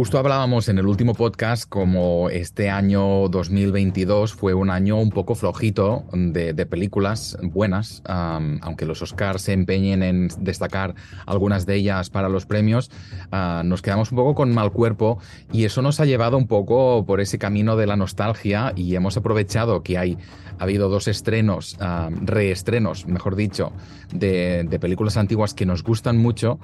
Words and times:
Justo 0.00 0.18
hablábamos 0.18 0.70
en 0.70 0.78
el 0.78 0.86
último 0.86 1.12
podcast 1.12 1.68
como 1.68 2.30
este 2.30 2.70
año 2.70 3.28
2022 3.28 4.32
fue 4.32 4.54
un 4.54 4.70
año 4.70 4.96
un 4.96 5.10
poco 5.10 5.34
flojito 5.34 6.06
de, 6.14 6.54
películas 6.64 7.36
buenas, 7.42 8.02
aunque 8.06 8.86
los 8.86 9.02
Oscars 9.02 9.42
se 9.42 9.52
empeñen 9.52 10.02
en 10.02 10.28
destacar 10.38 10.94
algunas 11.26 11.66
de 11.66 11.74
ellas 11.74 12.08
para 12.08 12.30
los 12.30 12.46
premios, 12.46 12.90
ah, 13.30 13.60
nos 13.62 13.82
quedamos 13.82 14.10
un 14.10 14.16
poco 14.16 14.34
con 14.34 14.54
mal 14.54 14.72
cuerpo 14.72 15.18
y 15.52 15.66
eso 15.66 15.82
nos 15.82 16.00
ha 16.00 16.06
llevado 16.06 16.38
un 16.38 16.46
poco 16.46 17.04
por 17.04 17.20
ese 17.20 17.36
camino 17.36 17.76
de 17.76 17.86
la 17.86 17.96
nostalgia 17.96 18.72
y 18.74 18.94
hemos 18.94 19.18
aprovechado 19.18 19.82
que 19.82 19.98
hay 19.98 20.16
ha 20.60 20.64
habido 20.64 20.90
dos 20.90 21.08
estrenos, 21.08 21.78
reestrenos, 22.20 23.06
mejor 23.06 23.34
dicho, 23.34 23.72
de, 24.12 24.78
películas 24.78 25.16
antiguas 25.16 25.54
que 25.54 25.64
nos 25.64 25.82
gustan 25.82 26.18
mucho 26.18 26.58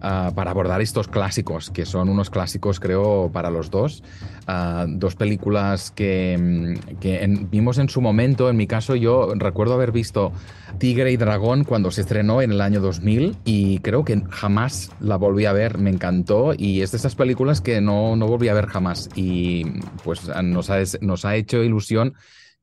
ah, 0.00 0.32
para 0.34 0.50
abordar 0.50 0.80
estos 0.80 1.08
clásicos, 1.08 1.70
que 1.70 1.86
son 1.86 2.08
unos 2.08 2.30
clásicos 2.30 2.80
creo 2.80 3.30
para 3.32 3.50
los 3.50 3.70
dos. 3.70 4.02
Ah, 4.46 4.86
dos 4.88 5.16
películas 5.16 5.90
que, 5.90 6.36
mm, 6.38 7.50
vimos 7.50 7.78
en 7.78 7.88
su 7.88 8.00
momento, 8.00 8.48
en 8.48 8.56
mi 8.56 8.66
caso 8.66 8.94
yo 8.94 9.32
recuerdo 9.34 9.74
haber 9.74 9.92
visto 9.92 10.32
Tigre 10.78 11.12
y 11.12 11.16
Dragón 11.16 11.64
cuando 11.64 11.90
se 11.90 12.02
estrenó 12.02 12.42
en 12.42 12.52
el 12.52 12.60
año 12.60 12.80
2000 12.80 13.36
y 13.44 13.78
creo 13.80 14.04
que 14.04 14.22
jamás 14.30 14.90
la 15.00 15.16
volví 15.16 15.46
a 15.46 15.52
ver, 15.52 15.78
me 15.78 15.90
encantó 15.90 16.52
y 16.56 16.82
es 16.82 16.92
de 16.92 16.98
esas 16.98 17.14
películas 17.14 17.60
que 17.60 17.80
no, 17.80 18.16
no 18.16 18.26
volví 18.26 18.48
a 18.48 18.54
ver 18.54 18.66
jamás 18.66 19.08
y 19.14 19.64
pues 20.04 20.28
nos 20.42 20.70
nos 21.00 21.24
ha 21.24 21.36
hecho 21.36 21.62
ilusión 21.62 22.14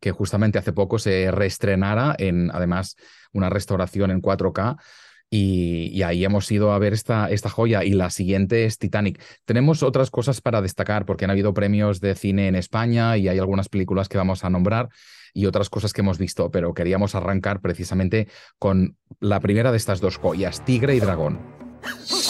que 0.04 0.12
justamente 0.12 0.60
hace 0.60 0.74
poco 0.74 1.00
se 1.00 1.32
reestrenara 1.32 2.14
en, 2.20 2.52
además, 2.52 2.98
una 3.32 3.50
restauración 3.50 4.12
en 4.12 4.22
4K. 4.22 4.78
Y, 5.36 6.04
ahí 6.04 6.24
hemos 6.24 6.52
ido 6.52 6.74
a 6.74 6.78
ver 6.78 6.94
esta, 6.94 7.28
esta 7.32 7.50
joya 7.50 7.84
y 7.84 7.94
la 7.94 8.12
siguiente 8.12 8.66
es 8.66 8.78
Titanic. 8.78 9.20
Tenemos 9.46 9.82
otras 9.82 10.12
cosas 10.12 10.42
para 10.42 10.62
destacar 10.62 11.08
porque 11.08 11.26
han 11.26 11.32
habido 11.32 11.56
premios 11.56 12.00
de 12.02 12.14
cine 12.14 12.48
en 12.48 12.54
España 12.54 13.18
y 13.18 13.28
hay 13.28 13.40
algunas 13.40 13.68
películas 13.68 14.10
que 14.10 14.20
vamos 14.20 14.44
a 14.44 14.52
nombrar 14.52 14.90
y 15.34 15.48
otras 15.48 15.72
cosas 15.72 15.92
que 15.92 16.02
hemos 16.02 16.20
visto, 16.20 16.52
pero 16.52 16.76
queríamos 16.76 17.16
arrancar 17.16 17.62
precisamente 17.62 18.28
con 18.60 18.96
la 19.20 19.40
primera 19.40 19.72
de 19.72 19.78
estas 19.78 20.02
dos 20.02 20.18
joyas, 20.18 20.64
Tigre 20.66 20.94
y 20.94 21.00
Dragón. 21.00 21.40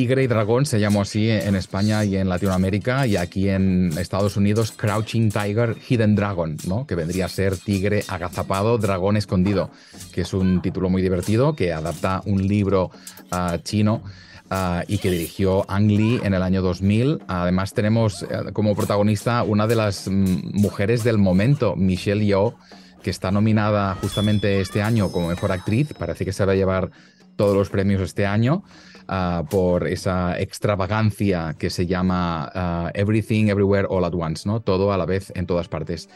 Tigre 0.00 0.22
y 0.22 0.28
Dragón 0.28 0.64
se 0.64 0.80
llamó 0.80 1.02
así 1.02 1.28
en 1.28 1.54
España 1.54 2.02
y 2.06 2.16
en 2.16 2.30
Latinoamérica 2.30 3.06
y 3.06 3.16
aquí 3.16 3.50
en 3.50 3.92
Estados 3.98 4.38
Unidos 4.38 4.72
Crouching 4.72 5.30
Tiger, 5.30 5.76
Hidden 5.76 6.14
Dragon, 6.14 6.56
que 6.88 6.94
vendría 6.94 7.26
a 7.26 7.28
ser 7.28 7.58
Tigre 7.58 8.02
agazapado, 8.08 8.78
Dragón 8.78 9.18
escondido, 9.18 9.70
que 10.10 10.22
es 10.22 10.32
un 10.32 10.62
título 10.62 10.88
muy 10.88 11.02
divertido 11.02 11.54
que 11.54 11.74
adapta 11.74 12.22
un 12.24 12.48
libro 12.48 12.90
ah, 13.30 13.58
chino 13.62 14.02
ah, 14.48 14.84
y 14.88 14.96
que 14.96 15.10
dirigió 15.10 15.70
Ang 15.70 15.88
Lee 15.88 16.20
en 16.22 16.32
el 16.32 16.42
año 16.42 16.62
2000. 16.62 17.18
Además 17.28 17.74
tenemos 17.74 18.22
eh, 18.22 18.52
como 18.54 18.74
protagonista 18.74 19.42
una 19.42 19.66
de 19.66 19.76
las 19.76 20.08
mm, 20.08 20.52
mujeres 20.54 21.04
del 21.04 21.18
momento, 21.18 21.76
Michelle 21.76 22.24
Yeoh, 22.24 22.54
que 23.02 23.10
está 23.10 23.30
nominada 23.30 23.94
justamente 23.96 24.62
este 24.62 24.82
año 24.82 25.12
como 25.12 25.28
mejor 25.28 25.52
actriz. 25.52 25.92
Parece 25.92 26.24
que 26.24 26.32
se 26.32 26.46
va 26.46 26.52
a 26.52 26.56
llevar 26.56 26.90
todos 27.36 27.54
los 27.54 27.68
premios 27.68 28.00
este 28.00 28.24
año. 28.26 28.64
Ah, 29.08 29.44
por 29.48 29.88
esa 29.88 30.38
extravagancia 30.38 31.54
que 31.58 31.70
se 31.70 31.86
llama 31.86 32.50
ah, 32.54 32.90
Everything, 32.94 33.46
Everywhere, 33.48 33.86
All 33.90 34.04
at 34.04 34.14
Once, 34.14 34.48
¿no? 34.48 34.60
Todo 34.60 34.92
a 34.92 34.98
la 34.98 35.06
vez 35.06 35.32
en 35.34 35.46
todas 35.46 35.68
partes. 35.68 36.08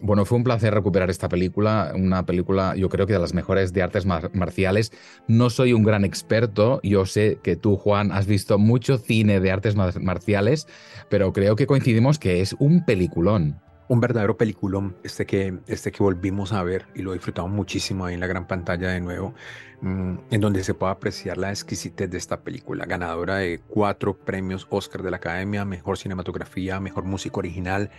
bueno, 0.00 0.24
fue 0.24 0.38
un 0.38 0.44
placer 0.44 0.72
recuperar 0.74 1.10
esta 1.10 1.28
película, 1.28 1.92
una 1.94 2.24
película 2.24 2.74
yo 2.76 2.88
creo 2.88 3.06
que 3.06 3.12
de 3.12 3.18
las 3.18 3.34
mejores 3.34 3.72
de 3.72 3.82
artes 3.82 4.06
marciales. 4.06 4.92
No 5.28 5.50
soy 5.50 5.72
un 5.72 5.82
gran 5.82 6.04
experto, 6.04 6.80
yo 6.82 7.06
sé 7.06 7.38
que 7.42 7.56
tú, 7.56 7.76
Juan, 7.76 8.12
has 8.12 8.26
visto 8.26 8.58
mucho 8.58 8.98
cine 8.98 9.40
de 9.40 9.50
artes 9.52 9.76
marciales, 9.76 10.66
pero 11.10 11.32
creo 11.32 11.56
que 11.56 11.66
coincidimos 11.66 12.18
que 12.18 12.40
es 12.40 12.54
un 12.58 12.84
peliculón 12.84 13.63
un 13.88 14.00
verdadero 14.00 14.36
peliculón, 14.36 14.96
este 15.02 15.26
que, 15.26 15.58
este 15.66 15.92
que 15.92 16.02
volvimos 16.02 16.52
a 16.52 16.62
ver 16.62 16.86
y 16.94 17.02
lo 17.02 17.12
disfrutamos 17.12 17.50
muchísimo 17.50 18.06
ahí 18.06 18.14
en 18.14 18.20
la 18.20 18.26
gran 18.26 18.46
pantalla 18.46 18.88
de 18.88 19.00
nuevo, 19.00 19.34
mm, 19.82 20.14
en 20.30 20.40
donde 20.40 20.64
se 20.64 20.74
puede 20.74 20.92
apreciar 20.92 21.36
la 21.36 21.50
exquisitez 21.50 22.10
de 22.10 22.18
esta 22.18 22.40
película, 22.40 22.86
ganadora 22.86 23.36
de 23.36 23.60
cuatro 23.68 24.16
premios 24.16 24.66
Oscar 24.70 25.02
de 25.02 25.10
la 25.10 25.18
Academia, 25.18 25.64
Mejor 25.64 25.98
Cinematografía, 25.98 26.80
Mejor 26.80 27.04
Música 27.04 27.38
Original, 27.38 27.90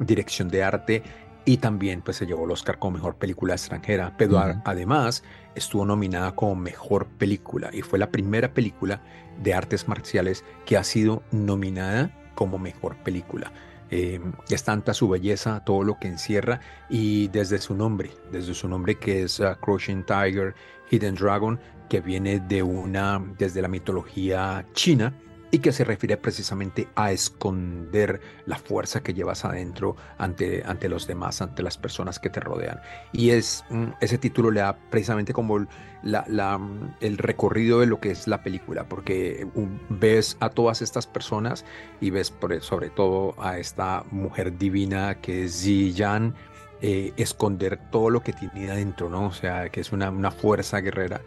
Dirección 0.00 0.48
de 0.48 0.64
Arte 0.64 1.02
y 1.44 1.58
también 1.58 2.02
pues 2.02 2.18
se 2.18 2.26
llevó 2.26 2.44
el 2.44 2.50
Oscar 2.50 2.78
como 2.78 2.98
Mejor 2.98 3.16
Película 3.16 3.54
Extranjera, 3.54 4.14
pero 4.18 4.38
además 4.64 5.22
estuvo 5.54 5.86
nominada 5.86 6.34
como 6.34 6.56
Mejor 6.56 7.06
Película 7.06 7.70
y 7.72 7.82
fue 7.82 7.98
la 7.98 8.10
primera 8.10 8.52
película 8.52 9.00
de 9.42 9.54
artes 9.54 9.88
marciales 9.88 10.44
que 10.66 10.76
ha 10.76 10.84
sido 10.84 11.22
nominada 11.30 12.10
como 12.34 12.58
Mejor 12.58 12.96
Película. 12.96 13.52
Eh, 13.90 14.20
es 14.50 14.64
tanta 14.64 14.92
su 14.92 15.08
belleza, 15.08 15.64
todo 15.64 15.82
lo 15.82 15.98
que 15.98 16.08
encierra 16.08 16.60
y 16.90 17.28
desde 17.28 17.58
su 17.58 17.74
nombre, 17.74 18.10
desde 18.30 18.52
su 18.52 18.68
nombre 18.68 18.96
que 18.96 19.22
es 19.22 19.40
uh, 19.40 19.56
Crouching 19.60 20.04
Tiger, 20.04 20.54
Hidden 20.90 21.14
Dragon, 21.14 21.58
que 21.88 22.00
viene 22.00 22.38
de 22.40 22.62
una, 22.62 23.22
desde 23.38 23.62
la 23.62 23.68
mitología 23.68 24.66
china, 24.74 25.14
y 25.50 25.58
que 25.60 25.72
se 25.72 25.84
refiere 25.84 26.16
precisamente 26.16 26.88
a 26.94 27.12
esconder 27.12 28.20
la 28.46 28.56
fuerza 28.56 29.02
que 29.02 29.14
llevas 29.14 29.44
adentro 29.44 29.96
ante, 30.18 30.62
ante 30.64 30.88
los 30.88 31.06
demás, 31.06 31.40
ante 31.40 31.62
las 31.62 31.78
personas 31.78 32.18
que 32.18 32.30
te 32.30 32.40
rodean. 32.40 32.80
Y 33.12 33.30
es, 33.30 33.64
mm, 33.70 33.86
ese 34.00 34.18
título 34.18 34.50
le 34.50 34.60
da 34.60 34.76
precisamente 34.90 35.32
como 35.32 35.66
la, 36.02 36.24
la, 36.28 36.58
mm, 36.58 36.96
el 37.00 37.18
recorrido 37.18 37.80
de 37.80 37.86
lo 37.86 38.00
que 38.00 38.10
es 38.10 38.26
la 38.26 38.42
película, 38.42 38.88
porque 38.88 39.46
ves 39.88 40.36
a 40.40 40.50
todas 40.50 40.82
estas 40.82 41.06
personas 41.06 41.64
y 42.00 42.10
ves 42.10 42.30
por, 42.30 42.60
sobre 42.60 42.90
todo 42.90 43.34
a 43.42 43.58
esta 43.58 44.04
mujer 44.10 44.58
divina 44.58 45.16
que 45.20 45.44
es 45.44 45.62
Ji 45.62 45.92
Yan, 45.92 46.34
eh, 46.80 47.12
esconder 47.16 47.90
todo 47.90 48.08
lo 48.10 48.20
que 48.20 48.32
tiene 48.32 48.70
adentro, 48.70 49.08
¿no? 49.08 49.26
O 49.26 49.32
sea, 49.32 49.68
que 49.68 49.80
es 49.80 49.90
una, 49.92 50.10
una 50.10 50.30
fuerza 50.30 50.80
guerrera. 50.80 51.20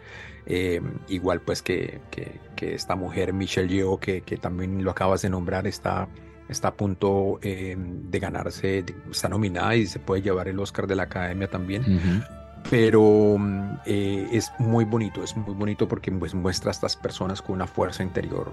Eh, 0.46 0.80
igual 1.08 1.40
pues 1.40 1.62
que, 1.62 2.00
que, 2.10 2.40
esta 2.74 2.94
mujer 2.94 3.32
Michelle 3.32 3.68
Yeoh, 3.68 3.98
que, 3.98 4.20
que, 4.20 4.36
también 4.36 4.84
lo 4.84 4.92
acabas 4.92 5.22
de 5.22 5.28
nombrar, 5.28 5.66
está, 5.66 6.06
está 6.48 6.68
a 6.68 6.74
punto 6.74 7.40
eh, 7.42 7.74
de 7.76 8.18
ganarse, 8.20 8.84
está 9.10 9.28
nominada 9.28 9.74
y 9.74 9.86
se 9.86 9.98
puede 9.98 10.22
llevar 10.22 10.46
el 10.46 10.60
Oscar 10.60 10.86
de 10.86 10.94
la 10.94 11.04
Academia 11.04 11.50
también. 11.50 12.24
Pero 12.70 13.36
es 13.84 14.52
muy 14.60 14.84
bonito, 14.84 15.24
es 15.24 15.36
muy 15.36 15.54
bonito 15.54 15.88
porque 15.88 16.12
pues, 16.12 16.34
muestra 16.34 16.70
a 16.70 16.72
estas 16.72 16.94
personas 16.94 17.42
con 17.42 17.56
una 17.56 17.66
fuerza 17.66 18.04
interior 18.04 18.52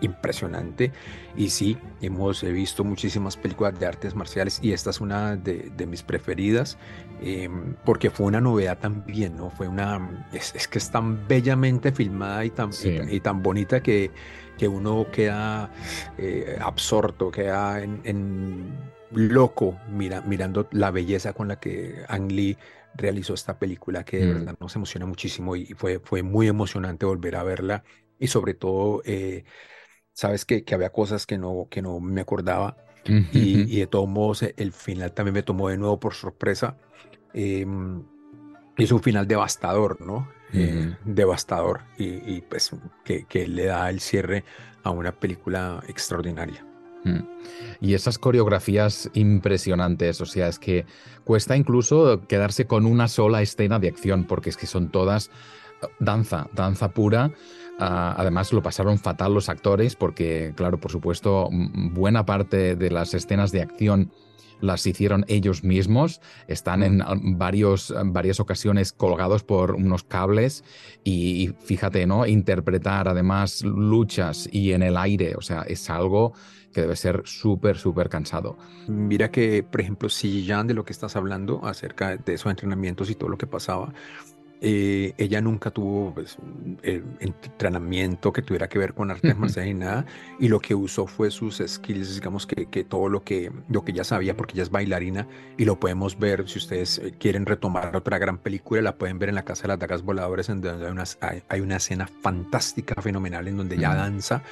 impresionante. 0.00 0.92
Y 1.36 1.50
sí, 1.50 1.78
hemos 2.00 2.42
visto 2.42 2.84
muchísimas 2.84 3.36
películas 3.36 3.78
de 3.78 3.86
artes 3.86 4.14
marciales 4.14 4.58
y 4.62 4.72
esta 4.72 4.90
es 4.90 5.00
una 5.00 5.36
de, 5.36 5.86
mis 5.86 6.02
preferidas 6.02 6.78
em, 7.22 7.74
porque 7.84 8.10
fue 8.10 8.26
una 8.26 8.40
novedad 8.40 8.78
también, 8.78 9.36
¿no? 9.36 9.50
Fue 9.50 9.68
una, 9.68 10.26
es, 10.32 10.68
que 10.68 10.78
es 10.78 10.90
tan 10.90 11.26
bellamente 11.26 11.92
filmada 11.92 12.44
y 12.44 12.50
tan, 12.50 12.70
y, 13.10 13.20
tan 13.20 13.42
bonita 13.42 13.82
que, 13.82 14.10
que 14.58 14.68
uno 14.68 15.06
queda 15.10 15.70
eh, 16.18 16.58
absorto, 16.60 17.30
queda 17.30 17.82
en, 17.82 18.72
loco 19.12 19.78
mira, 19.90 20.20
mirando 20.20 20.68
la 20.70 20.90
belleza 20.90 21.32
con 21.32 21.48
la 21.48 21.58
que 21.58 22.04
Ang 22.08 22.30
Lee 22.30 22.56
realizó 22.94 23.34
esta 23.34 23.58
película 23.58 24.04
que 24.04 24.18
de 24.18 24.26
mm. 24.26 24.34
verdad 24.34 24.56
nos 24.60 24.76
emociona 24.76 25.06
muchísimo 25.06 25.56
y 25.56 25.66
fue, 25.74 26.00
fue 26.00 26.22
muy 26.22 26.48
emocionante 26.48 27.06
volver 27.06 27.36
a 27.36 27.42
verla 27.42 27.84
y 28.18 28.26
sobre 28.26 28.54
todo 28.54 29.02
eh, 29.04 29.44
sabes 30.20 30.44
que, 30.44 30.64
que, 30.64 30.74
había 30.74 30.90
cosas 30.90 31.24
que 31.24 31.38
no, 31.38 31.66
que 31.70 31.80
no 31.80 31.98
me 31.98 32.20
acordaba 32.20 32.76
y, 33.06 33.78
de 33.78 33.86
todos 33.86 34.06
modos 34.06 34.42
eh, 34.42 34.54
el 34.58 34.72
final 34.72 35.12
también 35.12 35.32
me 35.32 35.42
tomó 35.42 35.70
de 35.70 35.78
nuevo 35.78 35.98
por 35.98 36.12
sorpresa. 36.12 36.76
Em, 37.32 38.02
es 38.76 38.92
un 38.92 39.00
final 39.00 39.26
devastador, 39.26 39.98
¿no? 40.02 40.28
Eh, 40.52 40.94
devastador 41.06 41.84
y, 41.96 42.42
pues 42.42 42.70
que, 43.02 43.24
que, 43.24 43.48
le 43.48 43.66
da 43.66 43.88
el 43.88 44.00
cierre 44.00 44.44
a 44.82 44.90
una 44.90 45.12
película 45.12 45.82
extraordinaria. 45.88 46.66
Mm. 47.04 47.20
Y 47.80 47.94
esas 47.94 48.18
coreografías 48.18 49.08
impresionantes, 49.14 50.20
o 50.20 50.26
sea, 50.26 50.48
es 50.48 50.58
que 50.58 50.84
cuesta 51.24 51.56
incluso 51.56 52.26
quedarse 52.28 52.66
con 52.66 52.84
una 52.84 53.08
sola 53.08 53.40
escena 53.40 53.78
de 53.78 53.88
acción, 53.88 54.24
porque 54.24 54.50
es 54.50 54.58
que 54.58 54.66
son 54.66 54.90
todas 54.90 55.28
eh, 55.82 55.86
danza, 55.98 56.50
danza 56.52 56.90
pura, 56.90 57.32
Ah, 57.80 58.14
además, 58.16 58.52
lo 58.52 58.62
pasaron 58.62 58.98
fatal 58.98 59.34
los 59.34 59.48
actores 59.48 59.96
porque, 59.96 60.52
claro, 60.54 60.78
por 60.78 60.90
supuesto, 60.90 61.48
buena 61.50 62.26
parte 62.26 62.76
de 62.76 62.90
las 62.90 63.14
escenas 63.14 63.52
de 63.52 63.62
acción 63.62 64.12
las 64.60 64.86
hicieron 64.86 65.24
ellos 65.28 65.64
mismos, 65.64 66.20
están 66.46 66.82
en 66.82 67.02
varios, 67.38 67.94
varias 68.04 68.40
ocasiones 68.40 68.92
colgados 68.92 69.42
por 69.42 69.74
unos 69.74 70.04
cables 70.04 70.64
y, 71.02 71.54
fíjate, 71.60 72.06
¿no? 72.06 72.26
Interpretar 72.26 73.08
además 73.08 73.62
luchas 73.62 74.48
y 74.52 74.72
en 74.72 74.82
el 74.82 74.98
aire, 74.98 75.34
o 75.34 75.40
sea, 75.40 75.62
es 75.62 75.88
algo 75.88 76.34
que 76.72 76.82
debe 76.82 76.94
ser 76.94 77.22
súper, 77.24 77.78
súper 77.78 78.08
cansado. 78.08 78.56
Mira 78.86 79.30
que, 79.30 79.62
por 79.62 79.80
ejemplo, 79.80 80.08
si 80.08 80.44
ya 80.44 80.62
de 80.62 80.74
lo 80.74 80.84
que 80.84 80.92
estás 80.92 81.16
hablando 81.16 81.64
acerca 81.64 82.16
de 82.16 82.34
esos 82.34 82.50
entrenamientos 82.50 83.10
y 83.10 83.14
todo 83.14 83.30
lo 83.30 83.38
que 83.38 83.46
pasaba, 83.46 83.92
eh, 84.62 85.14
ella 85.16 85.40
nunca 85.40 85.70
tuvo 85.70 86.12
pues, 86.12 86.36
entrenamiento 86.82 88.32
que 88.32 88.42
tuviera 88.42 88.68
que 88.68 88.78
ver 88.78 88.92
con 88.92 89.10
artes 89.10 89.36
marciales 89.36 89.70
y 89.70 89.74
nada, 89.74 90.04
y 90.38 90.48
lo 90.48 90.60
que 90.60 90.74
usó 90.74 91.06
fue 91.06 91.30
sus 91.30 91.62
skills, 91.66 92.16
digamos 92.16 92.46
que, 92.46 92.66
que, 92.66 92.84
todo 92.84 93.08
lo 93.08 93.24
que, 93.24 93.50
lo 93.68 93.84
que 93.84 93.92
ella 93.92 94.04
sabía, 94.04 94.36
porque 94.36 94.54
ella 94.54 94.64
es 94.64 94.70
bailarina, 94.70 95.26
y 95.56 95.64
lo 95.64 95.80
podemos 95.80 96.18
ver, 96.18 96.48
si 96.48 96.58
ustedes 96.58 96.98
eh, 96.98 97.14
quieren 97.18 97.46
retomar 97.46 97.96
otra 97.96 98.18
gran 98.18 98.36
película, 98.36 98.82
la 98.82 98.96
pueden 98.96 99.18
ver 99.18 99.30
en 99.30 99.36
la 99.36 99.44
Casa 99.44 99.62
de 99.62 99.68
las 99.68 99.78
Dagas 99.78 100.02
Voladores, 100.02 100.50
en 100.50 100.60
donde 100.60 100.84
hay 100.86 100.92
una, 100.92 101.04
hay 101.48 101.60
una 101.60 101.76
escena 101.76 102.06
fantástica, 102.06 103.00
fenomenal, 103.00 103.48
en 103.48 103.56
donde 103.56 103.76
ella 103.76 103.94
danza, 103.94 104.42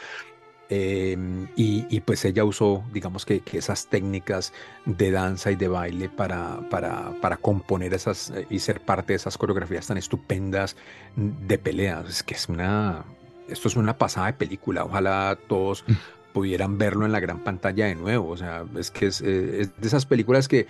Em, 0.71 1.49
y, 1.57 2.01
pues 2.01 2.25
ella 2.27 2.45
usó, 2.45 2.85
digamos 2.93 3.25
que, 3.25 3.43
esas 3.53 3.87
técnicas 3.87 4.53
de 4.85 5.11
danza 5.11 5.51
y 5.51 5.57
de 5.57 5.67
baile 5.69 6.11
para, 6.11 6.61
para, 6.69 7.13
para, 7.23 7.39
componer 7.39 7.95
esas 7.95 8.31
eh, 8.31 8.47
y 8.51 8.59
ser 8.59 8.81
parte 8.81 9.15
de 9.15 9.17
esas 9.17 9.39
coreografías 9.39 9.87
tan 9.87 9.97
estupendas 9.97 10.77
de 11.17 11.59
peleas. 11.59 12.07
Es 12.09 12.23
que 12.23 12.35
es 12.35 12.49
una, 12.51 13.05
esto 13.49 13.69
es 13.69 13.77
una 13.77 13.97
pasada 13.97 14.27
de 14.27 14.33
película. 14.35 14.85
Ojalá 14.85 15.39
todos 15.49 15.85
mm. 15.87 15.93
pudieran 16.35 16.77
verlo 16.77 17.07
en 17.07 17.13
la 17.13 17.21
gran 17.21 17.39
pantalla 17.39 17.87
de 17.87 17.95
nuevo. 17.95 18.29
O 18.29 18.37
sea, 18.37 18.67
es 18.77 18.91
que 18.91 19.07
es, 19.07 19.23
eh, 19.23 19.63
es 19.63 19.81
de 19.81 19.87
esas 19.87 20.05
películas 20.05 20.49
que, 20.49 20.67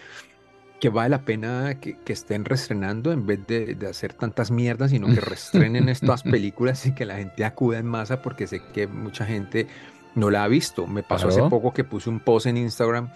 que 0.80 0.88
vale 0.88 1.10
la 1.10 1.22
pena 1.22 1.78
que, 1.80 1.96
que 1.98 2.12
estén 2.12 2.44
reestrenando 2.44 3.12
en 3.12 3.26
vez 3.26 3.46
de, 3.46 3.74
de, 3.74 3.88
hacer 3.88 4.14
tantas 4.14 4.50
mierdas, 4.50 4.90
sino 4.90 5.08
que 5.08 5.20
reestrenen 5.20 5.88
estas 5.88 6.22
películas 6.24 6.86
y 6.86 6.94
que 6.94 7.04
la 7.04 7.16
gente 7.16 7.44
acuda 7.44 7.78
en 7.78 7.86
masa, 7.86 8.22
porque 8.22 8.46
sé 8.46 8.62
que 8.72 8.86
mucha 8.86 9.26
gente 9.26 9.66
no 10.14 10.30
la 10.30 10.44
ha 10.44 10.48
visto. 10.48 10.86
Me 10.86 11.02
pasó 11.02 11.28
hace 11.28 11.42
poco 11.42 11.72
que 11.72 11.84
puse 11.84 12.10
un 12.10 12.20
post 12.20 12.46
en 12.46 12.56
Instagram 12.56 13.10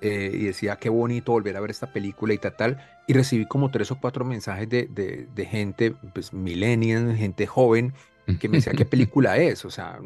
eh, 0.00 0.30
y 0.32 0.44
decía 0.44 0.76
qué 0.76 0.88
bonito 0.88 1.32
volver 1.32 1.56
a 1.56 1.60
ver 1.60 1.70
esta 1.70 1.92
película 1.92 2.34
y 2.34 2.38
tal, 2.38 2.56
tal. 2.56 2.78
Y 3.06 3.12
recibí 3.12 3.46
como 3.46 3.70
tres 3.70 3.90
o 3.90 4.00
cuatro 4.00 4.24
mensajes 4.24 4.68
de, 4.68 4.86
de, 4.86 5.28
de 5.34 5.46
gente, 5.46 5.94
pues 6.12 6.32
millennial, 6.32 7.16
gente 7.16 7.46
joven, 7.46 7.94
que 8.36 8.48
me 8.48 8.58
decía 8.58 8.72
qué 8.72 8.84
película 8.84 9.36
es, 9.38 9.64
o 9.64 9.70
sea, 9.70 10.00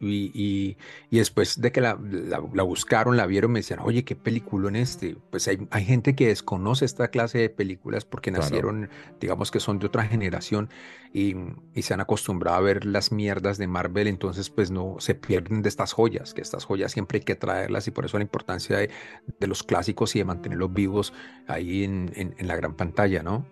y, 0.00 0.76
y, 1.10 1.16
después 1.16 1.60
de 1.60 1.72
que 1.72 1.80
la, 1.80 1.98
la, 2.00 2.62
buscaron, 2.62 3.16
la 3.16 3.26
vieron, 3.26 3.52
me 3.52 3.60
decían, 3.60 3.80
oye, 3.82 4.04
qué 4.04 4.16
película 4.16 4.68
en 4.68 4.76
este. 4.76 5.16
Pues 5.30 5.48
hay, 5.48 5.66
hay, 5.70 5.84
gente 5.84 6.14
que 6.14 6.28
desconoce 6.28 6.84
esta 6.84 7.08
clase 7.08 7.38
de 7.38 7.50
películas 7.50 8.04
porque 8.04 8.30
nacieron, 8.30 8.88
digamos 9.20 9.50
que 9.50 9.60
son 9.60 9.78
de 9.78 9.86
otra 9.86 10.04
generación 10.04 10.70
y, 11.12 11.34
y, 11.74 11.82
se 11.82 11.94
han 11.94 12.00
acostumbrado 12.00 12.56
a 12.56 12.60
ver 12.60 12.84
las 12.84 13.12
mierdas 13.12 13.58
de 13.58 13.66
Marvel, 13.66 14.08
entonces 14.08 14.50
pues 14.50 14.70
no 14.70 14.96
se 14.98 15.14
pierden 15.14 15.62
de 15.62 15.68
estas 15.68 15.92
joyas, 15.92 16.34
que 16.34 16.40
estas 16.40 16.64
joyas 16.64 16.92
siempre 16.92 17.18
hay 17.18 17.24
que 17.24 17.34
traerlas 17.34 17.86
y 17.88 17.90
por 17.90 18.04
eso 18.04 18.18
la 18.18 18.24
importancia 18.24 18.78
de, 18.78 18.90
de 19.38 19.46
los 19.46 19.62
clásicos 19.62 20.14
y 20.16 20.20
de 20.20 20.24
mantenerlos 20.24 20.72
vivos 20.72 21.12
ahí 21.46 21.84
en, 21.84 22.12
en, 22.14 22.46
la 22.46 22.56
gran 22.56 22.74
pantalla, 22.74 23.22
¿no? 23.22 23.46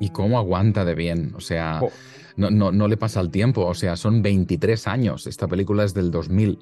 Y 0.00 0.10
cómo 0.10 0.38
aguanta 0.38 0.84
de 0.84 0.94
bien, 0.94 1.32
o 1.36 1.40
sea... 1.40 1.80
Oh 1.82 1.90
no, 2.36 2.50
no, 2.50 2.70
no 2.70 2.86
le 2.86 2.96
pasa 2.96 3.20
el 3.20 3.30
tiempo. 3.30 3.64
O 3.66 3.74
sea, 3.74 3.96
son 3.96 4.22
23 4.22 4.86
años. 4.86 5.26
Esta 5.26 5.48
película 5.48 5.84
es 5.84 5.94
del 5.94 6.10
2000 6.10 6.58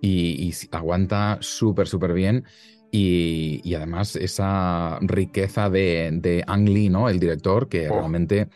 y, 0.00 0.52
aguanta 0.70 1.38
súper, 1.40 1.88
súper 1.88 2.12
bien. 2.12 2.44
Y, 2.90 3.74
además 3.74 4.16
esa 4.16 4.98
riqueza 5.02 5.68
de, 5.68 6.10
de, 6.12 6.44
Ang 6.46 6.68
Lee, 6.68 6.88
¿no? 6.88 7.08
El 7.08 7.20
director, 7.20 7.68
que 7.68 7.88
oh. 7.88 7.94
realmente 7.94 8.48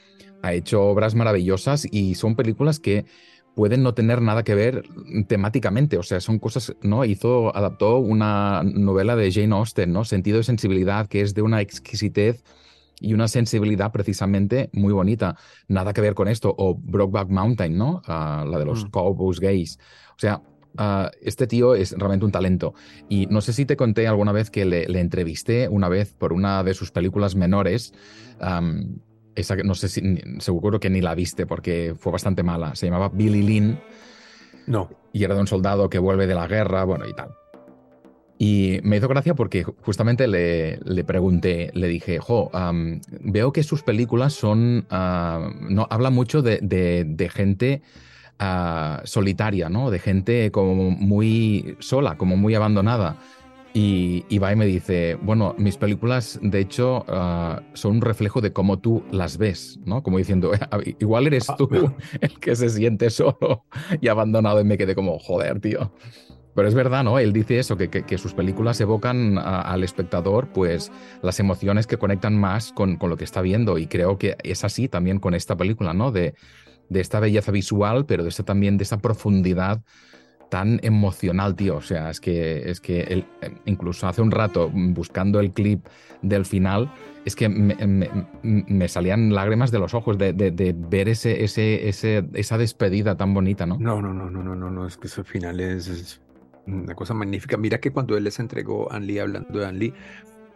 ha 0.42 0.54
hecho 0.54 0.82
obras 0.82 1.14
maravillosas 1.14 1.86
y 1.90 2.14
son 2.14 2.34
películas 2.34 2.80
que 2.80 3.04
pueden 3.54 3.82
no 3.82 3.92
tener 3.92 4.22
nada 4.22 4.44
que 4.44 4.54
ver 4.54 4.82
temáticamente, 5.28 5.98
o 5.98 6.02
sea, 6.02 6.20
son 6.20 6.38
cosas, 6.38 6.74
¿no? 6.80 7.04
Hizo, 7.04 7.54
adaptó 7.54 7.98
una 7.98 8.62
novela 8.64 9.14
de 9.14 9.30
Jane 9.30 9.54
Austen, 9.54 9.92
¿no? 9.92 10.04
Sentido 10.04 10.38
de 10.38 10.44
sensibilidad, 10.44 11.06
que 11.06 11.20
es 11.20 11.34
de 11.34 11.42
una 11.42 11.60
exquisitez 11.60 12.42
y 13.02 13.14
una 13.14 13.28
sensibilidad 13.28 13.90
precisamente 13.90 14.70
muy 14.72 14.92
bonita. 14.92 15.36
Nada 15.68 15.92
que 15.92 16.00
ver 16.00 16.14
con 16.14 16.28
esto. 16.28 16.54
O 16.56 16.74
Brokeback 16.76 17.28
Mountain, 17.28 17.76
¿no? 17.76 18.00
Ah, 18.06 18.46
la 18.48 18.58
de 18.58 18.64
los 18.64 18.84
mm. 18.84 18.90
cowboys 18.90 19.40
gays. 19.40 19.78
O 20.10 20.18
sea, 20.18 20.40
ah, 20.78 21.10
este 21.20 21.46
tío 21.48 21.74
es 21.74 21.92
realmente 21.92 22.24
un 22.24 22.32
talento. 22.32 22.74
Y 23.08 23.26
no 23.26 23.40
sé 23.40 23.52
si 23.52 23.66
te 23.66 23.76
conté 23.76 24.06
alguna 24.06 24.30
vez 24.30 24.50
que 24.50 24.64
le, 24.64 24.84
entrevisté 25.00 25.68
una 25.68 25.88
vez 25.88 26.14
por 26.14 26.32
una 26.32 26.62
de 26.62 26.74
sus 26.74 26.92
películas 26.92 27.34
menores. 27.34 27.92
esa 29.34 29.56
no 29.56 29.74
sé 29.74 29.88
si, 29.88 30.18
seguro 30.38 30.78
que 30.78 30.88
ni 30.88 31.00
la 31.00 31.16
viste 31.16 31.44
porque 31.44 31.94
fue 31.98 32.12
bastante 32.12 32.44
mala. 32.44 32.76
Se 32.76 32.86
llamaba 32.86 33.08
Billy 33.08 33.42
Lynn. 33.42 33.80
No. 34.68 34.90
Y 35.12 35.24
era 35.24 35.34
de 35.34 35.40
un 35.40 35.48
soldado 35.48 35.90
que 35.90 35.98
vuelve 35.98 36.28
de 36.28 36.34
la 36.36 36.46
guerra, 36.46 36.84
bueno, 36.84 37.06
y 37.08 37.14
tal. 37.14 37.34
Y 38.44 38.80
me 38.82 38.96
hizo 38.96 39.06
gracia 39.06 39.36
porque 39.36 39.62
justamente 39.62 40.26
le, 40.26 40.78
le 40.78 41.04
pregunté, 41.04 41.70
le 41.74 41.86
dije, 41.86 42.18
jo, 42.18 42.50
veo 43.20 43.52
que 43.52 43.62
sus 43.62 43.84
películas 43.84 44.32
son, 44.32 44.84
no, 44.90 45.86
habla 45.88 46.10
mucho 46.10 46.42
de, 46.42 46.58
de, 46.60 47.28
gente 47.28 47.82
ah, 48.40 49.00
solitaria, 49.04 49.68
¿no? 49.68 49.92
De 49.92 50.00
gente 50.00 50.50
como 50.50 50.90
muy 50.90 51.76
sola, 51.78 52.18
como 52.18 52.36
muy 52.36 52.56
abandonada. 52.56 53.16
Y, 53.74 54.24
y, 54.28 54.38
va 54.38 54.52
y 54.52 54.56
me 54.56 54.66
dice, 54.66 55.16
bueno, 55.22 55.54
mis 55.56 55.76
películas 55.76 56.40
de 56.42 56.58
hecho 56.58 57.04
ah, 57.06 57.62
son 57.74 57.92
un 57.92 58.00
reflejo 58.00 58.40
de 58.40 58.52
cómo 58.52 58.80
tú 58.80 59.04
las 59.12 59.38
ves, 59.38 59.78
¿no? 59.84 60.02
Como 60.02 60.18
diciendo, 60.18 60.50
igual 60.98 61.28
eres 61.28 61.46
tú 61.56 61.68
el 62.20 62.40
que 62.40 62.56
se 62.56 62.70
siente 62.70 63.08
solo 63.10 63.66
y 64.00 64.08
abandonado 64.08 64.60
y 64.60 64.64
me 64.64 64.76
quedé 64.76 64.96
como, 64.96 65.20
joder, 65.20 65.60
tío. 65.60 65.92
Pero 66.54 66.68
es 66.68 66.74
verdad, 66.74 67.02
¿no? 67.04 67.18
Él 67.18 67.32
dice 67.32 67.58
eso, 67.58 67.76
que, 67.76 68.18
sus 68.18 68.34
películas 68.34 68.80
evocan 68.80 69.38
al 69.38 69.84
espectador, 69.84 70.48
pues, 70.48 70.92
las 71.22 71.40
emociones 71.40 71.86
que 71.86 71.96
conectan 71.96 72.38
más 72.38 72.72
con, 72.72 72.98
lo 73.00 73.16
que 73.16 73.24
está 73.24 73.40
viendo. 73.40 73.78
Y 73.78 73.86
creo 73.86 74.18
que 74.18 74.36
es 74.42 74.64
así 74.64 74.88
también 74.88 75.18
con 75.18 75.34
esta 75.34 75.56
película, 75.56 75.94
¿no? 75.94 76.12
De, 76.12 76.34
de 76.88 77.00
esta 77.00 77.20
belleza 77.20 77.52
visual, 77.52 78.04
pero 78.04 78.22
de 78.22 78.28
esta, 78.28 78.42
también 78.42 78.76
de 78.76 78.84
esa 78.84 78.98
profundidad 78.98 79.82
tan 80.52 80.80
emocional, 80.82 81.56
tío. 81.56 81.76
O 81.76 81.80
sea, 81.80 82.10
es 82.10 82.20
que, 82.20 82.68
es 82.70 82.78
que 82.78 83.00
él, 83.04 83.24
incluso 83.64 84.06
hace 84.06 84.20
un 84.20 84.30
rato, 84.30 84.70
buscando 84.70 85.40
el 85.40 85.52
clip 85.52 85.86
del 86.20 86.44
final, 86.44 86.92
es 87.24 87.34
que 87.34 87.48
me, 87.48 88.88
salían 88.88 89.32
lágrimas 89.32 89.70
de 89.70 89.78
los 89.78 89.94
ojos 89.94 90.18
de, 90.18 90.34
de, 90.34 90.74
ver 90.76 91.08
ese, 91.08 91.42
ese, 91.42 91.88
ese, 91.88 92.28
esa 92.34 92.58
despedida 92.58 93.16
tan 93.16 93.32
bonita, 93.32 93.64
¿no? 93.64 93.78
No, 93.78 94.02
no, 94.02 94.12
no, 94.12 94.28
no, 94.28 94.42
no, 94.42 94.54
no, 94.54 94.70
no, 94.70 94.86
es 94.86 94.98
que 94.98 95.06
ese 95.06 95.24
final 95.24 95.58
es 95.58 96.20
una 96.66 96.94
cosa 96.94 97.14
magnífica. 97.14 97.56
Mira 97.56 97.78
que 97.78 97.90
cuando 97.90 98.16
él 98.16 98.24
les 98.24 98.38
entregó, 98.38 98.90
a 98.92 99.00
Lee, 99.00 99.18
hablando 99.18 99.58
de 99.58 99.66
Ann 99.66 99.78
Lee, 99.78 99.94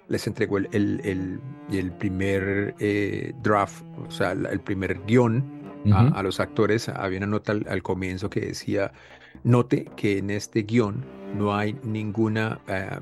les 0.08 0.26
entregó 0.26 0.58
el, 0.58 0.68
el, 0.72 1.40
el, 1.70 1.92
primer 1.92 2.74
eh, 2.78 3.32
draft, 3.42 3.82
o 4.06 4.10
sea, 4.10 4.32
el 4.32 4.60
primer 4.60 5.00
guion 5.06 5.44
a, 5.92 6.22
los 6.22 6.40
actores. 6.40 6.88
Había 6.88 7.18
una 7.18 7.26
nota 7.26 7.52
al, 7.52 7.82
comienzo 7.82 8.30
que 8.30 8.40
decía, 8.40 8.92
note 9.44 9.90
que 9.96 10.18
en 10.18 10.30
este 10.30 10.62
guion 10.62 11.04
no 11.36 11.54
hay 11.54 11.78
ninguna 11.82 12.60
eh, 12.68 12.98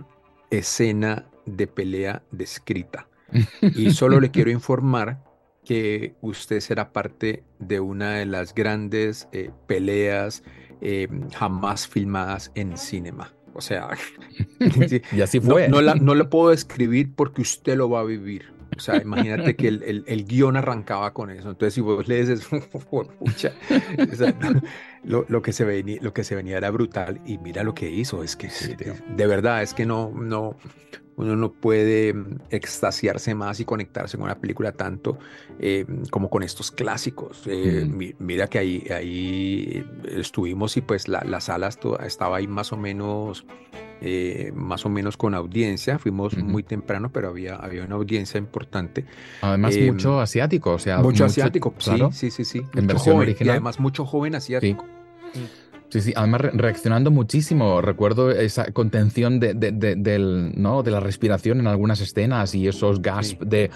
escena 0.50 1.26
de 1.46 1.66
pelea 1.66 2.22
descrita. 2.30 3.06
y 3.60 3.90
solo 3.90 4.20
le 4.20 4.30
quiero 4.30 4.50
informar 4.50 5.22
que 5.64 6.14
usted 6.20 6.60
será 6.60 6.92
parte 6.92 7.42
de 7.58 7.80
una 7.80 8.16
de 8.16 8.26
las 8.26 8.54
grandes 8.54 9.28
eh, 9.32 9.50
peleas 9.66 10.42
eh, 10.80 11.08
jamás 11.34 11.86
filmadas 11.86 12.50
en 12.54 12.76
cinema. 12.76 13.32
O 13.54 13.60
sea, 13.60 13.88
y 15.12 15.20
así 15.20 15.40
fue. 15.40 15.68
No, 15.68 15.80
la, 15.80 15.94
no 15.94 16.14
lo 16.14 16.28
puedo 16.28 16.50
describir 16.50 17.14
porque 17.14 17.42
usted 17.42 17.76
lo 17.76 17.88
va 17.88 18.00
a 18.00 18.04
vivir. 18.04 18.52
O 18.76 18.80
sea, 18.80 19.00
imagínate 19.00 19.54
que 19.54 19.68
el, 19.68 20.04
el, 20.06 20.24
guion 20.24 20.56
arrancaba 20.56 21.12
con 21.12 21.30
eso. 21.30 21.50
Entonces, 21.50 21.74
si 21.74 21.80
vos 21.80 22.08
lees 22.08 22.28
eso, 22.28 22.48
lo, 25.04 25.24
lo, 25.28 25.42
que 25.42 25.52
se 25.52 25.64
venía, 25.64 25.98
lo 26.02 26.12
que 26.12 26.24
se 26.24 26.34
venía 26.34 26.56
era 26.56 26.70
brutal. 26.70 27.20
Y 27.24 27.38
mira 27.38 27.62
lo 27.62 27.74
que 27.74 27.88
hizo. 27.90 28.24
Es 28.24 28.34
que, 28.34 28.48
de 29.16 29.26
verdad, 29.26 29.62
es 29.62 29.74
que 29.74 29.86
no, 29.86 30.10
no, 30.10 30.56
uno 31.16 31.36
no 31.36 31.52
puede 31.52 32.12
mm, 32.12 32.40
extasiarse 32.50 33.34
más 33.34 33.60
y 33.60 33.64
conectarse 33.64 34.16
con 34.16 34.24
una 34.24 34.38
película 34.38 34.72
tanto 34.72 35.18
eh, 35.58 35.86
como 36.10 36.30
con 36.30 36.42
estos 36.42 36.70
clásicos. 36.70 37.42
Eh, 37.46 38.14
mira 38.18 38.48
que 38.48 38.58
ahí, 38.58 38.86
ahí 38.90 39.84
estuvimos 40.08 40.76
y 40.76 40.80
pues 40.80 41.08
la, 41.08 41.22
la 41.24 41.40
sala 41.40 41.68
estaba 41.68 42.36
ahí 42.36 42.46
más 42.46 42.72
o 42.72 42.76
menos, 42.76 43.46
eh, 44.00 44.52
más 44.54 44.84
o 44.84 44.88
menos 44.88 45.16
con 45.16 45.34
audiencia. 45.34 45.98
Fuimos 45.98 46.36
muy 46.36 46.62
temprano, 46.62 47.10
pero 47.12 47.28
había, 47.28 47.56
había 47.56 47.84
una 47.84 47.94
audiencia 47.94 48.38
importante. 48.38 49.04
Además, 49.40 49.76
mucho 49.78 50.20
asiático, 50.20 50.72
o 50.72 50.78
sea. 50.78 50.98
Mucho, 50.98 51.24
asiático, 51.24 51.72
claro, 51.72 52.10
sí, 52.12 52.30
sí, 52.30 52.44
sí, 52.44 52.60
sí. 52.60 52.66
En 52.78 52.86
versión 52.86 53.18
original. 53.18 53.46
Y 53.46 53.50
además 53.50 53.78
mucho 53.78 54.04
joven 54.04 54.34
asiático. 54.34 54.84
Mm. 54.84 55.63
Sí, 55.94 56.00
sí, 56.00 56.12
además 56.16 56.40
reaccionando 56.54 57.12
muchísimo. 57.12 57.80
Recuerdo 57.80 58.32
esa 58.32 58.72
contención 58.72 59.38
de, 59.38 59.54
del, 59.54 60.52
¿no? 60.60 60.82
de 60.82 60.90
la 60.90 60.98
respiración 60.98 61.60
en 61.60 61.68
algunas 61.68 62.00
escenas 62.00 62.52
y 62.56 62.66
esos 62.66 63.00
gasps 63.00 63.38
de 63.48 63.70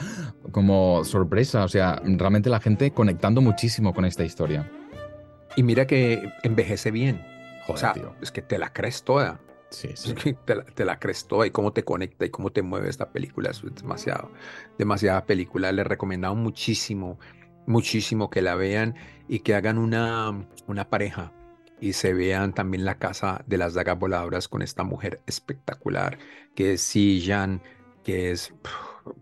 como 0.50 1.04
sorpresa. 1.04 1.62
O 1.62 1.68
sea, 1.68 2.02
realmente 2.04 2.50
la 2.50 2.58
gente 2.58 2.90
conectando 2.90 3.40
muchísimo 3.40 3.94
con 3.94 4.04
esta 4.04 4.24
historia. 4.24 4.68
Y 5.54 5.62
mira 5.62 5.86
que 5.86 6.28
envejece 6.42 6.90
bien. 6.90 7.24
o 7.68 7.76
sea, 7.76 7.94
es 8.20 8.32
que 8.32 8.42
te 8.42 8.58
la 8.58 8.72
crees 8.72 9.04
toda. 9.04 9.38
Sí, 9.70 9.90
sí. 9.94 10.12
Te 10.44 10.56
la, 10.56 10.64
te 10.64 10.84
la 10.84 10.98
crees 10.98 11.24
toda 11.28 11.46
y 11.46 11.52
cómo 11.52 11.72
te 11.72 11.84
conecta 11.84 12.26
y 12.26 12.30
cómo 12.30 12.50
te 12.50 12.62
mueve 12.62 12.88
esta 12.88 13.12
película. 13.12 13.50
Es 13.50 13.62
demasiado, 13.76 14.32
demasiada 14.76 15.24
película. 15.24 15.70
Les 15.70 15.86
recomendamos 15.86 16.38
muchísimo, 16.38 17.20
muchísimo 17.68 18.28
que 18.28 18.42
la 18.42 18.56
vean 18.56 18.96
y 19.28 19.38
que 19.38 19.54
hagan 19.54 19.78
una, 19.78 20.48
una 20.66 20.90
pareja 20.90 21.32
y 21.80 21.92
se 21.94 22.12
vean 22.14 22.52
también 22.54 22.84
la 22.84 22.98
casa 22.98 23.44
de 23.46 23.58
las 23.58 23.74
dagas 23.74 23.98
voladoras 23.98 24.48
con 24.48 24.62
esta 24.62 24.84
mujer 24.84 25.20
espectacular 25.26 26.18
que 26.54 26.74
es 26.74 26.80
Si 26.82 27.22
Jan, 27.24 27.62
que 28.04 28.30
es 28.32 28.52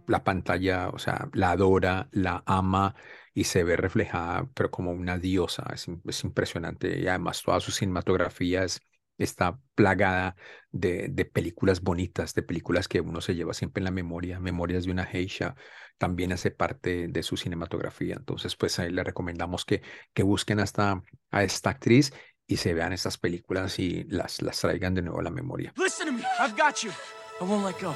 la 0.06 0.25
pantalla, 0.25 0.88
o 0.90 0.98
sea, 0.98 1.28
la 1.34 1.50
adora, 1.52 2.08
la 2.12 2.42
ama 2.46 2.94
y 3.34 3.44
se 3.44 3.64
ve 3.64 3.76
reflejada, 3.76 4.48
pero 4.54 4.70
como 4.70 4.92
una 4.92 5.18
diosa. 5.18 5.64
Es, 5.75 5.86
es 6.06 6.25
impresionante 6.25 6.98
y 6.98 7.06
además 7.08 7.42
toda 7.42 7.60
su 7.60 7.72
cinematografía 7.72 8.64
es 8.64 8.80
está 9.18 9.58
plagada 9.75 10.36
de, 10.70 11.08
de, 11.08 11.25
películas 11.25 11.82
bonitas, 11.82 12.34
de 12.34 12.42
películas 12.42 12.88
que 12.88 13.00
uno 13.00 13.20
se 13.20 13.34
lleva 13.34 13.54
siempre 13.54 13.80
en 13.80 13.84
la 13.84 13.90
memoria. 13.90 14.40
Memorias 14.40 14.84
de 14.84 14.90
una 14.90 15.06
geisha 15.06 15.54
también 15.98 16.32
hace 16.32 16.50
parte 16.50 17.08
de 17.08 17.22
su 17.22 17.36
cinematografía. 17.36 18.14
Entonces, 18.16 18.56
pues 18.56 18.78
ahí 18.78 18.90
le 18.90 19.04
recomendamos 19.04 19.64
que, 19.64 19.82
que 20.12 20.22
busquen 20.22 20.60
hasta 20.60 21.02
a 21.30 21.42
esta 21.44 21.70
actriz 21.70 22.12
y 22.48 22.56
se 22.56 22.74
vean 22.74 22.92
estas 22.92 23.18
películas 23.18 23.78
y 23.78 24.04
las, 24.04 24.40
las 24.42 24.60
traigan 24.60 24.94
de 24.94 25.02
nuevo 25.02 25.20
a 25.20 25.22
la 25.22 25.30
memoria. 25.30 25.72
Listen 25.76 26.06
to 26.06 26.12
me. 26.12 26.22
I've 26.38 26.56
got 26.56 26.82
you. 26.82 26.92
I 27.40 27.44
won't 27.44 27.64
let 27.64 27.78
go. 27.80 27.94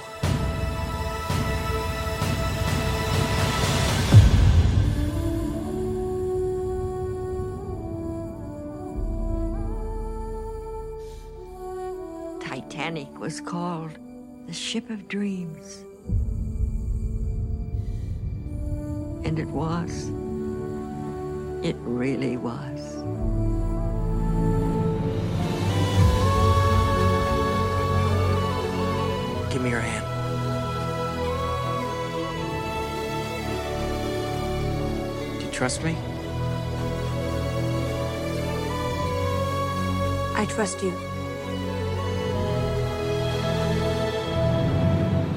Titanic 12.40 13.09
was 13.21 13.40
called 13.40 13.92
the 14.47 14.52
ship 14.52 14.90
of 14.90 15.07
dreams. 15.07 15.85
And 19.25 19.38
it 19.38 19.47
was. 19.49 20.09
It 21.62 21.76
really 21.85 22.37
was. 22.37 23.50
Give 29.50 29.62
me 29.62 29.71
your 29.71 29.80
hand. 29.80 30.07
Do 35.40 35.45
you 35.45 35.50
trust 35.50 35.83
me? 35.83 35.97
I 40.37 40.47
trust 40.49 40.80
you. 40.85 40.92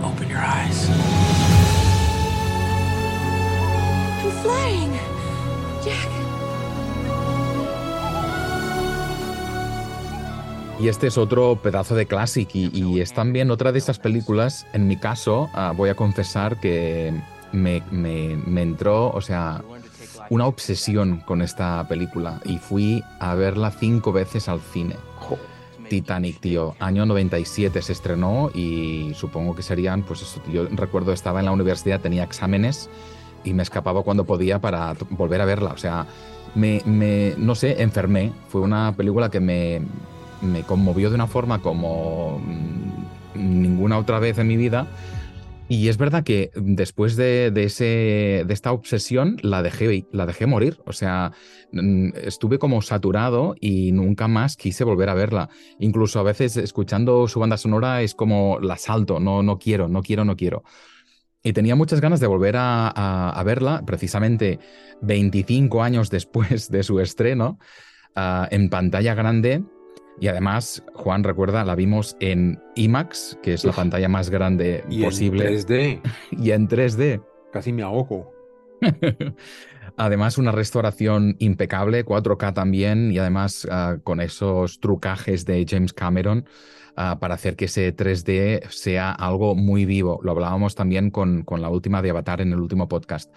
Open 0.06 0.30
your 0.30 0.40
eyes. 0.40 1.13
Y 10.84 10.90
este 10.90 11.08
es 11.08 11.18
otro 11.18 11.56
pedazo 11.64 11.96
de 11.96 12.08
clásico 12.08 12.52
y, 12.56 13.00
es 13.00 13.14
también 13.14 13.52
otra 13.52 13.72
de 13.72 13.80
esas 13.80 14.00
películas, 14.00 14.68
en 14.74 14.86
mi 14.86 14.98
caso, 14.98 15.50
uh, 15.56 15.74
voy 15.74 15.90
a 15.90 15.96
confesar 15.96 16.60
que 16.60 17.14
me, 17.54 17.82
me, 17.90 18.36
me, 18.46 18.64
entró, 18.64 19.10
o 19.10 19.22
sea, 19.22 19.64
una 20.30 20.46
obsesión 20.46 21.22
con 21.22 21.42
esta 21.42 21.88
película 21.88 22.42
y 22.44 22.58
fui 22.58 23.02
a 23.22 23.34
verla 23.34 23.72
cinco 23.72 24.12
veces 24.12 24.50
al 24.50 24.60
cine. 24.60 24.98
Titanic, 25.88 26.42
tío. 26.42 26.76
Año 26.82 27.06
97 27.06 27.82
se 27.82 27.94
estrenó 27.94 28.52
y 28.54 29.14
supongo 29.16 29.56
que 29.56 29.62
serían, 29.62 30.04
pues 30.04 30.22
eso, 30.22 30.42
yo 30.52 30.68
recuerdo 30.70 31.14
estaba 31.14 31.40
en 31.40 31.46
la 31.46 31.54
universidad, 31.54 32.02
tenía 32.02 32.26
exámenes 32.26 32.90
y 33.46 33.54
me 33.54 33.64
escapaba 33.64 34.04
cuando 34.04 34.26
podía 34.26 34.60
para 34.60 34.98
volver 35.12 35.40
a 35.40 35.46
verla. 35.46 35.70
O 35.72 35.78
sea, 35.78 36.08
me, 36.56 36.82
me 36.84 37.36
no 37.38 37.56
sé, 37.56 37.82
enfermé. 37.82 38.34
Fue 38.50 38.60
una 38.60 38.94
película 38.98 39.30
que 39.30 39.40
me, 39.40 39.82
me 40.44 40.64
conmovió 40.64 41.10
de 41.10 41.16
una 41.16 41.28
forma 41.28 41.62
como 41.62 42.40
mm, 42.40 43.62
ninguna 43.62 43.98
otra 43.98 44.20
vez 44.20 44.38
en 44.38 44.48
mi 44.48 44.58
vida. 44.58 44.88
Y 45.70 45.88
es 45.88 45.98
verdad 45.98 46.24
que 46.24 46.52
después 46.56 47.16
de, 47.16 47.50
de, 47.50 47.64
ese, 47.64 48.44
de 48.46 48.54
esta 48.54 48.74
obsesión 48.74 49.38
la 49.42 49.64
dejé, 49.64 50.06
la 50.12 50.26
dejé 50.26 50.46
morir. 50.46 50.78
O 50.86 50.94
sea, 50.94 51.32
mm, 51.72 52.10
estuve 52.16 52.60
como 52.60 52.82
saturado 52.82 53.56
y 53.60 53.92
nunca 53.92 54.28
más 54.28 54.58
quise 54.58 54.84
volver 54.84 55.10
a 55.10 55.14
verla. 55.14 55.50
Incluso 55.80 56.20
a 56.20 56.24
veces 56.24 56.58
escuchando 56.58 57.28
su 57.28 57.40
banda 57.40 57.58
sonora 57.58 58.02
es 58.02 58.14
como 58.14 58.60
la 58.60 58.78
salto, 58.78 59.20
no, 59.20 59.42
no 59.42 59.58
quiero, 59.58 59.88
no 59.88 60.04
quiero, 60.04 60.26
no 60.26 60.36
quiero. 60.36 60.64
Y 61.44 61.54
tenía 61.54 61.76
muchas 61.76 62.00
ganas 62.00 62.20
de 62.20 62.28
volver 62.28 62.56
a, 62.58 63.42
verla, 63.46 63.84
precisamente 63.86 64.60
25 65.02 65.84
años 65.84 66.10
después 66.10 66.70
de 66.70 66.84
su 66.84 67.02
estreno, 67.02 67.60
uh, 68.16 68.48
en 68.50 68.70
pantalla 68.70 69.14
grande 69.14 69.64
y 70.20 70.28
además, 70.28 70.84
Juan, 70.94 71.24
recuerda, 71.24 71.66
la 71.66 71.76
vimos 71.76 72.16
en 72.20 72.62
IMAX, 72.76 73.38
que 73.42 73.54
es 73.54 73.66
la 73.66 73.74
pantalla 73.74 74.08
más 74.08 74.30
grande 74.30 74.84
y 74.90 75.04
posible. 75.04 75.48
En 75.48 75.60
3D. 75.60 76.02
Y 76.32 76.52
en 76.52 76.68
3D. 76.68 77.24
Casi 77.52 77.74
me 77.74 77.84
ahogo. 77.84 78.32
además, 79.98 80.38
una 80.38 80.52
restauración 80.52 81.36
impecable, 81.40 82.06
4K 82.06 82.54
también, 82.54 83.12
y 83.12 83.18
además 83.18 83.66
uh, 83.66 84.02
con 84.02 84.22
esos 84.22 84.80
trucajes 84.80 85.46
de 85.46 85.66
James 85.68 85.94
Cameron 85.94 86.46
uh, 86.98 87.18
para 87.20 87.36
hacer 87.36 87.56
que 87.56 87.66
ese 87.66 87.96
3D 87.96 88.70
sea 88.70 89.12
algo 89.12 89.56
muy 89.56 89.86
vivo. 89.86 90.20
Lo 90.24 90.32
hablábamos 90.32 90.76
también 90.76 91.10
con, 91.10 91.44
con 91.44 91.62
la 91.62 91.70
última 91.70 92.02
de 92.02 92.12
Avatar 92.12 92.42
en 92.42 92.54
el 92.54 92.60
último 92.60 92.88
podcast. 92.88 93.34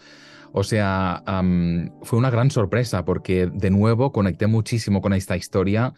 O 0.52 0.64
sea, 0.64 1.22
um, 1.28 1.90
fue 2.02 2.18
una 2.18 2.30
gran 2.30 2.50
sorpresa 2.50 3.04
porque 3.04 3.46
de 3.52 3.70
nuevo 3.70 4.12
conecté 4.12 4.46
muchísimo 4.46 5.02
con 5.02 5.12
esta 5.12 5.36
historia. 5.36 5.92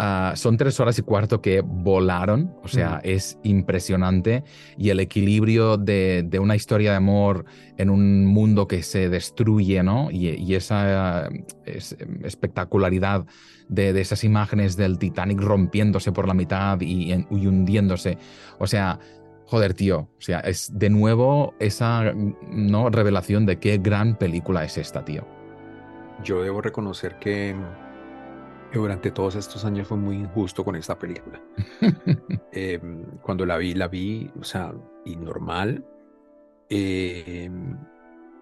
Uh, 0.00 0.34
son 0.34 0.56
tres 0.56 0.80
horas 0.80 0.98
y 0.98 1.02
cuarto 1.02 1.42
que 1.42 1.60
volaron, 1.60 2.54
o 2.62 2.68
sea, 2.68 2.96
mm. 2.96 3.00
es 3.02 3.38
impresionante. 3.42 4.44
Y 4.78 4.88
el 4.88 4.98
equilibrio 4.98 5.76
de, 5.76 6.24
de, 6.26 6.38
una 6.38 6.56
historia 6.56 6.92
de 6.92 6.96
amor 6.96 7.44
en 7.76 7.90
un 7.90 8.24
mundo 8.24 8.66
que 8.66 8.82
se 8.82 9.10
destruye, 9.10 9.82
¿no? 9.82 10.10
Y, 10.10 10.28
y 10.28 10.54
esa 10.54 11.28
uh, 11.30 11.44
es, 11.66 11.98
espectacularidad 12.24 13.26
de, 13.68 13.92
de, 13.92 14.00
esas 14.00 14.24
imágenes 14.24 14.74
del 14.78 14.98
Titanic 14.98 15.38
rompiéndose 15.38 16.12
por 16.12 16.26
la 16.26 16.32
mitad 16.32 16.80
y, 16.80 17.12
y 17.12 17.46
hundiéndose. 17.46 18.16
O 18.58 18.66
sea, 18.66 18.98
joder, 19.44 19.74
tío, 19.74 20.08
o 20.16 20.20
sea, 20.20 20.40
es 20.40 20.70
de 20.72 20.88
nuevo 20.88 21.52
esa 21.58 22.14
¿no? 22.14 22.88
revelación 22.88 23.44
de 23.44 23.58
qué 23.58 23.76
gran 23.76 24.16
película 24.16 24.64
es 24.64 24.78
esta, 24.78 25.04
tío. 25.04 25.26
Yo 26.24 26.42
debo 26.42 26.62
reconocer 26.62 27.18
que 27.18 27.54
que 28.70 28.78
durante 28.78 29.10
todos 29.10 29.34
estos 29.34 29.64
años 29.64 29.88
fue 29.88 29.96
muy 29.96 30.16
injusto 30.16 30.64
con 30.64 30.76
esta 30.76 30.98
película. 30.98 31.40
eh, 32.52 32.80
cuando 33.22 33.44
la 33.44 33.56
vi, 33.56 33.74
la 33.74 33.88
vi, 33.88 34.30
o 34.40 34.44
sea, 34.44 34.72
y 35.04 35.16
normal. 35.16 35.84
Eh, 36.68 37.50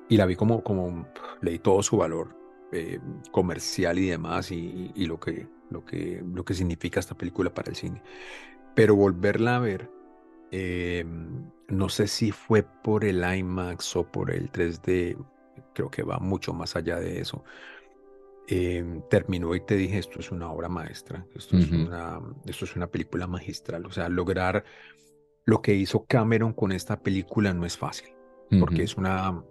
y 0.08 0.16
la 0.16 0.26
vi 0.26 0.36
como, 0.36 0.62
como 0.62 1.08
leí 1.40 1.58
todo 1.58 1.82
su 1.82 1.96
valor 1.96 2.34
eh, 2.72 3.00
comercial 3.30 3.98
y 3.98 4.08
demás, 4.08 4.50
y, 4.50 4.92
y, 4.94 5.06
lo, 5.06 5.18
que, 5.18 5.46
lo, 5.70 5.84
que, 5.84 6.22
lo 6.34 6.44
que 6.44 6.54
significa 6.54 7.00
esta 7.00 7.16
película 7.16 7.52
para 7.52 7.70
el 7.70 7.76
cine. 7.76 8.02
Pero 8.74 8.94
volverla 8.94 9.56
a 9.56 9.60
ver, 9.60 9.90
eh, 10.50 11.04
no 11.68 11.88
sé 11.88 12.06
si 12.06 12.32
fue 12.32 12.62
por 12.62 13.04
el 13.04 13.24
IMAX 13.24 13.96
o 13.96 14.04
por 14.04 14.30
el 14.30 14.52
3D, 14.52 15.16
creo 15.74 15.90
que 15.90 16.02
va 16.02 16.18
mucho 16.18 16.52
más 16.52 16.76
allá 16.76 16.98
de 17.00 17.20
eso 17.20 17.44
eh, 18.50 19.02
terminó 19.10 19.54
y 19.54 19.60
te 19.60 19.76
dije, 19.76 19.98
esto 19.98 20.20
es 20.20 20.30
una 20.32 20.50
obra 20.50 20.70
maestra, 20.70 21.26
esto, 21.34 21.54
uh 21.56 21.60
-huh. 21.60 21.64
es 21.64 21.70
una, 21.70 22.20
esto 22.46 22.64
es 22.64 22.76
una 22.76 22.86
película 22.86 23.26
magistral. 23.26 23.84
O 23.84 23.90
sea, 23.90 24.08
lograr 24.08 24.64
lo 25.44 25.60
que 25.60 25.74
hizo 25.74 26.06
Cameron 26.06 26.54
con 26.54 26.72
esta 26.72 26.98
película 27.00 27.52
no 27.52 27.66
es 27.66 27.76
fácil, 27.76 28.08
uh 28.50 28.54
-huh. 28.54 28.60
porque 28.60 28.84
es 28.84 28.96
una, 28.96 29.44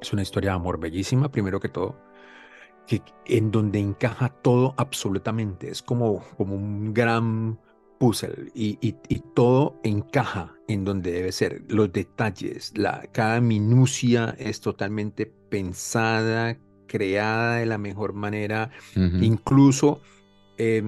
es 0.00 0.12
una 0.12 0.22
historia 0.22 0.50
de 0.50 0.56
amor 0.56 0.80
bellísima, 0.80 1.30
primero 1.30 1.60
que 1.60 1.68
todo, 1.68 2.00
que, 2.86 3.02
en 3.26 3.50
donde 3.50 3.78
encaja 3.78 4.30
todo 4.30 4.74
absolutamente. 4.78 5.68
Es 5.70 5.82
como, 5.82 6.24
como 6.38 6.54
un 6.54 6.94
gran 6.94 7.58
puzzle 7.98 8.50
y, 8.54 8.78
y, 8.80 8.96
y, 9.08 9.20
todo 9.34 9.78
encaja 9.82 10.54
en 10.66 10.84
donde 10.84 11.12
debe 11.12 11.30
ser. 11.30 11.62
Los 11.68 11.92
detalles, 11.92 12.72
la, 12.76 13.06
cada 13.12 13.40
minucia 13.42 14.34
es 14.38 14.60
totalmente 14.60 15.26
pensada, 15.26 16.56
creada 16.86 17.56
de 17.56 17.66
la 17.66 17.78
mejor 17.78 18.12
manera. 18.12 18.70
Uh 18.96 19.00
-huh. 19.00 19.24
Incluso 19.24 20.00
eh, 20.58 20.82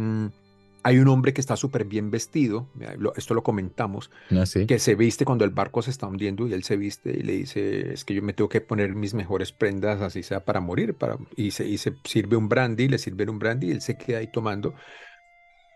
hay 0.87 1.01
un 1.01 1.09
hombre 1.09 1.35
que 1.35 1.41
está 1.41 1.57
súper 1.57 1.85
bien 1.85 2.13
vestido, 2.13 2.69
esto 3.17 3.35
lo 3.35 3.43
comentamos, 3.43 4.09
¿Ah, 4.31 4.47
sí? 4.47 4.67
que 4.67 4.79
se 4.79 4.95
viste 4.95 5.25
cuando 5.25 5.45
el 5.45 5.51
barco 5.51 5.83
se 5.83 5.91
está 5.91 6.07
hundiendo 6.07 6.47
y 6.47 6.53
él 6.53 6.63
se 6.63 6.77
viste 6.77 7.11
y 7.11 7.25
le 7.25 7.33
dice, 7.33 7.93
es 7.93 8.05
que 8.05 8.15
yo 8.15 8.23
me 8.23 8.33
tengo 8.33 8.49
que 8.49 8.61
poner 8.61 8.95
mis 8.95 9.13
mejores 9.13 9.51
prendas, 9.51 10.01
así 10.01 10.23
sea 10.23 10.45
para 10.45 10.61
morir, 10.61 10.95
para... 10.95 11.19
Y, 11.35 11.51
se, 11.51 11.67
y 11.67 11.79
se 11.79 11.95
sirve 12.05 12.37
un 12.37 12.49
brandy, 12.49 12.87
le 12.87 12.99
sirve 12.99 13.29
un 13.29 13.41
brandy 13.41 13.67
y 13.67 13.71
él 13.73 13.81
se 13.81 13.99
queda 13.99 14.19
ahí 14.19 14.31
tomando. 14.31 14.75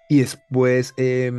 Y 0.09 0.21
después 0.21 0.95
eh, 0.97 1.33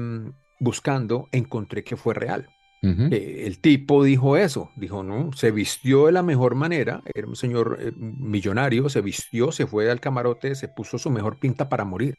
buscando, 0.59 1.29
encontré 1.31 1.85
que 1.85 1.95
fue 1.95 2.13
real. 2.13 2.49
Eh, 2.83 3.43
el 3.45 3.59
tipo 3.59 4.03
dijo 4.03 4.37
eso, 4.37 4.71
dijo, 4.75 5.03
no, 5.03 5.31
se 5.33 5.51
vistió 5.51 6.07
de 6.07 6.11
la 6.11 6.23
mejor 6.23 6.55
manera, 6.55 7.03
era 7.13 7.27
un 7.27 7.35
señor 7.35 7.77
eh, 7.79 7.91
millonario, 7.95 8.89
se 8.89 9.01
vistió, 9.01 9.51
se 9.51 9.67
fue 9.67 9.91
al 9.91 9.99
camarote, 9.99 10.55
se 10.55 10.67
puso 10.67 10.97
su 10.97 11.11
mejor 11.11 11.37
pinta 11.37 11.69
para 11.69 11.85
morir. 11.85 12.15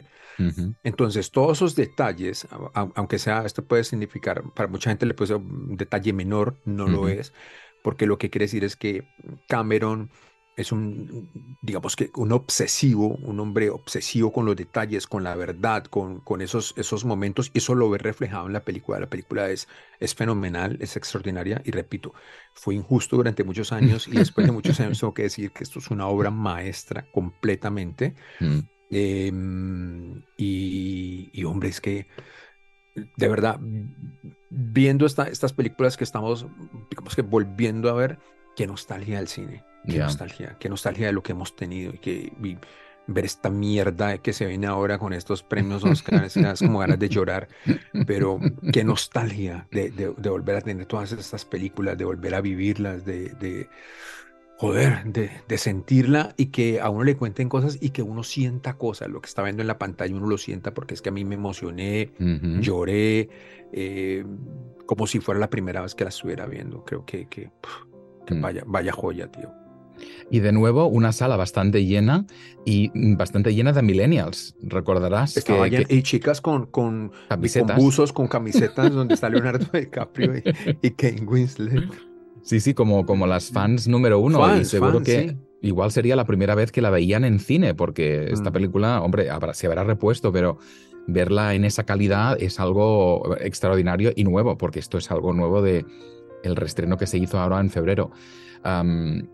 Entonces, 0.85 1.31
todos 1.31 1.59
esos 1.59 1.75
detalles, 1.75 2.47
aunque 2.75 3.19
sea, 3.19 3.45
esto 3.45 3.65
puede 3.65 3.85
significar, 3.85 4.43
para 4.55 4.69
mucha 4.69 4.91
gente 4.91 5.05
le 5.07 5.15
puede 5.15 5.29
ser 5.29 5.37
un 5.39 5.77
detalle 5.77 6.13
menor, 6.13 6.61
no 6.65 6.87
lo 6.89 7.09
es, 7.09 7.33
porque 7.83 8.07
lo 8.07 8.19
que 8.19 8.31
quiere 8.31 8.45
decir 8.45 8.65
es 8.65 8.77
que 8.77 9.09
Cameron 9.49 10.11
es 10.57 10.71
un, 10.71 11.57
digamos 11.63 11.97
que 11.97 12.11
un 12.15 12.33
obsesivo, 12.33 13.09
un 13.09 13.41
hombre 13.41 13.71
obsesivo 13.71 14.33
con 14.33 14.45
los 14.45 14.55
detalles, 14.55 15.07
con 15.07 15.25
la 15.25 15.35
verdad, 15.35 15.85
con, 15.85 16.21
con 16.21 16.43
esos, 16.43 16.75
esos 16.77 17.05
momentos, 17.05 17.51
y 17.55 17.59
eso 17.59 17.75
lo 17.75 17.89
ve 17.89 17.99
reflejado 17.99 18.47
en 18.47 18.53
la 18.53 18.61
película. 18.61 19.01
La 19.01 19.09
película 19.09 19.49
es, 19.49 19.67
es 19.99 20.15
fenomenal, 20.15 20.77
es 20.81 20.97
extraordinaria, 20.97 21.63
y 21.65 21.71
repito, 21.71 22.13
fue 22.53 22.75
injusto 22.75 23.17
durante 23.17 23.45
muchos 23.45 23.73
años, 23.73 24.07
y 24.09 24.13
después 24.13 24.47
de 24.47 24.53
muchos 24.53 24.79
años 24.81 25.01
tengo 25.01 25.15
que 25.15 25.23
decir 25.23 25.53
que 25.53 25.65
esto 25.65 25.79
es 25.79 25.91
una 25.91 26.07
obra 26.07 26.31
maestra 26.31 27.07
completamente. 27.13 28.15
Mm. 28.41 28.59
Em, 28.91 30.23
y, 30.37 31.31
y, 31.33 31.45
hombre, 31.45 31.71
es 31.71 31.81
que 31.81 32.09
de 33.17 33.27
verdad, 33.27 33.59
viendo 34.51 35.07
esta, 35.07 35.27
estas 35.27 35.55
películas 35.55 35.97
que 35.97 36.05
estamos, 36.05 36.47
digamos 36.91 37.17
que 37.17 37.23
volviendo 37.23 37.89
a 37.89 37.95
ver, 37.95 38.19
qué 38.55 38.67
nostalgia 38.67 39.17
del 39.17 39.29
cine 39.29 39.65
Qué 39.87 39.99
nostalgia, 39.99 40.57
qué 40.59 40.69
nostalgia 40.69 41.07
de 41.07 41.13
lo 41.13 41.23
que 41.23 41.33
hemos 41.33 41.57
tenido 41.57 41.93
y 41.95 41.99
que 41.99 42.33
ver 43.07 43.25
esta 43.25 43.51
mierda 43.51 44.19
que 44.19 44.33
se 44.33 44.47
viene 44.47 44.67
ahora 44.67 44.99
con 44.99 45.13
estos 45.13 45.43
premios 45.43 45.85
Oscar, 45.85 46.25
es 46.25 46.35
como 46.61 46.79
ganas 46.79 46.99
de 46.99 47.09
llorar, 47.09 47.49
pero 48.07 48.39
qué 48.73 48.85
nostalgia 48.85 49.67
de, 49.71 49.91
de, 49.91 50.09
volver 50.09 50.57
a 50.57 50.61
tener 50.61 50.87
todas 50.87 51.13
estas 51.13 51.45
películas, 51.45 51.99
de 51.99 52.05
volver 52.05 52.35
a 52.35 52.41
vivirlas, 52.41 53.05
de, 53.05 53.31
de 53.41 53.69
joder, 54.59 55.05
de, 55.05 55.59
sentirla 55.59 56.35
y 56.37 56.47
que 56.47 56.81
a 56.81 56.89
uno 56.89 57.03
le 57.03 57.17
cuenten 57.17 57.49
cosas 57.49 57.79
y 57.81 57.91
que 57.91 58.03
uno 58.03 58.23
sienta 58.23 58.75
cosas, 58.75 59.09
lo 59.09 59.21
que 59.21 59.27
está 59.27 59.43
viendo 59.43 59.63
en 59.63 59.67
la 59.67 59.79
pantalla 59.79 60.15
uno 60.15 60.29
lo 60.29 60.39
sienta 60.39 60.73
porque 60.73 60.95
es 60.95 61.03
que 61.03 61.09
a 61.09 61.13
mí 61.13 61.25
me 61.25 61.35
emocioné, 61.35 62.13
lloré, 62.61 63.29
eh, 63.73 64.25
como 64.87 65.07
si 65.07 65.19
fuera 65.19 65.41
la 65.41 65.51
primera 65.51 65.83
vez 65.83 65.95
que 65.95 66.05
la 66.05 66.11
estuviera 66.11 66.47
viendo, 66.47 66.85
creo 66.85 67.05
que, 67.05 67.27
que, 67.29 67.51
mm. 68.31 68.41
vaya, 68.41 68.63
vaya 68.65 68.93
joya, 68.93 69.27
tío. 69.27 69.62
Y 70.31 70.41
de 70.41 70.53
nuevo, 70.53 70.87
una 70.87 71.13
sala 71.13 71.37
bastante 71.37 71.85
llena 71.85 72.27
y 72.65 72.91
bastante 73.15 73.55
llena 73.55 73.73
de 73.73 73.83
millennials. 73.83 74.57
Recordarás 74.63 75.35
que, 75.45 75.87
y 75.89 76.03
chicas 76.03 76.41
con, 76.41 76.67
con, 76.67 77.13
camisetas. 77.29 77.77
con 77.77 77.85
buzos, 77.85 78.13
con 78.13 78.29
camisetas 78.29 78.91
donde 78.95 79.15
está 79.15 79.29
Leonardo 79.29 79.67
DiCaprio 79.73 80.37
y, 80.37 80.43
y 80.83 80.91
Kane 80.91 81.23
Winslet. 81.27 82.13
Sí, 82.43 82.61
sí, 82.61 82.75
como, 82.75 83.07
como 83.07 83.27
las 83.27 83.51
fans 83.51 83.89
número 83.89 84.19
uno. 84.19 84.59
y 84.59 84.65
seguro 84.65 85.03
que 85.03 85.37
igual 85.63 85.93
sería 85.93 86.17
la 86.17 86.25
primera 86.25 86.55
vez 86.55 86.73
que 86.73 86.83
la 86.83 86.91
veían 86.91 87.25
en 87.25 87.39
cine, 87.39 87.75
porque 87.75 88.29
esta 88.31 88.51
mm. 88.51 88.53
película, 88.53 89.01
hombre, 89.01 89.29
se 89.53 89.67
habrá 89.67 89.85
repuesto, 89.85 90.33
pero 90.33 90.59
verla 91.07 91.55
en 91.55 91.65
esa 91.65 91.85
calidad 91.85 92.41
es 92.41 92.61
algo 92.61 93.37
extraordinario 93.41 94.13
y 94.15 94.25
nuevo, 94.25 94.59
porque 94.59 94.81
esto 94.81 94.99
es 94.99 95.11
algo 95.11 95.33
nuevo 95.33 95.63
de 95.63 95.85
el 96.43 96.57
restreno 96.57 96.97
que 96.97 97.07
se 97.07 97.19
hizo 97.19 97.39
ahora 97.39 97.61
en 97.61 97.71
febrero 97.71 98.11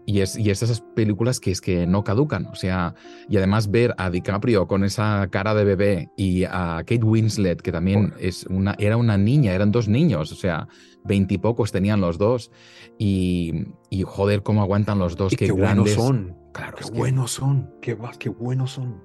y, 0.06 0.20
es, 0.20 0.38
y 0.38 0.50
esas 0.50 0.80
películas 0.80 1.40
que 1.40 1.50
es 1.50 1.60
que 1.60 1.86
no 1.86 2.04
caducan. 2.04 2.46
O 2.46 2.54
sea, 2.54 2.94
y 3.28 3.36
además 3.36 3.70
ver 3.70 3.94
a 3.98 4.10
DiCaprio 4.10 4.66
con 4.66 4.84
esa 4.84 5.28
cara 5.30 5.54
de 5.54 5.64
bebé 5.64 6.10
y 6.16 6.44
a 6.44 6.78
Kate 6.78 7.04
Winslet, 7.04 7.60
que 7.60 7.72
también 7.72 8.14
es 8.18 8.44
una, 8.46 8.74
era 8.78 8.96
una 8.96 9.18
niña, 9.18 9.52
eran 9.52 9.72
dos 9.72 9.88
niños, 9.88 10.32
o 10.32 10.36
sea, 10.36 10.68
veintipocos 11.04 11.72
tenían 11.72 12.00
los 12.00 12.18
dos. 12.18 12.50
Y, 12.98 13.66
y, 13.90 14.02
joder, 14.02 14.42
cómo 14.42 14.62
aguantan 14.62 14.98
los 14.98 15.16
dos. 15.16 15.34
qué, 15.36 15.52
buenos 15.52 15.90
son. 15.90 16.36
Claro, 16.52 16.78
qué 16.78 16.90
buenos 16.90 17.32
son. 17.32 17.70
Qué, 17.80 17.96
qué 18.18 18.28
buenos 18.28 18.72
son. 18.72 19.00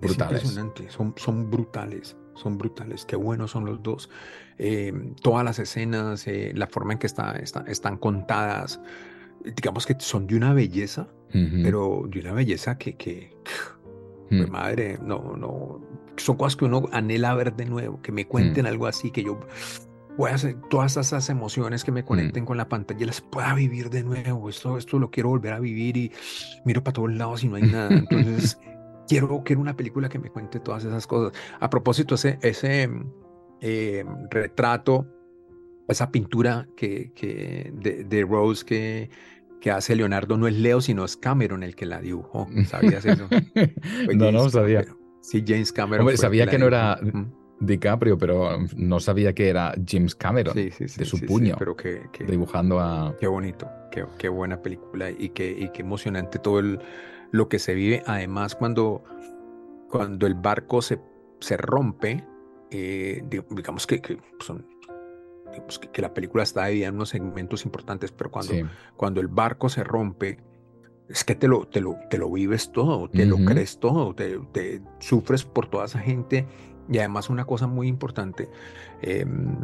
Brutales. 0.00 0.42
impresionante. 0.44 0.90
Son, 0.90 1.14
son 1.16 1.50
brutales 1.50 2.16
son 2.38 2.56
brutales, 2.56 3.04
qué 3.04 3.16
buenos 3.16 3.50
son 3.50 3.66
los 3.66 3.82
dos. 3.82 4.08
Eh, 4.58 4.92
todas 5.22 5.44
las 5.44 5.58
escenas, 5.58 6.26
eh, 6.26 6.52
la 6.54 6.66
forma 6.66 6.94
en 6.94 6.98
que 6.98 7.06
está, 7.06 7.32
están 7.36 7.96
contadas, 7.98 8.80
digamos 9.44 9.86
que 9.86 9.96
son 9.98 10.26
de 10.26 10.36
una 10.36 10.52
belleza, 10.52 11.08
pero 11.30 12.04
de 12.08 12.20
una 12.20 12.32
belleza 12.32 12.78
que, 12.78 12.96
que 12.96 13.36
mm. 14.30 14.50
madre, 14.50 14.98
no, 15.02 15.36
no, 15.36 15.80
son 16.16 16.36
cosas 16.36 16.56
que 16.56 16.64
uno 16.64 16.88
anhela 16.92 17.34
ver 17.34 17.54
de 17.54 17.66
nuevo, 17.66 18.00
que 18.02 18.12
me 18.12 18.26
cuenten 18.26 18.64
mm. 18.64 18.68
algo 18.68 18.86
así, 18.86 19.10
que 19.10 19.22
yo 19.22 19.40
voy 20.16 20.30
a 20.30 20.34
hacer 20.34 20.56
todas 20.68 20.96
esas 20.96 21.28
emociones 21.30 21.84
que 21.84 21.92
me 21.92 22.02
mm. 22.02 22.06
conecten 22.06 22.44
con 22.44 22.56
la 22.56 22.68
pantalla, 22.68 23.06
las 23.06 23.20
pueda 23.20 23.54
vivir 23.54 23.90
de 23.90 24.02
nuevo, 24.02 24.48
esto, 24.48 24.78
esto 24.78 24.98
lo 24.98 25.10
quiero 25.10 25.30
volver 25.30 25.52
a 25.52 25.60
vivir 25.60 25.96
y 25.96 26.12
miro 26.64 26.82
para 26.82 26.94
todos 26.94 27.12
lados 27.12 27.44
y 27.44 27.48
no 27.48 27.56
hay 27.56 27.62
nada, 27.62 27.88
entonces 27.94 28.58
quiero, 29.06 29.42
quiero 29.44 29.60
una 29.60 29.76
película 29.76 30.08
que 30.08 30.18
me 30.18 30.30
cuente 30.30 30.60
todas 30.60 30.84
esas 30.84 31.06
cosas. 31.06 31.38
A 31.60 31.70
propósito, 31.70 32.14
ese, 32.14 32.38
ese 32.42 32.90
eh, 33.60 34.04
retrato 34.30 35.06
esa 35.88 36.10
pintura 36.10 36.68
que, 36.76 37.12
que 37.14 37.72
de, 37.72 38.22
Rose 38.22 38.64
que, 38.64 39.10
que 39.60 39.70
hace 39.70 39.96
Leonardo 39.96 40.36
no 40.36 40.46
es 40.46 40.54
Leo, 40.54 40.80
sino 40.80 41.04
es 41.04 41.16
Cameron 41.16 41.62
el 41.62 41.74
que 41.74 41.86
la 41.86 42.00
dibujó. 42.00 42.46
¿Sabías 42.66 43.04
eso? 43.04 43.28
no, 44.14 44.30
no 44.30 44.48
sabía. 44.50 44.84
Sí, 45.20 45.42
James 45.46 45.72
Cameron. 45.72 46.16
sabía 46.16 46.46
que, 46.46 46.58
no 46.58 46.66
era 46.66 46.98
DiCaprio, 47.60 48.16
pero 48.18 48.58
no 48.76 49.00
sabía 49.00 49.32
que 49.34 49.48
era 49.48 49.74
James 49.86 50.14
Cameron 50.14 50.54
de 50.54 51.04
su 51.04 51.20
puño. 51.20 51.56
pero 51.58 51.76
que, 51.76 52.02
dibujando 52.26 52.78
a. 52.80 53.16
Qué 53.18 53.26
bonito, 53.26 53.68
qué, 53.90 54.04
qué, 54.18 54.28
buena 54.28 54.62
película 54.62 55.10
y 55.10 55.30
qué, 55.30 55.50
y 55.50 55.70
qué 55.70 55.82
emocionante 55.82 56.38
todo 56.38 56.60
el, 56.60 56.78
lo 57.32 57.48
que 57.48 57.58
se 57.58 57.74
vive. 57.74 58.02
Además, 58.06 58.54
cuando, 58.54 59.02
cuando 59.90 60.26
el 60.26 60.34
barco 60.34 60.82
se, 60.82 61.00
se 61.40 61.56
rompe, 61.56 62.24
eh, 62.70 63.22
digamos 63.50 63.86
que, 63.86 64.00
que 64.00 64.18
son 64.40 64.66
pues, 65.60 65.78
que, 65.78 66.02
la 66.02 66.14
película 66.14 66.42
está 66.42 66.66
dividida 66.66 66.88
en 66.88 66.94
unos 66.94 67.10
segmentos 67.10 67.64
importantes, 67.64 68.12
pero 68.12 68.30
cuando, 68.30 68.54
cuando 68.96 69.20
el 69.20 69.28
barco 69.28 69.68
se 69.68 69.84
rompe, 69.84 70.38
es 71.08 71.24
que 71.24 71.34
te 71.34 71.48
lo, 71.48 71.66
te 71.66 71.80
lo, 71.80 71.96
te 72.10 72.18
lo 72.18 72.30
vives 72.30 72.70
todo, 72.72 73.08
te 73.08 73.24
lo 73.24 73.36
crees 73.38 73.78
todo, 73.78 74.14
te, 74.14 74.38
te, 74.52 74.82
sufres 74.98 75.44
por 75.44 75.68
toda 75.68 75.86
esa 75.86 75.98
gente. 75.98 76.46
Y 76.90 76.98
además 76.98 77.30
una 77.30 77.44
cosa 77.44 77.66
muy 77.66 77.88
importante 77.88 78.48
em, 79.02 79.56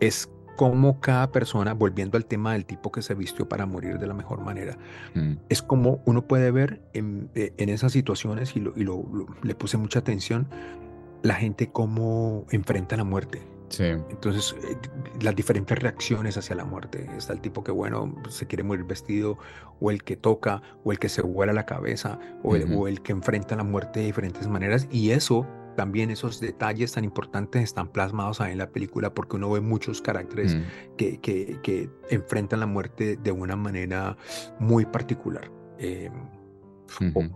es 0.00 0.30
cómo 0.56 1.00
cada 1.00 1.32
persona, 1.32 1.72
volviendo 1.72 2.18
al 2.18 2.26
tema 2.26 2.52
del 2.52 2.66
tipo 2.66 2.92
que 2.92 3.00
se 3.00 3.14
vistió 3.14 3.48
para 3.48 3.64
morir 3.64 3.98
de 3.98 4.06
la 4.06 4.14
mejor 4.14 4.42
manera, 4.42 4.76
mm. 5.14 5.32
es 5.48 5.62
como 5.62 6.02
uno 6.04 6.26
puede 6.26 6.50
ver 6.50 6.82
en, 6.92 7.30
eh, 7.34 7.54
en 7.56 7.70
esas 7.70 7.92
situaciones, 7.92 8.54
y, 8.56 8.60
lo, 8.60 8.74
y 8.76 8.84
lo, 8.84 9.04
le 9.42 9.54
puse 9.54 9.78
mucha 9.78 10.00
atención, 10.00 10.48
la 11.22 11.34
gente 11.34 11.70
cómo 11.70 12.46
enfrenta 12.50 12.96
la 12.96 13.04
muerte. 13.04 13.42
Entonces, 13.78 14.56
eh, 14.64 14.76
las 15.20 15.36
diferentes 15.36 15.78
reacciones 15.78 16.36
hacia 16.36 16.56
la 16.56 16.64
muerte. 16.64 17.08
Está 17.16 17.32
el 17.32 17.40
tipo 17.40 17.62
que, 17.62 17.72
bueno, 17.72 18.14
se 18.28 18.46
quiere 18.46 18.64
morir 18.64 18.84
vestido, 18.84 19.38
o 19.80 19.90
el 19.90 20.02
que 20.02 20.16
toca, 20.16 20.62
o 20.84 20.92
el 20.92 20.98
que 20.98 21.08
se 21.08 21.22
vuela 21.22 21.52
la 21.52 21.66
cabeza, 21.66 22.18
o, 22.42 22.56
el, 22.86 23.00
que 23.02 23.12
enfrenta 23.12 23.56
la 23.56 23.64
muerte 23.64 24.00
de 24.00 24.06
diferentes 24.06 24.48
maneras. 24.48 24.88
Y 24.90 25.10
eso, 25.10 25.46
también 25.76 26.10
esos 26.10 26.40
detalles 26.40 26.92
tan 26.92 27.04
importantes 27.04 27.62
están 27.62 27.88
plasmados 27.88 28.40
ahí 28.40 28.52
en 28.52 28.58
la 28.58 28.70
película 28.70 29.14
porque 29.14 29.36
uno 29.36 29.50
ve 29.50 29.60
muchos 29.60 30.02
caracteres 30.02 30.56
mm. 30.56 30.96
que, 30.96 31.20
que, 31.20 31.90
enfrentan 32.10 32.60
la 32.60 32.66
muerte 32.66 33.16
de 33.16 33.32
una 33.32 33.56
manera 33.56 34.16
muy 34.58 34.84
particular. 34.84 35.50
Eh, 35.78 36.10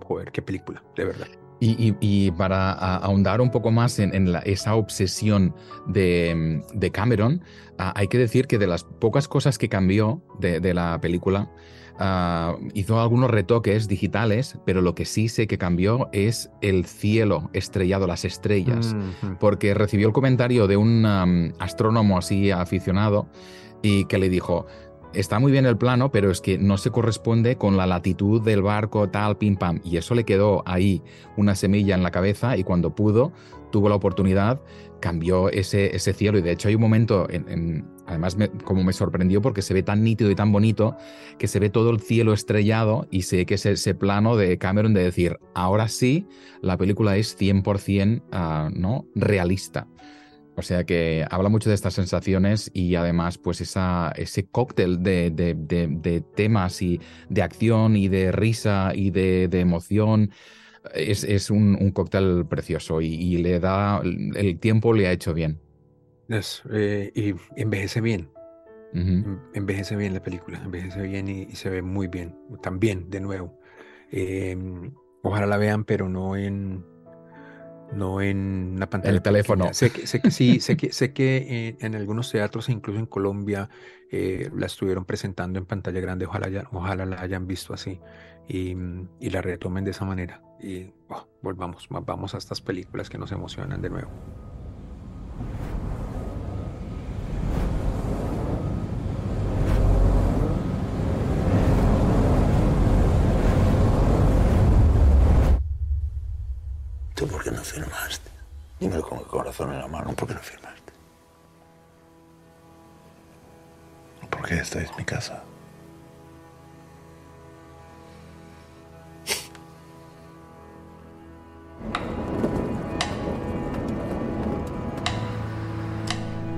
joder, 0.04 0.32
qué 0.32 0.42
película, 0.42 0.82
de 0.96 1.04
verdad. 1.04 1.28
Y, 1.66 2.30
para 2.32 2.72
ahondar 2.72 3.40
un 3.40 3.50
poco 3.50 3.70
más 3.70 3.98
en, 3.98 4.36
esa 4.44 4.74
obsesión 4.74 5.54
de, 5.86 6.90
Cameron, 6.92 7.42
ah, 7.78 7.92
hay 7.96 8.08
que 8.08 8.18
decir 8.18 8.46
que 8.46 8.58
de 8.58 8.66
las 8.66 8.84
pocas 8.84 9.28
cosas 9.28 9.56
que 9.56 9.68
cambió 9.68 10.22
de, 10.38 10.74
la 10.74 11.00
película, 11.00 11.50
ah, 11.98 12.56
hizo 12.74 13.00
algunos 13.00 13.30
retoques 13.30 13.88
digitales, 13.88 14.58
pero 14.66 14.82
lo 14.82 14.94
que 14.94 15.06
sí 15.06 15.28
sé 15.28 15.46
que 15.46 15.56
cambió 15.56 16.10
es 16.12 16.50
el 16.60 16.84
cielo 16.84 17.48
estrellado, 17.54 18.06
las 18.06 18.26
estrellas, 18.26 18.94
porque 19.40 19.72
recibió 19.72 20.08
el 20.08 20.12
comentario 20.12 20.66
de 20.66 20.76
un 20.76 21.54
astrónomo 21.58 22.18
así 22.18 22.50
aficionado 22.50 23.28
y 23.80 24.06
que 24.06 24.18
le 24.18 24.28
dijo, 24.28 24.66
está 25.14 25.38
muy 25.38 25.52
bien 25.52 25.66
el 25.66 25.76
plano, 25.76 26.10
pero 26.10 26.30
es 26.30 26.40
que 26.40 26.58
no 26.58 26.76
se 26.76 26.90
corresponde 26.90 27.56
con 27.56 27.76
la 27.76 27.86
latitud 27.86 28.42
del 28.42 28.62
barco, 28.62 29.08
tal, 29.08 29.36
pim 29.36 29.56
pam. 29.56 29.80
Y 29.84 29.96
eso 29.96 30.14
le 30.14 30.24
quedó 30.24 30.62
ahí 30.66 31.02
una 31.36 31.54
semilla 31.54 31.94
en 31.94 32.02
la 32.02 32.10
cabeza 32.10 32.56
y 32.56 32.64
cuando 32.64 32.94
pudo, 32.94 33.32
tuvo 33.70 33.88
la 33.88 33.96
oportunidad, 33.96 34.60
cambió 35.00 35.50
ese, 35.50 35.94
ese 35.94 36.12
cielo. 36.12 36.38
Y 36.38 36.42
de 36.42 36.52
hecho 36.52 36.68
hay 36.68 36.76
un 36.76 36.80
momento, 36.80 37.26
en, 37.30 37.86
además 38.06 38.36
como 38.64 38.84
me 38.84 38.92
sorprendió 38.92 39.42
porque 39.42 39.62
se 39.62 39.74
ve 39.74 39.82
tan 39.82 40.02
nítido 40.02 40.30
y 40.30 40.34
tan 40.34 40.52
bonito, 40.52 40.96
que 41.38 41.48
se 41.48 41.58
ve 41.58 41.70
todo 41.70 41.90
el 41.90 42.00
cielo 42.00 42.32
estrellado 42.32 43.06
y 43.10 43.22
sé 43.22 43.46
que 43.46 43.54
es 43.54 43.66
ese 43.66 43.94
plano 43.94 44.36
de 44.36 44.58
Cameron 44.58 44.94
de 44.94 45.02
decir, 45.02 45.38
ahora 45.54 45.88
sí, 45.88 46.26
la 46.60 46.76
película 46.76 47.16
es 47.16 47.38
100% 47.38 48.18
uh, 48.18 48.22
ah, 48.32 48.70
¿no? 48.74 49.06
realista. 49.14 49.86
O 50.56 50.62
sea 50.62 50.84
que 50.84 51.26
habla 51.30 51.48
mucho 51.48 51.68
de 51.68 51.74
estas 51.74 51.94
sensaciones 51.94 52.70
y 52.72 52.94
además 52.94 53.38
pues 53.38 53.60
esa, 53.60 54.12
ese 54.16 54.46
cóctel 54.46 55.02
de, 55.02 56.24
temas 56.34 56.80
y 56.80 57.00
de 57.28 57.42
acción 57.42 57.96
y 57.96 58.08
de 58.08 58.30
risa 58.30 58.92
y 58.94 59.10
de, 59.10 59.48
emoción 59.52 60.30
es, 60.94 61.50
un, 61.50 61.90
cóctel 61.92 62.46
precioso 62.46 63.00
y, 63.00 63.38
le 63.38 63.58
da, 63.58 64.00
el 64.02 64.58
tiempo 64.60 64.92
le 64.92 65.08
ha 65.08 65.12
hecho 65.12 65.34
bien. 65.34 65.60
Eh, 66.70 67.12
y 67.14 67.34
envejece 67.60 68.00
bien. 68.00 68.30
Envejece 69.54 69.96
bien 69.96 70.14
la 70.14 70.22
película, 70.22 70.60
envejece 70.64 71.02
bien 71.02 71.28
y, 71.28 71.50
se 71.56 71.68
ve 71.68 71.82
muy 71.82 72.06
bien. 72.06 72.36
También, 72.62 73.10
de 73.10 73.20
nuevo. 73.20 73.58
Em, 74.12 74.92
ojalá 75.22 75.46
la 75.46 75.56
vean, 75.56 75.84
pero 75.84 76.08
no 76.08 76.36
en, 76.36 76.84
no 77.92 78.20
en 78.20 78.74
una 78.76 78.88
pantalla. 78.88 79.14
El 79.14 79.22
teléfono. 79.22 79.72
Sé 79.72 79.90
que, 79.90 80.06
sé 80.06 80.20
que 80.20 80.30
sí, 80.30 80.60
sé 80.60 80.76
que, 80.76 80.92
sé 80.92 81.12
que 81.12 81.76
en, 81.80 81.94
algunos 81.94 82.30
teatros, 82.30 82.68
incluso 82.68 82.98
en 82.98 83.06
Colombia, 83.06 83.68
eh, 84.10 84.50
la 84.56 84.66
estuvieron 84.66 85.04
presentando 85.04 85.58
en 85.58 85.66
pantalla 85.66 86.00
grande. 86.00 86.26
Ojalá, 86.26 86.68
ojalá 86.72 87.06
la 87.06 87.20
hayan 87.20 87.46
visto 87.46 87.74
así 87.74 88.00
y, 88.48 88.74
la 89.30 89.42
retomen 89.42 89.84
de 89.84 89.90
esa 89.92 90.04
manera. 90.04 90.42
Y 90.60 90.92
oh, 91.08 91.26
volvamos, 91.42 91.86
vamos 91.88 92.34
a 92.34 92.38
estas 92.38 92.60
películas 92.60 93.10
que 93.10 93.18
nos 93.18 93.32
emocionan 93.32 93.82
de 93.82 93.90
nuevo. 93.90 94.10
Dímelo 108.84 109.02
con 109.02 109.18
el 109.18 109.24
corazón 109.24 109.72
en 109.72 109.78
la 109.80 109.88
mano, 109.88 110.12
¿por 110.12 110.28
qué 110.28 110.34
no 110.34 110.40
firmaste? 110.40 110.92
Porque 114.28 114.56
esta 114.56 114.78
es 114.82 114.94
mi 114.98 115.04
casa. 115.06 115.42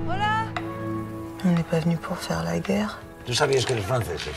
Hola. 0.09 0.47
On 1.45 1.51
n'est 1.51 1.63
pas 1.63 1.79
venu 1.79 1.95
pour 1.95 2.17
faire 2.17 2.43
la 2.43 2.59
guerre. 2.59 2.97
¿Tú 3.25 3.33
sabías 3.33 3.65
que 3.65 3.73
los 3.73 3.85
franceses 3.85 4.35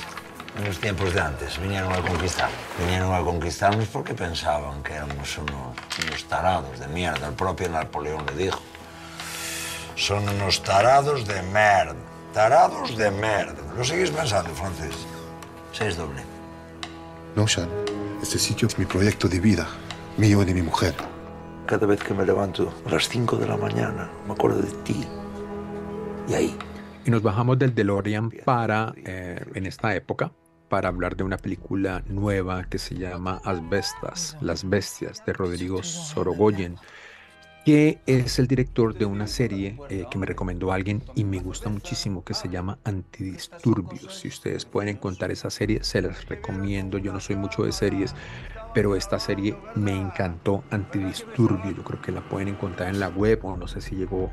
en 0.59 0.65
los 0.65 0.79
tiempos 0.79 1.15
de 1.15 1.21
antes 1.21 1.61
vinieron 1.61 1.93
a 1.93 2.01
conquistar. 2.03 2.51
Vinieron 2.79 3.15
a 3.15 3.21
conquistarnos 3.21 3.87
porque 3.89 4.15
pensaban 4.15 4.83
que 4.83 4.95
éramos 4.95 5.39
unos, 5.39 6.25
tarados 6.29 6.79
de 6.79 6.89
mierda. 6.89 7.29
El 7.29 7.35
propio 7.35 7.69
Napoleón 7.69 8.25
le 8.27 8.45
dijo. 8.45 8.61
Son 9.95 10.29
unos 10.29 10.63
tarados 10.63 11.27
de 11.27 11.43
merda. 11.43 11.95
Tarados 12.33 12.97
de 12.97 13.11
merda. 13.11 13.61
¿Lo 13.77 13.85
seguís 13.85 14.11
pensando, 14.11 14.51
francés? 14.51 14.95
Seis 15.73 15.97
doble. 15.97 16.23
No, 17.37 17.47
Sean. 17.47 17.69
Este 18.23 18.39
sitio 18.39 18.69
es 18.69 18.79
mi 18.79 18.85
proyecto 18.85 19.29
de 19.29 19.41
vida. 19.41 19.67
Mío 20.17 20.43
y 20.43 20.45
de 20.45 20.55
mi 20.55 20.63
mujer. 20.63 20.95
Cada 21.67 21.87
vez 21.87 22.03
que 22.03 22.13
me 22.13 22.27
levanto 22.27 22.75
a 22.85 22.91
las 22.91 23.09
5 23.09 23.37
de 23.37 23.47
la 23.47 23.57
mañana, 23.57 24.11
me 24.27 24.33
acuerdo 24.33 24.61
de 24.61 24.73
ti. 24.83 25.07
Y 26.29 26.35
ahí. 26.35 26.59
Y 27.05 27.11
nos 27.11 27.23
bajamos 27.23 27.59
del 27.59 27.75
DeLorean 27.75 28.31
para, 28.45 28.93
eh, 28.97 29.45
en 29.55 29.67
esta 29.67 29.95
época, 29.95 30.33
para 30.71 30.89
hablar 30.89 31.17
de 31.17 31.25
una 31.25 31.37
película 31.37 32.03
nueva 32.07 32.65
que 32.65 32.79
se 32.79 32.95
llama 32.95 33.43
Asbestas, 33.45 34.39
Las 34.41 34.67
Bestias, 34.67 35.23
de 35.27 35.33
Rodrigo 35.33 35.83
Sorogoyen, 35.83 36.77
que 37.67 37.99
es 38.07 38.39
el 38.39 38.47
director 38.47 38.95
de 38.97 39.05
una 39.05 39.27
serie 39.27 39.77
eh, 39.91 40.07
que 40.11 40.17
me 40.17 40.27
recomendó 40.27 40.73
alguien 40.73 41.03
y 41.17 41.25
me 41.25 41.41
gusta 41.41 41.69
muchísimo, 41.69 42.25
que 42.25 42.35
se 42.35 42.49
llama 42.49 42.79
Antidisturbios. 42.85 44.21
Si 44.21 44.29
ustedes 44.29 44.65
pueden 44.65 44.97
encontrar 44.97 45.33
esa 45.33 45.51
serie, 45.51 45.83
se 45.83 46.01
las 46.03 46.27
recomiendo. 46.27 46.99
Yo 46.99 47.13
no 47.13 47.19
soy 47.19 47.35
mucho 47.35 47.65
de 47.65 47.73
series, 47.73 48.15
pero 48.73 48.95
esta 48.95 49.19
serie 49.19 49.57
me 49.75 49.95
encantó, 49.95 50.63
Antidisturbios. 50.71 51.77
Yo 51.77 51.83
creo 51.83 52.01
que 52.01 52.13
la 52.13 52.27
pueden 52.29 52.49
encontrar 52.49 52.91
en 52.91 53.01
la 53.01 53.09
web 53.09 53.45
o 53.45 53.57
no 53.57 53.67
sé 53.67 53.81
si 53.81 53.97
llegó 53.97 54.31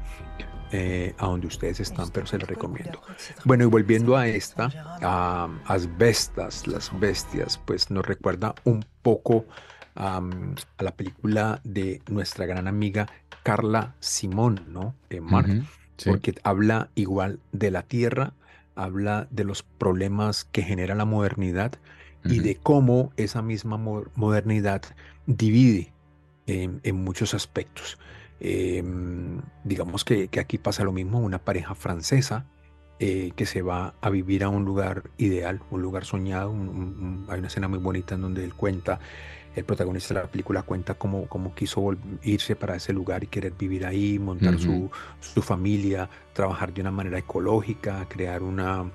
eh, 0.71 1.15
a 1.17 1.27
donde 1.27 1.47
ustedes 1.47 1.80
están, 1.80 2.10
pero 2.10 2.27
se 2.27 2.38
les 2.38 2.47
recomiendo. 2.47 3.01
Bueno, 3.45 3.63
y 3.63 3.67
volviendo 3.67 4.17
a 4.17 4.27
esta, 4.27 4.69
a 5.01 5.49
Asbestas, 5.65 6.67
las 6.67 6.97
bestias, 6.99 7.58
pues 7.65 7.89
nos 7.89 8.06
recuerda 8.06 8.53
un 8.65 8.86
poco 9.01 9.45
a 9.95 10.21
la 10.80 10.91
película 10.91 11.62
de 11.63 12.01
nuestra 12.10 12.45
gran 12.45 12.67
amiga 12.67 13.08
Carla 13.43 13.95
Simón, 13.99 14.65
¿no? 14.67 14.93
De 15.10 15.21
Mark, 15.21 15.63
porque 16.06 16.36
habla 16.43 16.89
igual 16.95 17.39
de 17.51 17.71
la 17.71 17.84
tierra, 17.84 18.34
habla 18.75 19.27
de 19.32 19.43
los 19.45 19.63
problemas 19.63 20.43
que 20.51 20.62
genera 20.62 20.95
la 20.95 21.06
modernidad 21.06 21.73
y 22.25 22.39
de 22.39 22.58
cómo 22.58 23.13
esa 23.15 23.41
misma 23.41 23.77
modernidad 23.77 24.82
divide 25.25 25.93
en 26.45 26.95
muchos 26.95 27.34
aspectos. 27.34 27.97
Em, 28.39 29.41
digamos 29.63 30.04
que, 30.04 30.30
aquí 30.39 30.58
pasa 30.58 30.84
lo 30.84 30.91
mismo, 30.91 31.19
una 31.19 31.39
pareja 31.39 31.76
francesa 31.76 32.45
eh, 33.00 33.32
que 33.36 33.45
se 33.45 33.62
va 33.62 33.93
a 34.02 34.10
vivir 34.10 34.43
a 34.43 34.50
un 34.50 34.65
lugar 34.65 35.04
ideal, 35.17 35.62
un 35.71 35.82
lugar 35.82 36.06
soñado. 36.06 36.52
hay 37.30 37.39
una 37.39 37.47
escena 37.47 37.67
muy 37.67 37.80
bonita 37.80 38.15
en 38.15 38.21
donde 38.21 38.43
él 38.43 38.54
cuenta, 38.54 39.00
el 39.56 39.65
protagonista 39.65 40.13
de 40.13 40.21
la 40.21 40.28
película 40.28 40.62
cuenta 40.62 40.93
cómo, 40.93 41.26
cómo 41.28 41.56
quiso 41.56 41.95
irse 42.23 42.56
para 42.56 42.76
ese 42.76 42.93
lugar 42.93 43.23
y 43.23 43.28
querer 43.28 43.54
vivir 43.58 43.86
ahí, 43.88 44.19
montar 44.19 44.60
su, 44.60 44.91
su, 45.19 45.41
familia, 45.41 46.10
trabajar 46.34 46.71
de 46.73 46.82
una 46.82 46.91
manera 46.91 47.17
ecológica, 47.17 48.06
crear 48.08 48.43
una, 48.43 48.86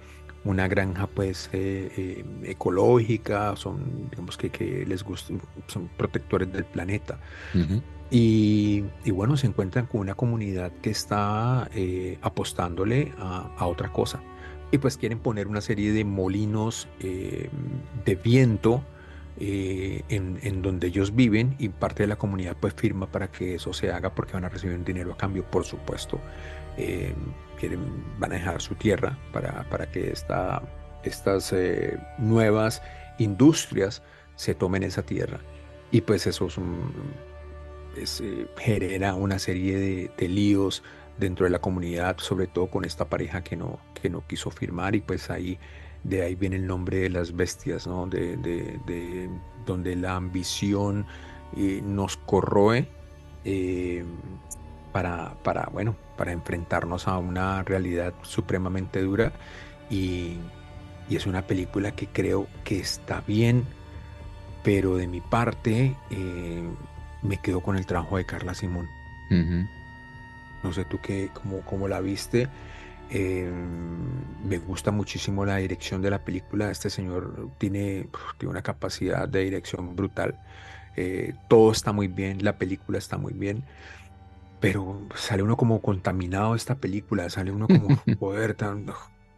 una 0.45 0.69
granja 0.69 1.09
pues 1.09 1.51
eh, 1.53 1.93
eh, 1.97 2.25
ecológica, 2.45 3.57
son 3.57 4.09
digamos 4.11 4.37
que, 4.37 4.51
que 4.51 4.87
les 4.87 5.03
gusta, 5.03 5.35
son 5.67 5.89
protectores 5.97 6.53
del 6.53 6.65
planeta. 6.65 7.19
Y, 8.15 8.83
bueno, 9.11 9.39
se 9.39 9.47
encuentran 9.47 9.87
con 9.87 10.03
una 10.03 10.15
comunidad 10.15 10.71
que 10.83 10.91
está 10.91 11.71
eh, 11.75 12.19
apostándole 12.21 13.15
a, 13.19 13.67
otra 13.67 13.91
cosa. 13.91 14.21
Y 14.71 14.77
pues 14.77 14.99
quieren 14.99 15.19
poner 15.19 15.49
una 15.49 15.63
serie 15.63 15.93
de 15.93 16.05
molinos 16.05 16.89
eh, 17.01 17.49
de 18.05 18.15
viento 18.17 18.85
eh, 19.41 20.03
en, 20.11 20.61
donde 20.61 20.89
ellos 20.89 21.15
viven 21.15 21.57
y 21.59 21.71
parte 21.71 22.03
de 22.03 22.07
la 22.07 22.17
comunidad 22.17 22.55
pues 22.61 22.75
firma 22.75 23.11
para 23.11 23.29
que 23.29 23.55
eso 23.55 23.73
se 23.73 23.91
haga 23.91 24.15
porque 24.15 24.35
van 24.35 24.45
a 24.45 24.51
recibir 24.51 24.77
un 24.77 24.85
dinero 24.85 25.15
a 25.15 25.17
cambio, 25.17 25.51
por 25.51 25.65
supuesto. 25.65 26.21
quieren, 27.59 27.81
van 28.19 28.33
a 28.33 28.35
dejar 28.35 28.61
su 28.61 28.75
tierra 28.75 29.17
para, 29.33 29.67
para 29.71 29.91
que 29.91 30.11
esta, 30.11 30.63
estas 31.03 31.55
nuevas 32.19 32.83
industrias 33.19 34.03
se 34.37 34.55
tomen 34.55 34.83
esa 34.83 35.03
tierra. 35.03 35.41
Y 35.91 36.03
pues 36.03 36.27
eso 36.27 36.47
es 36.47 36.59
un 36.59 36.93
eh, 37.97 38.47
genera 38.59 39.15
una 39.15 39.39
serie 39.39 40.11
de, 40.17 40.29
líos 40.29 40.83
dentro 41.19 41.45
de 41.45 41.51
la 41.51 41.61
comunidad, 41.61 42.19
sobre 42.19 42.47
todo 42.47 42.69
con 42.69 42.85
esta 42.85 43.07
pareja 43.07 43.43
que 43.43 43.57
no, 43.57 43.79
que 44.01 44.09
no 44.11 44.27
quiso 44.27 44.51
firmar 44.51 44.95
y 44.95 45.01
pues 45.01 45.31
ahí 45.31 45.59
de 46.05 46.23
ahí 46.23 46.35
viene 46.35 46.57
el 46.57 46.67
nombre 46.67 46.99
de 46.99 47.11
las 47.11 47.35
bestias, 47.35 47.87
¿no? 47.87 48.07
de, 48.07 48.37
de, 48.37 49.29
donde 49.67 49.95
la 49.95 50.17
ambición 50.17 51.07
eh, 51.57 51.81
nos 51.85 52.17
corroe 52.17 52.89
eh, 53.45 54.05
para, 54.93 55.35
para, 55.43 55.69
bueno, 55.73 55.97
para 56.17 56.33
enfrentarnos 56.33 57.07
a 57.07 57.19
una 57.19 57.63
realidad 57.63 58.15
supremamente 58.23 59.01
dura 59.01 59.33
y, 59.91 60.39
y, 61.09 61.17
es 61.17 61.27
una 61.27 61.47
película 61.47 61.93
que 61.93 62.09
creo 62.09 62.49
que 62.65 62.81
está 62.81 63.21
bien, 63.21 63.65
pero 64.65 64.97
de 64.97 65.07
mi 65.07 65.21
parte 65.21 65.95
me 67.23 67.39
quedo 67.39 67.61
con 67.61 67.77
el 67.77 67.87
trabajo 67.87 68.17
de 68.17 68.25
Carla 68.25 68.55
Simón. 68.55 68.89
No 70.63 70.73
sé 70.73 70.85
tú 70.85 71.01
qué, 71.01 71.31
cómo, 71.33 71.63
cómo 71.63 71.89
la 71.89 72.01
viste. 72.01 72.49
Em, 73.11 74.49
me 74.49 74.59
gusta 74.59 74.91
muchísimo 74.91 75.45
la 75.45 75.57
dirección 75.57 76.03
de 76.03 76.11
la 76.11 76.25
película. 76.25 76.71
Este 76.71 76.91
señor 76.91 77.51
tiene, 77.59 78.09
tiene 78.39 78.51
una 78.51 78.63
capacidad 78.63 79.29
de 79.29 79.45
dirección 79.45 79.97
brutal. 79.97 80.39
Eh, 80.97 81.35
todo 81.49 81.73
está 81.73 81.93
muy 81.93 82.09
bien, 82.09 82.45
la 82.45 82.59
película 82.59 82.99
está 82.99 83.19
muy 83.19 83.33
bien. 83.33 83.65
Pero 84.61 85.03
sale 85.15 85.43
uno 85.43 85.57
como 85.57 85.83
contaminado 85.83 86.53
de 86.53 86.59
esta 86.59 86.77
película, 86.77 87.29
sale 87.31 87.51
uno 87.51 87.67
como, 87.67 87.89
poder 88.19 88.55
tan, 88.55 88.87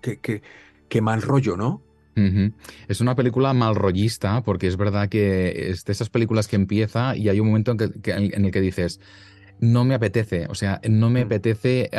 qué, 0.00 0.18
qué, 0.18 0.42
qué 0.88 1.00
mal 1.00 1.22
rollo, 1.22 1.56
¿no? 1.56 1.80
Es 2.88 3.00
una 3.00 3.14
película 3.14 3.52
mal 3.52 3.74
rollista, 3.74 4.42
porque 4.42 4.66
es 4.66 4.76
verdad 4.76 5.08
que 5.08 5.70
es 5.70 5.84
de 5.84 5.92
esas 5.92 6.10
películas 6.10 6.48
que 6.48 6.56
empieza 6.56 7.16
y 7.16 7.28
hay 7.28 7.40
un 7.40 7.48
momento 7.48 7.72
en, 7.72 8.44
el 8.44 8.50
que 8.50 8.60
dices, 8.60 9.00
no 9.60 9.84
me 9.84 9.94
apetece, 9.94 10.46
o 10.48 10.54
sea, 10.54 10.80
no 10.88 11.10
me 11.10 11.22
apetece 11.22 11.90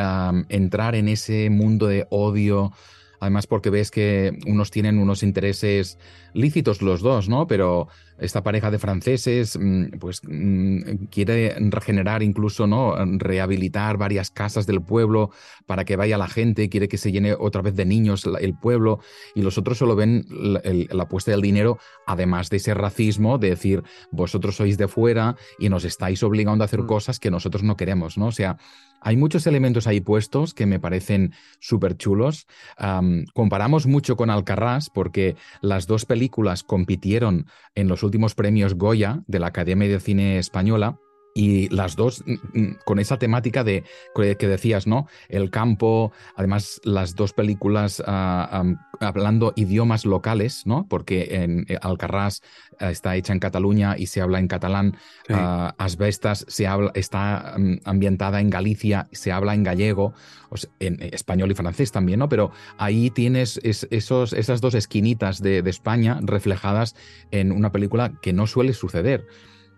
entrar 0.50 0.96
en 0.96 1.08
ese 1.10 1.50
mundo 1.50 1.88
de 1.88 2.08
odio. 2.10 2.72
Además, 3.20 3.48
porque 3.48 3.70
ves 3.70 3.92
que 3.92 4.38
unos 4.46 4.72
tienen 4.72 5.00
unos 5.00 5.24
intereses 5.24 5.98
lícitos 6.34 6.82
los 6.82 7.02
dos, 7.02 7.30
¿no? 7.30 7.48
Pero, 7.48 7.88
esta 8.18 8.44
pareja 8.44 8.72
de 8.72 8.80
franceses, 8.80 9.58
mm, 9.60 9.98
pues 10.00 10.22
mm, 10.24 11.06
quiere 11.12 11.56
regenerar 11.60 12.24
incluso, 12.24 12.66
¿no? 12.66 12.96
Rehabilitar 13.18 13.98
varias 13.98 14.32
casas 14.32 14.66
del 14.66 14.82
pueblo 14.82 15.32
para 15.66 15.84
que 15.84 15.96
vaya 15.96 16.18
la 16.18 16.28
gente, 16.28 16.70
quiere 16.70 16.88
que 16.88 16.98
se 16.98 17.12
llene 17.12 17.36
otra 17.38 17.62
vez 17.62 17.76
de 17.76 17.86
niños 17.86 18.26
el 18.40 18.58
pueblo, 18.58 19.00
y 19.34 19.42
los 19.42 19.58
otros 19.58 19.78
solo 19.78 19.96
ven 19.96 20.26
la, 20.30 20.62
la 20.90 21.04
apuesta 21.04 21.32
del 21.32 21.42
dinero, 21.42 21.78
además 22.08 22.50
de 22.50 22.58
ese 22.58 22.74
racismo, 22.74 23.38
de 23.38 23.50
decir, 23.50 23.84
vosotros 24.12 24.56
sois 24.56 24.78
de 24.78 24.88
fuera 24.88 25.36
y 25.60 25.70
nos 25.70 25.84
estáis 25.84 26.24
obligando 26.24 26.64
a 26.64 26.66
hacer 26.66 26.84
Mm. 26.84 26.88
cosas 26.88 27.20
que 27.20 27.32
nosotros 27.32 27.64
no 27.64 27.76
queremos, 27.76 28.18
¿no? 28.18 28.28
O 28.28 28.32
sea, 28.32 28.58
hay 29.06 29.18
muchos 29.18 29.46
elementos 29.46 29.86
ahí 29.86 30.02
puestos 30.02 30.56
que 30.56 30.66
me 30.66 30.80
parecen 30.80 31.34
súper 31.60 31.96
chulos. 31.96 32.48
Am, 32.76 33.26
comparamos 33.36 33.86
mucho 33.86 34.18
con 34.18 34.32
Alcarrás 34.32 34.90
porque 34.90 35.36
las 35.62 35.86
dos 35.86 36.06
películas 36.06 36.64
compitieron 36.64 37.46
en 37.76 37.88
los 37.88 38.02
últimos 38.02 38.34
premios 38.34 38.74
Goya 38.74 39.22
de 39.28 39.38
la 39.38 39.48
Academia 39.48 39.88
de 39.88 40.00
Cine 40.00 40.40
Española. 40.40 40.98
Y 41.38 41.68
las 41.68 41.98
dos 41.98 42.24
mm, 42.26 42.60
mm, 42.60 42.78
con 42.86 42.98
esa 42.98 43.18
temática 43.20 43.66
de 43.66 43.84
que 44.16 44.48
decías, 44.48 44.88
¿no? 44.88 45.08
El 45.28 45.50
campo, 45.50 46.14
además 46.38 46.80
las 46.86 47.14
dos 47.14 47.34
películas 47.34 48.02
ah, 48.08 48.48
am, 48.52 48.78
hablando 49.02 49.52
idiomas 49.58 50.06
locales, 50.06 50.66
¿no? 50.66 50.88
Porque 50.88 51.28
en 51.44 51.66
eh, 51.68 51.78
Alcarrás 51.82 52.42
eh, 52.80 52.88
está 52.90 53.18
hecha 53.18 53.34
en 53.34 53.40
Cataluña 53.40 53.96
y 53.98 54.08
se 54.08 54.22
habla 54.22 54.40
en 54.40 54.48
catalán. 54.48 54.96
Sí. 55.28 55.34
Ah, 55.36 55.76
Asbestas 55.78 56.46
se 56.48 56.68
habla, 56.68 56.92
está 56.96 57.56
mm, 57.58 57.80
ambientada 57.84 58.40
en 58.40 58.50
Galicia, 58.50 59.10
se 59.12 59.34
habla 59.34 59.54
en 59.56 59.64
gallego, 59.64 60.14
o 60.50 60.56
sea, 60.56 60.70
en 60.80 61.04
español 61.04 61.52
y 61.52 61.56
francés 61.56 61.92
también, 61.92 62.20
¿no? 62.20 62.30
Pero 62.30 62.52
ahí 62.78 63.10
tienes 63.10 63.60
es- 63.62 63.88
esos, 63.92 64.32
esas 64.32 64.62
dos 64.62 64.74
esquinitas 64.74 65.42
de, 65.42 65.62
de 65.62 65.70
España 65.70 66.18
reflejadas 66.22 66.96
en 67.32 67.52
una 67.52 67.74
película 67.74 68.14
que 68.22 68.32
no 68.32 68.48
suele 68.48 68.72
suceder. 68.74 69.28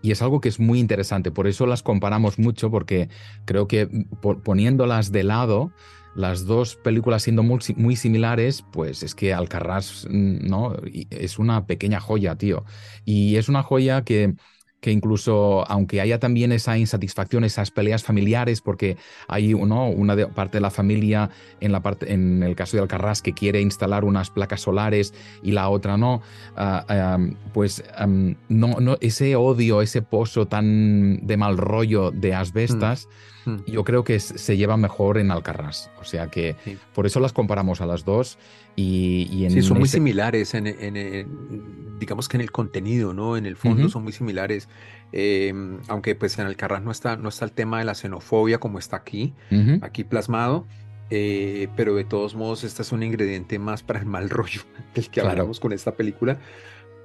Y 0.01 0.11
es 0.11 0.21
algo 0.21 0.41
que 0.41 0.49
es 0.49 0.59
muy 0.59 0.79
interesante, 0.79 1.31
por 1.31 1.47
eso 1.47 1.65
las 1.65 1.83
comparamos 1.83 2.39
mucho, 2.39 2.69
porque 2.71 3.09
creo 3.45 3.67
que 3.67 3.87
mm, 3.87 4.19
po- 4.21 4.41
poniéndolas 4.43 5.11
de 5.11 5.23
lado, 5.23 5.73
las 6.13 6.45
dos 6.45 6.75
películas 6.77 7.23
siendo 7.23 7.43
muy, 7.43 7.59
muy 7.75 7.95
similares, 7.95 8.63
pues 8.71 9.03
es 9.03 9.15
que 9.15 9.33
Alcarrás, 9.33 10.07
mm, 10.09 10.47
¿no? 10.47 10.75
Es 11.09 11.39
una 11.39 11.65
pequeña 11.67 11.99
joya, 11.99 12.35
tío. 12.37 12.65
Y 13.05 13.35
es 13.37 13.49
una 13.49 13.63
joya 13.63 14.03
que, 14.03 14.35
que 14.79 14.91
incluso, 14.91 15.65
aunque 15.69 16.01
haya 16.01 16.19
también 16.19 16.51
esa 16.51 16.77
insatisfacción, 16.77 17.43
esas 17.43 17.71
peleas 17.71 18.03
familiares, 18.03 18.61
porque 18.61 18.97
hay 19.27 19.53
¿no? 19.55 19.89
una 19.89 20.15
de- 20.15 20.27
parte 20.27 20.57
de 20.57 20.61
la 20.61 20.69
familia, 20.69 21.29
en, 21.59 21.71
la 21.71 21.81
parte, 21.81 22.13
en 22.13 22.43
el 22.43 22.55
caso 22.55 22.77
de 22.77 22.83
Alcarrás, 22.83 23.21
que 23.23 23.33
quiere 23.33 23.59
instalar 23.61 24.05
unas 24.05 24.29
placas 24.29 24.61
solares 24.61 25.13
y 25.41 25.51
la 25.51 25.69
otra 25.69 25.97
no, 25.97 26.21
ah, 26.55 27.17
pues 27.53 27.83
am, 27.95 28.35
no, 28.49 28.79
no, 28.79 28.97
ese 29.01 29.35
odio, 29.35 29.81
ese 29.81 30.01
pozo 30.03 30.47
tan 30.47 31.25
de 31.25 31.37
mal 31.37 31.57
rollo 31.57 32.11
de 32.11 32.35
asbestas, 32.35 33.07
Mm. 33.07 33.36
Yo 33.65 33.83
creo 33.83 34.03
que 34.03 34.19
se 34.19 34.57
lleva 34.57 34.77
mejor 34.77 35.17
en 35.17 35.31
Alcarrás. 35.31 35.89
O 35.99 36.03
sea 36.03 36.27
que 36.27 36.55
Sí. 36.63 36.77
por 36.93 37.05
eso 37.05 37.19
las 37.19 37.33
comparamos 37.33 37.81
a 37.81 37.85
las 37.85 38.05
dos. 38.05 38.37
Y, 38.75 39.27
y 39.31 39.45
en 39.45 39.51
Sí, 39.51 39.61
son 39.61 39.79
muy 39.79 39.87
similares 39.87 40.53
en, 40.53 40.67
en- 40.67 40.95
en- 40.97 41.97
digamos 41.99 42.27
que 42.29 42.37
en 42.37 42.41
el 42.41 42.51
contenido, 42.51 43.13
¿no? 43.13 43.35
En 43.37 43.45
el 43.45 43.55
fondo 43.55 43.83
Ujú. 43.83 43.89
son 43.89 44.03
muy 44.03 44.11
similares. 44.13 44.69
Eh, 45.13 45.53
aunque 45.87 46.13
pues 46.15 46.37
en 46.37 46.45
Alcarrás 46.45 46.83
no 46.83 46.91
está, 46.91 47.15
no 47.17 47.29
está 47.29 47.45
el 47.45 47.51
tema 47.53 47.79
de 47.79 47.85
la 47.85 47.95
xenofobia 47.95 48.59
como 48.59 48.77
está 48.79 48.97
aquí, 48.97 49.33
Ujú. 49.51 49.79
aquí 49.81 50.03
plasmado. 50.03 50.65
eh, 51.09 51.69
pero 51.77 51.95
de 51.95 52.03
todos 52.03 52.35
modos, 52.35 52.65
este 52.65 52.81
es 52.81 52.91
un 52.91 53.01
ingrediente 53.01 53.59
más 53.59 53.81
para 53.81 53.99
el 53.99 54.05
mal 54.05 54.29
rollo 54.29 54.61
del 54.93 55.05
que 55.05 55.21
Claro. 55.21 55.29
hablamos 55.29 55.61
con 55.61 55.71
esta 55.71 55.93
película, 55.95 56.37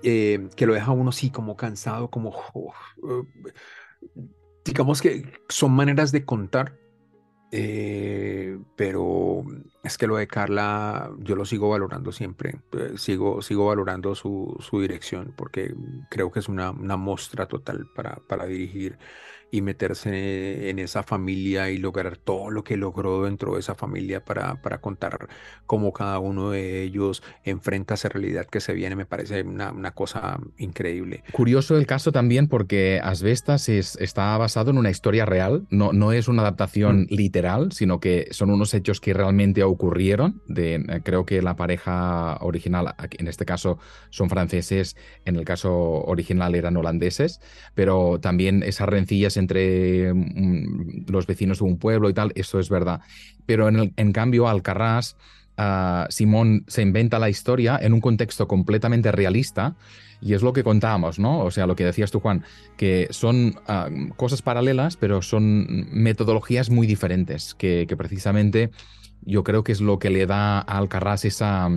eh, 0.03 0.49
que 0.57 0.67
lo 0.67 0.75
deja 0.75 0.87
a 0.87 0.91
uno 0.95 1.13
sí 1.13 1.31
como 1.31 1.57
cansado, 1.57 2.11
como 2.11 2.35
"Oh, 2.53 2.75
eh", 3.09 3.53
digamos 4.65 5.03
que 5.03 5.41
son 5.49 5.73
maneras 5.73 6.13
de 6.13 6.25
contar, 6.25 6.79
eh, 7.51 8.59
pero 8.77 9.45
es 9.85 9.99
que 9.99 10.07
lo 10.07 10.17
de 10.17 10.27
Carla 10.27 11.13
yo 11.19 11.37
lo 11.37 11.45
sigo 11.45 11.69
valorando 11.69 12.11
siempre, 12.11 12.61
eh, 12.73 12.93
sigo, 12.97 13.43
sigo 13.43 13.67
valorando 13.67 14.15
su, 14.15 14.57
su 14.61 14.81
dirección 14.81 15.35
porque 15.37 15.75
creo 16.11 16.31
que 16.31 16.39
es 16.41 16.49
una, 16.49 16.71
una 16.71 16.97
muestra 16.97 17.47
total 17.47 17.87
para, 17.95 18.17
para 18.27 18.47
dirigir 18.47 18.99
y 19.53 19.61
meterse 19.63 20.71
en 20.71 20.81
esa 20.81 21.05
familia 21.05 21.71
y 21.71 21.77
lograr 21.79 22.17
todo 22.17 22.51
lo 22.51 22.65
que 22.65 22.77
logró 22.77 23.25
dentro 23.25 23.55
de 23.55 23.61
esa 23.61 23.75
familia 23.77 24.25
para, 24.25 24.61
para 24.63 24.81
contar 24.81 25.29
cómo 25.67 25.93
cada 25.93 26.19
uno 26.19 26.51
de 26.51 26.83
ellos 26.83 27.23
enfrenta 27.45 27.95
esa 27.95 28.09
realidad 28.09 28.47
que 28.47 28.61
se 28.61 28.73
viene, 28.73 28.97
me 28.97 29.07
parece 29.07 29.43
una, 29.43 29.71
una 29.71 29.93
cosa 29.93 30.41
increíble. 30.57 31.23
Curioso 31.33 31.77
el 31.77 31.87
caso 31.87 32.13
también 32.13 32.49
porque 32.49 32.99
Asbestas 33.03 33.69
es- 33.69 33.97
está 33.97 34.37
basado 34.39 34.71
en 34.71 34.79
una 34.79 34.91
historia 34.91 35.27
real, 35.27 35.67
no, 35.71 35.93
no 35.93 36.13
es 36.13 36.29
una 36.29 36.43
adaptación 36.43 37.07
literal, 37.11 37.73
sino 37.73 38.01
que 38.01 38.29
son 38.31 38.51
unos 38.51 38.73
hechos 38.75 39.01
que 39.01 39.13
realmente 39.13 39.63
ocurrieron. 39.63 40.41
De, 40.47 40.77
eh, 40.77 41.01
creo 41.05 41.27
que 41.27 41.43
la 41.43 41.57
pareja 41.57 42.39
original, 42.41 42.95
en 43.19 43.29
este 43.29 43.45
caso 43.45 43.79
son 44.09 44.31
franceses, 44.31 44.97
en 45.27 45.37
el 45.37 45.45
caso 45.45 45.73
original 46.05 46.55
eran 46.55 46.77
holandeses, 46.79 47.41
pero 47.75 48.19
también 48.19 48.63
esas 48.63 48.89
rencillas 48.89 49.37
entre 49.43 50.13
mm, 50.13 51.07
los 51.09 51.27
vecinos 51.27 51.59
de 51.59 51.65
un 51.65 51.79
pueblo 51.79 52.09
y 52.09 52.15
tal, 52.15 52.33
eso 52.35 52.59
es 52.59 52.69
verdad. 52.69 53.01
Pero 53.47 53.69
en, 53.69 53.93
en 53.97 54.13
cambio, 54.13 54.49
Alcarrás, 54.49 55.17
ah, 55.57 56.07
Simón 56.11 56.65
se 56.69 56.83
inventa 56.83 57.19
la 57.19 57.29
historia 57.29 57.79
en 57.81 57.93
un 57.93 58.01
contexto 58.01 58.49
completamente 58.49 59.13
realista. 59.13 59.75
Y 60.25 60.35
es 60.35 60.43
lo 60.43 60.53
que 60.53 60.63
contábamos, 60.63 61.19
¿no? 61.19 61.41
O 61.41 61.51
sea, 61.51 61.67
lo 61.67 61.75
que 61.75 61.85
decías 61.85 62.13
tú, 62.13 62.21
Juan, 62.21 62.45
que 62.77 63.09
son 63.11 63.57
ah, 63.67 63.89
cosas 64.17 64.41
paralelas, 64.41 64.97
pero 64.97 65.21
son 65.21 65.89
metodologías 65.91 66.71
muy 66.71 66.87
diferentes, 66.87 67.55
que, 67.55 67.87
que 67.89 67.97
precisamente 67.97 68.71
yo 69.25 69.43
creo 69.43 69.65
que 69.65 69.73
es 69.73 69.81
lo 69.81 69.99
que 69.99 70.11
le 70.11 70.27
da 70.27 70.59
a 70.61 70.79
Alcarrás 70.79 71.25
esa, 71.25 71.69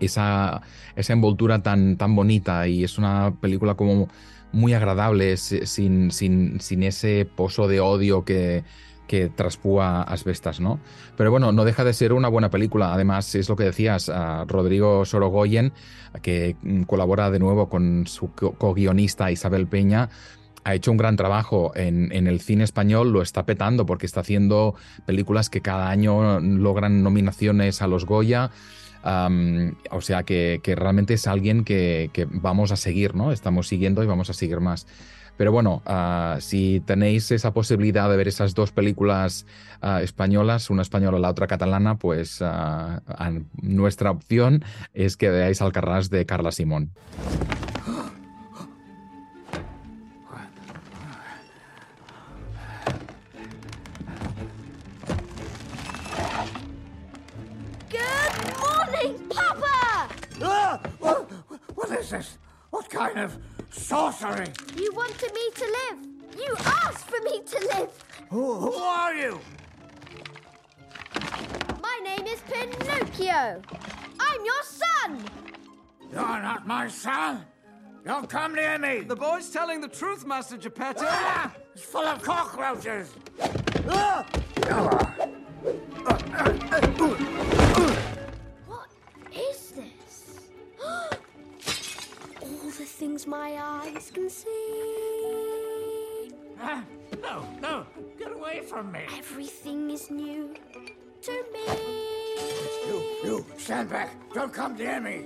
esa, 0.00 0.62
esa 0.96 1.12
envoltura 1.12 1.62
tan, 1.62 1.96
tan 1.96 2.14
bonita 2.14 2.66
y 2.68 2.84
es 2.84 2.98
una 2.98 3.34
película 3.40 3.74
como 3.74 4.08
muy 4.52 4.74
agradable, 4.74 5.32
es- 5.32 5.60
sin, 5.64 6.10
sin, 6.10 6.60
sin 6.60 6.82
ese 6.82 7.26
pozo 7.36 7.68
de 7.68 7.80
odio 7.80 8.24
que, 8.24 8.64
que 9.08 9.28
traspúa 9.28 10.02
Asbestas, 10.02 10.60
¿no? 10.60 10.80
Pero 11.16 11.30
bueno, 11.30 11.52
no 11.52 11.64
deja 11.64 11.84
de 11.84 11.92
ser 11.92 12.12
una 12.12 12.28
buena 12.28 12.50
película. 12.50 12.94
Además, 12.94 13.34
es 13.34 13.48
lo 13.48 13.56
que 13.56 13.64
decías, 13.64 14.10
Rodrigo 14.48 15.04
Sorogoyen, 15.04 15.72
que 16.22 16.56
mm, 16.62 16.82
colabora 16.82 17.30
de 17.30 17.38
nuevo 17.38 17.68
con 17.68 18.06
su 18.06 18.32
co- 18.32 18.52
co-guionista 18.52 19.30
Isabel 19.30 19.66
Peña, 19.66 20.08
ha 20.64 20.74
hecho 20.76 20.92
un 20.92 20.96
gran 20.96 21.16
trabajo 21.16 21.72
en, 21.74 22.12
en 22.12 22.28
el 22.28 22.40
cine 22.40 22.62
español, 22.62 23.12
lo 23.12 23.20
está 23.20 23.44
petando 23.44 23.84
porque 23.84 24.06
está 24.06 24.20
haciendo 24.20 24.76
películas 25.06 25.50
que 25.50 25.60
cada 25.60 25.90
año 25.90 26.38
logran 26.40 27.02
nominaciones 27.02 27.82
a 27.82 27.88
los 27.88 28.06
Goya. 28.06 28.50
O 29.04 30.00
sea 30.00 30.22
que, 30.22 30.60
realmente 30.76 31.14
es 31.14 31.26
alguien 31.26 31.64
que, 31.64 32.10
vamos 32.30 32.72
a 32.72 32.76
seguir, 32.76 33.14
¿no? 33.14 33.32
Estamos 33.32 33.68
siguiendo 33.68 34.02
y 34.02 34.06
vamos 34.06 34.30
a 34.30 34.32
seguir 34.32 34.60
más. 34.60 34.86
Pero 35.36 35.50
bueno, 35.50 35.82
ah, 35.86 36.36
si 36.40 36.80
tenéis 36.80 37.30
esa 37.30 37.52
posibilidad 37.52 38.08
de 38.10 38.16
ver 38.16 38.28
esas 38.28 38.54
dos 38.54 38.70
películas 38.70 39.46
ah, 39.80 40.02
españolas, 40.02 40.68
una 40.68 40.82
española 40.82 41.18
y 41.18 41.22
la 41.22 41.30
otra 41.30 41.46
catalana, 41.46 41.96
pues 41.96 42.40
ah, 42.42 43.00
nuestra 43.60 44.10
opción 44.10 44.62
es 44.92 45.16
que 45.16 45.30
veáis 45.30 45.62
Alcarrás 45.62 46.10
de 46.10 46.26
Carla 46.26 46.52
Simón. 46.52 46.92
This? 62.12 62.38
What 62.70 62.88
kind 62.88 63.18
of 63.18 63.36
sorcery? 63.70 64.46
You 64.76 64.92
wanted 64.94 65.32
me 65.34 65.50
to 65.56 65.64
live. 65.64 65.98
You 66.38 66.54
asked 66.84 67.10
for 67.10 67.20
me 67.22 67.40
to 67.40 67.58
live. 67.74 67.90
Who, 68.30 68.56
who 68.56 68.74
are 68.74 69.14
you? 69.14 69.40
My 71.82 72.00
name 72.04 72.26
is 72.26 72.40
Pinocchio. 72.40 73.62
I'm 74.20 74.44
your 74.44 74.62
son. 74.62 75.24
You're 76.12 76.42
not 76.42 76.66
my 76.66 76.88
son. 76.88 77.44
Don't 78.04 78.28
come 78.28 78.54
near 78.54 78.78
me. 78.78 79.00
The 79.00 79.16
boy's 79.16 79.50
telling 79.50 79.80
the 79.80 79.88
truth, 79.88 80.26
Master 80.26 80.56
Geppetto. 80.56 81.04
Ah! 81.06 81.54
It's 81.74 81.84
full 81.84 82.04
of 82.04 82.20
cockroaches. 82.22 83.14
What 83.84 85.31
for 98.72 98.82
me. 98.82 99.00
Everything 99.18 99.90
is 99.90 100.10
new 100.10 100.54
to 101.26 101.32
me. 101.52 101.64
You, 102.88 102.98
you, 103.24 103.46
stand 103.58 103.90
back. 103.90 104.08
Don't 104.32 104.52
come 104.52 104.76
near 104.76 105.00
me. 105.00 105.16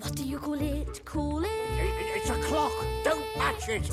What 0.00 0.14
do 0.14 0.22
you 0.22 0.38
call 0.38 0.60
it? 0.60 1.04
Call 1.04 1.44
it? 1.44 1.48
it? 1.48 2.16
It's 2.16 2.30
a 2.30 2.38
clock. 2.46 2.72
Don't 3.04 3.24
touch 3.36 3.68
it. 3.68 3.86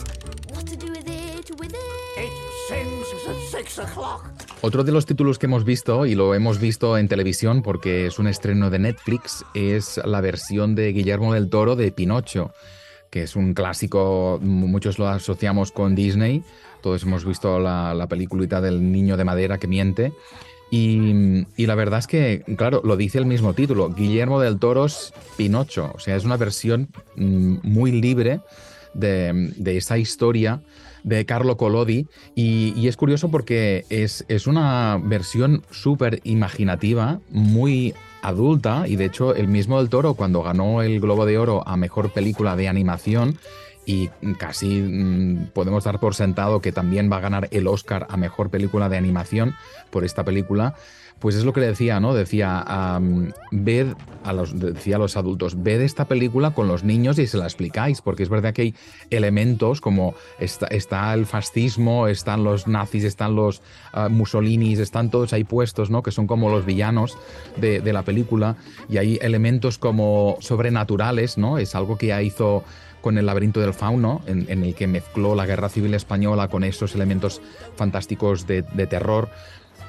What 0.54 0.66
to 0.68 0.76
do 0.76 0.88
with 0.92 1.08
it? 1.08 1.48
With 1.60 1.74
it? 1.74 2.26
It 2.26 2.34
sings 2.68 3.08
at 3.30 3.40
six 3.50 3.80
o'clock. 3.80 4.30
Otro 4.62 4.84
de 4.84 4.92
los 4.92 5.06
títulos 5.06 5.38
que 5.40 5.46
hemos 5.46 5.64
visto, 5.64 6.06
y 6.06 6.16
lo 6.16 6.34
hemos 6.34 6.60
visto 6.60 6.98
en 6.98 7.08
televisión 7.08 7.62
porque 7.62 8.08
es 8.08 8.20
un 8.20 8.28
estreno 8.28 8.70
de 8.70 8.80
Netflix, 8.80 9.46
es 9.54 10.02
la 10.04 10.22
versión 10.22 10.76
de 10.76 10.92
Guillermo 10.92 11.34
del 11.34 11.50
Toro 11.50 11.76
de 11.76 11.92
Pinocho 11.92 12.52
que 13.16 13.24
es 13.24 13.38
un 13.38 13.54
clásico, 13.54 14.40
muchos 14.42 15.00
lo 15.00 15.08
asociamos 15.08 15.72
con 15.72 15.96
Disney, 15.96 16.44
todos 16.82 17.04
hemos 17.04 17.24
visto 17.24 17.62
la, 17.62 17.94
la 17.94 18.08
peliculita 18.08 18.60
del 18.60 18.92
niño 18.92 19.16
de 19.16 19.24
madera 19.24 19.58
que 19.58 19.68
miente. 19.68 20.12
Y, 20.70 21.46
la 21.56 21.76
verdad 21.76 22.00
es 22.00 22.08
que, 22.08 22.44
claro, 22.58 22.82
lo 22.84 22.98
dice 22.98 23.18
el 23.18 23.26
mismo 23.26 23.54
título, 23.54 23.90
Guillermo 23.90 24.42
del 24.42 24.60
Toro's 24.60 25.14
Pinocho, 25.38 25.94
o 25.96 26.00
sea, 26.00 26.18
es 26.18 26.26
una 26.26 26.36
versión 26.36 26.90
mm, 27.16 27.60
muy 27.64 27.94
libre 27.94 28.42
de, 28.94 29.54
esa 29.64 29.98
historia 29.98 30.60
de 31.04 31.26
Carlo 31.26 31.56
Collodi. 31.56 32.08
Y, 32.36 32.74
y 32.76 32.90
es 32.90 32.98
curioso 32.98 33.32
porque 33.32 33.86
es, 33.90 34.26
es 34.28 34.46
una 34.46 35.00
versión 35.02 35.64
súper 35.72 36.20
imaginativa, 36.26 37.22
muy 37.30 37.94
adulta 38.28 38.88
y 38.88 38.96
de 38.96 39.06
hecho 39.06 39.36
el 39.36 39.48
mismo 39.48 39.80
del 39.80 39.90
Toro 39.90 40.14
cuando 40.14 40.42
ganó 40.42 40.82
el 40.82 41.00
Globo 41.00 41.26
de 41.26 41.38
Oro 41.38 41.68
a 41.68 41.78
Mejor 41.78 42.12
Película 42.12 42.56
de 42.56 42.68
Animación 42.68 43.38
y 43.86 44.10
casi 44.38 44.82
mmm, 44.82 45.48
podemos 45.54 45.84
dar 45.84 46.00
por 46.00 46.16
sentado 46.16 46.62
que 46.62 46.72
también 46.72 47.12
va 47.12 47.18
a 47.18 47.22
ganar 47.22 47.48
el 47.52 47.68
Oscar 47.68 48.08
a 48.10 48.18
Mejor 48.18 48.50
Película 48.50 48.90
de 48.90 48.98
Animación 48.98 49.56
por 49.92 50.04
esta 50.04 50.24
película, 50.24 50.76
pues 51.20 51.36
es 51.36 51.46
lo 51.46 51.54
que 51.54 51.62
le 51.62 51.68
decía, 51.68 52.00
¿no? 52.00 52.14
Decía, 52.14 52.98
um, 53.00 53.32
ved 53.52 53.88
a 54.24 54.34
los, 54.34 54.60
decía 54.60 54.98
a 54.98 55.00
los 55.00 55.16
adultos, 55.18 55.64
ved 55.64 55.82
esta 55.82 56.06
película 56.06 56.52
con 56.52 56.68
los 56.68 56.84
niños 56.84 57.18
y 57.20 57.28
se 57.28 57.38
la 57.38 57.46
explicáis, 57.46 58.02
porque 58.02 58.24
es 58.24 58.30
verdad 58.30 58.54
que 58.54 58.62
hay 58.64 58.76
elementos 59.10 59.82
como 59.82 60.16
está, 60.40 60.68
está 60.68 61.14
el 61.14 61.26
fascismo, 61.26 62.08
están 62.08 62.44
los 62.44 62.68
nazis, 62.68 63.04
están 63.06 63.36
los 63.36 63.62
uh, 63.94 64.10
Mussolinis, 64.10 64.80
están 64.80 65.10
todos 65.10 65.32
ahí 65.34 65.44
puestos, 65.44 65.90
¿no? 65.90 66.04
Que 66.04 66.12
son 66.12 66.28
como 66.28 66.50
los 66.50 66.66
villanos 66.66 67.18
de, 67.56 67.80
de 67.80 67.94
la 67.94 68.04
película, 68.04 68.58
y 68.90 68.98
hay 68.98 69.18
elementos 69.22 69.78
como 69.78 70.38
sobrenaturales, 70.42 71.38
¿no? 71.38 71.58
Es 71.58 71.76
algo 71.76 71.98
que 71.98 72.08
ya 72.08 72.22
hizo 72.22 72.64
con 73.02 73.18
el 73.20 73.28
laberinto 73.28 73.62
del 73.62 73.74
fauno, 73.74 74.22
en, 74.26 74.48
en, 74.50 74.64
el 74.64 74.74
que 74.74 74.88
mezcló 74.88 75.36
la 75.36 75.46
guerra 75.46 75.70
civil 75.70 75.94
española 75.94 76.48
con 76.48 76.64
esos 76.64 76.96
elementos 76.96 77.40
fantásticos 77.76 78.48
de 78.48 78.64
terror. 78.64 79.30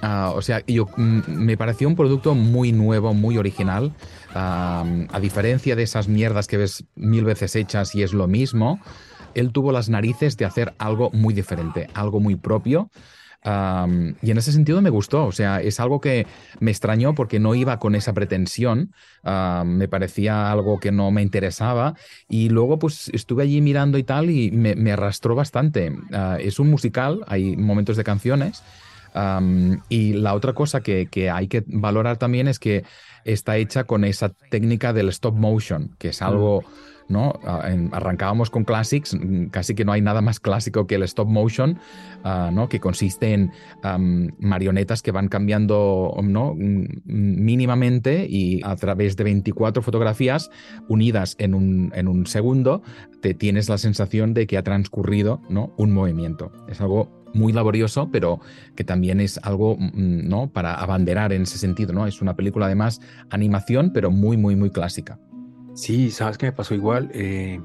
Uh, 0.02 0.36
o 0.36 0.42
sea, 0.42 0.62
yo, 0.66 0.86
mm, 0.96 1.22
me 1.26 1.56
pareció 1.56 1.88
un 1.88 1.96
producto 1.96 2.34
muy 2.34 2.72
nuevo, 2.72 3.14
muy 3.14 3.38
original. 3.38 3.92
A 4.34 5.18
diferencia 5.18 5.76
de 5.76 5.82
esas 5.82 6.08
mierdas 6.08 6.46
que 6.46 6.58
ves 6.58 6.84
mil 6.94 7.24
veces 7.24 7.56
hechas 7.56 7.94
y 7.94 8.02
es 8.02 8.12
lo 8.12 8.28
mismo, 8.28 8.80
él 9.34 9.50
tuvo 9.50 9.72
las 9.72 9.88
narices 9.88 10.36
de 10.36 10.44
hacer 10.44 10.74
algo 10.78 11.10
muy 11.12 11.32
diferente, 11.32 11.88
algo 11.94 12.20
muy 12.20 12.36
propio. 12.36 12.90
Y 13.42 14.30
en 14.30 14.38
ese 14.38 14.52
sentido 14.52 14.82
me 14.82 14.90
gustó, 14.90 15.24
o 15.24 15.32
sea, 15.32 15.62
es 15.62 15.78
algo 15.78 16.00
que 16.00 16.26
me 16.58 16.70
extrañó 16.70 17.14
porque 17.14 17.38
no 17.38 17.54
iba 17.54 17.78
con 17.78 17.94
esa 17.94 18.12
pretensión, 18.12 18.92
me 19.24 19.88
parecía 19.88 20.50
algo 20.50 20.80
que 20.80 20.90
no 20.92 21.10
me 21.12 21.22
interesaba 21.22 21.94
y 22.28 22.48
luego 22.48 22.78
pues 22.78 23.08
estuve 23.14 23.44
allí 23.44 23.60
mirando 23.60 23.96
y 23.98 24.02
tal 24.02 24.30
y 24.30 24.50
me, 24.50 24.92
arrastró 24.92 25.34
bastante. 25.34 25.90
Uh, 25.90 26.36
es 26.40 26.58
un 26.58 26.68
musical, 26.68 27.24
hay 27.28 27.56
momentos 27.56 27.96
de 27.96 28.04
canciones 28.04 28.62
um, 29.16 29.80
y 29.88 30.12
la 30.12 30.34
otra 30.34 30.52
cosa 30.52 30.80
que, 30.80 31.06
que, 31.06 31.30
hay 31.30 31.48
que 31.48 31.64
valorar 31.66 32.18
también 32.18 32.48
es 32.48 32.58
que 32.58 32.84
está 33.24 33.56
hecha 33.56 33.84
con 33.84 34.04
esa 34.04 34.30
técnica 34.50 34.92
del 34.92 35.08
stop 35.08 35.34
motion, 35.34 35.96
que 35.98 36.10
es 36.10 36.22
algo... 36.22 36.62
Mm 36.62 36.96
¿no? 37.08 37.38
Arrancábamos 37.92 38.50
con 38.50 38.64
classics, 38.64 39.16
casi 39.50 39.74
que 39.74 39.84
no 39.84 39.92
hay 39.92 40.00
nada 40.00 40.20
más 40.20 40.40
clásico 40.40 40.86
que 40.86 40.96
el 40.96 41.02
stop 41.04 41.28
motion, 41.28 41.78
uh, 42.24 42.50
¿no? 42.50 42.68
Que 42.68 42.80
consiste 42.80 43.32
en 43.32 43.52
um, 43.84 44.28
marionetas 44.38 45.02
que 45.02 45.12
van 45.12 45.28
cambiando, 45.28 46.16
¿no? 46.22 46.54
Mínimamente 46.56 48.26
y 48.28 48.60
a 48.64 48.76
través 48.76 49.16
de 49.16 49.24
24 49.24 49.82
fotografías 49.82 50.50
unidas 50.88 51.36
en 51.38 51.54
un, 51.54 51.92
en 51.94 52.08
un 52.08 52.26
segundo, 52.26 52.82
te 53.20 53.34
tienes 53.34 53.68
la 53.68 53.78
sensación 53.78 54.34
de 54.34 54.46
que 54.46 54.58
ha 54.58 54.62
transcurrido, 54.62 55.40
¿no? 55.48 55.72
Un 55.76 55.92
movimiento. 55.92 56.52
Es 56.68 56.80
algo 56.80 57.25
muy 57.36 57.52
laborioso, 57.52 58.08
pero 58.10 58.40
que 58.74 58.84
también 58.84 59.20
es 59.20 59.38
algo 59.42 59.76
¿no? 59.78 60.50
para 60.50 60.74
abanderar 60.74 61.32
en 61.32 61.42
ese 61.42 61.58
sentido. 61.58 61.92
¿no? 61.92 62.06
Es 62.06 62.22
una 62.22 62.34
película 62.34 62.66
además 62.66 63.00
animación, 63.30 63.92
pero 63.92 64.10
muy, 64.10 64.36
muy, 64.36 64.56
muy 64.56 64.70
clásica. 64.70 65.18
Sí, 65.74 66.10
sabes 66.10 66.38
que 66.38 66.46
me 66.46 66.52
pasó 66.52 66.74
igual. 66.74 67.10
Eh, 67.12 67.60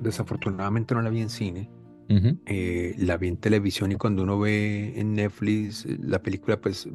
desafortunadamente 0.00 0.94
no 0.94 1.02
la 1.02 1.10
vi 1.10 1.22
en 1.22 1.30
cine. 1.30 1.70
Uh 2.08 2.14
-huh. 2.14 2.38
eh, 2.46 2.94
la 2.98 3.16
vi 3.16 3.26
en 3.26 3.36
televisión 3.36 3.90
y 3.90 3.96
cuando 3.96 4.22
uno 4.22 4.38
ve 4.38 4.92
en 4.96 5.14
Netflix 5.14 5.84
la 5.98 6.22
película, 6.22 6.60
pues 6.60 6.88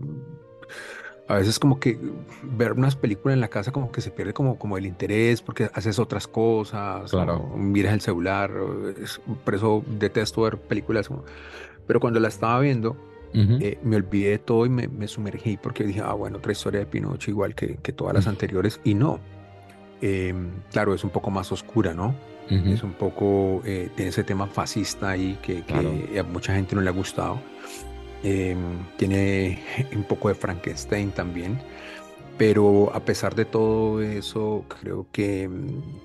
a 1.28 1.36
veces 1.36 1.60
como 1.60 1.80
que 1.80 1.98
ver 2.44 2.74
unas 2.74 2.96
películas 2.96 3.36
en 3.36 3.42
la 3.42 3.48
casa 3.48 3.72
como 3.72 3.92
que 3.92 4.02
se 4.02 4.12
pierde 4.12 4.34
como, 4.34 4.58
como 4.58 4.78
el 4.78 4.86
interés 4.86 5.42
porque 5.42 5.70
haces 5.74 5.98
otras 6.00 6.28
cosas, 6.28 7.10
claro. 7.10 7.56
miras 7.58 7.94
el 7.94 8.02
celular, 8.02 8.52
por 9.46 9.56
eso 9.56 9.84
detesto 9.98 10.42
ver 10.42 10.58
películas. 10.58 11.10
Pero 11.88 12.00
cuando 12.00 12.20
la 12.20 12.28
estaba 12.28 12.60
viendo, 12.60 12.98
Uh 13.34 13.38
-huh. 13.38 13.62
eh, 13.62 13.78
me 13.82 13.96
olvidé 13.96 14.32
de 14.32 14.40
todo 14.40 14.66
y 14.66 14.70
me, 14.70 14.90
me, 14.90 15.08
sumergí 15.08 15.56
porque 15.56 15.86
dije, 15.86 16.02
ah, 16.04 16.12
bueno, 16.12 16.40
otra 16.40 16.52
historia 16.52 16.82
de 16.82 16.86
Pinocho 16.86 17.32
igual 17.32 17.56
que, 17.56 17.78
que 17.78 17.94
todas 17.94 18.14
las 18.14 18.26
uh 18.26 18.28
-huh. 18.28 18.32
anteriores. 18.32 18.82
Y 18.84 18.94
no, 18.94 19.22
eh, 20.02 20.34
claro, 20.72 20.94
es 20.94 21.04
un 21.06 21.12
poco 21.12 21.32
más 21.32 21.50
oscura, 21.52 21.94
¿no? 21.94 22.08
Uh 22.50 22.54
-huh. 22.56 22.74
Es 22.74 22.84
un 22.84 22.92
poco, 22.92 23.62
eh, 23.66 23.90
tiene 23.96 24.10
ese 24.10 24.26
tema 24.26 24.48
fascista 24.48 25.12
ahí 25.12 25.38
que, 25.42 25.58
que 25.58 25.64
claro. 25.64 25.94
a 26.20 26.24
mucha 26.24 26.54
gente 26.54 26.76
no 26.76 26.82
le 26.82 26.90
ha 26.90 26.94
gustado. 26.94 27.40
Eh, 28.24 28.56
tiene 28.98 29.60
un 29.96 30.04
poco 30.04 30.28
de 30.28 30.36
Frankenstein 30.36 31.12
también. 31.12 31.58
Pero 32.38 32.92
a 32.94 33.00
pesar 33.02 33.36
de 33.36 33.46
todo 33.46 34.02
eso, 34.02 34.66
creo 34.68 35.06
que, 35.12 35.48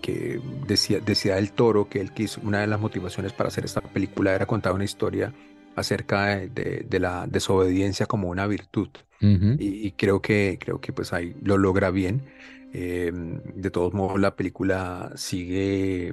que 0.03 0.39
decía, 0.67 1.01
decía 1.01 1.39
el 1.39 1.53
toro 1.53 1.89
que 1.89 2.01
él 2.01 2.13
quiso, 2.13 2.41
una 2.45 2.61
de 2.61 2.67
las 2.67 2.79
motivaciones 2.79 3.33
para 3.33 3.49
hacer 3.49 3.65
esta 3.65 3.81
película 3.81 4.35
era 4.35 4.45
contar 4.45 4.75
una 4.75 4.85
historia 4.85 5.33
acerca 5.77 6.27
de, 6.27 6.49
de, 6.49 6.87
de 6.89 6.99
la 6.99 7.27
desobediencia 7.27 8.07
como 8.07 8.29
una 8.29 8.47
virtud. 8.47 8.89
Uh 9.23 9.27
-huh. 9.27 9.57
y, 9.59 9.87
y, 9.87 9.93
creo 9.93 10.21
que, 10.21 10.59
creo 10.61 10.79
que 10.81 10.93
pues 10.93 11.13
ahí 11.13 11.35
lo 11.43 11.57
logra 11.57 11.91
bien. 11.91 12.23
Eh, 12.79 13.11
de 13.13 13.71
todos 13.71 13.95
modos, 13.95 14.21
la 14.21 14.37
película 14.37 15.11
sigue, 15.15 16.13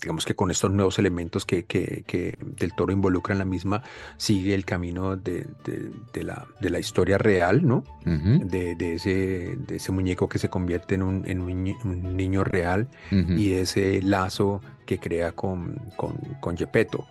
digamos 0.00 0.24
que 0.24 0.34
con 0.36 0.50
estos 0.52 0.70
nuevos 0.70 0.98
elementos 1.00 1.44
que, 1.44 1.64
que, 1.64 2.04
que 2.06 2.38
del 2.40 2.72
toro 2.74 2.92
involucra 2.92 3.32
en 3.34 3.40
la 3.40 3.44
misma, 3.44 3.82
sigue 4.16 4.54
el 4.54 4.64
camino 4.64 5.16
de, 5.16 5.46
de, 5.64 5.90
de 6.12 6.22
la, 6.22 6.46
de 6.60 6.70
la 6.70 6.78
historia 6.78 7.18
real, 7.18 7.66
¿no? 7.66 7.82
Uh 8.06 8.10
-huh. 8.10 8.44
de, 8.76 8.94
ese, 8.94 9.56
de 9.66 9.76
ese 9.76 9.90
muñeco 9.90 10.28
que 10.28 10.38
se 10.38 10.48
convierte 10.48 10.94
en 10.94 11.02
un, 11.02 11.24
en 11.26 11.40
un, 11.40 11.74
un 11.84 12.16
niño 12.16 12.44
real 12.44 12.86
uh 13.10 13.14
-huh. 13.16 13.38
y 13.38 13.54
ese 13.54 14.00
lazo 14.02 14.60
que 14.86 14.98
crea 14.98 15.32
con, 15.32 15.74
con, 15.96 16.14
con 16.40 16.56
Gepetto, 16.56 17.08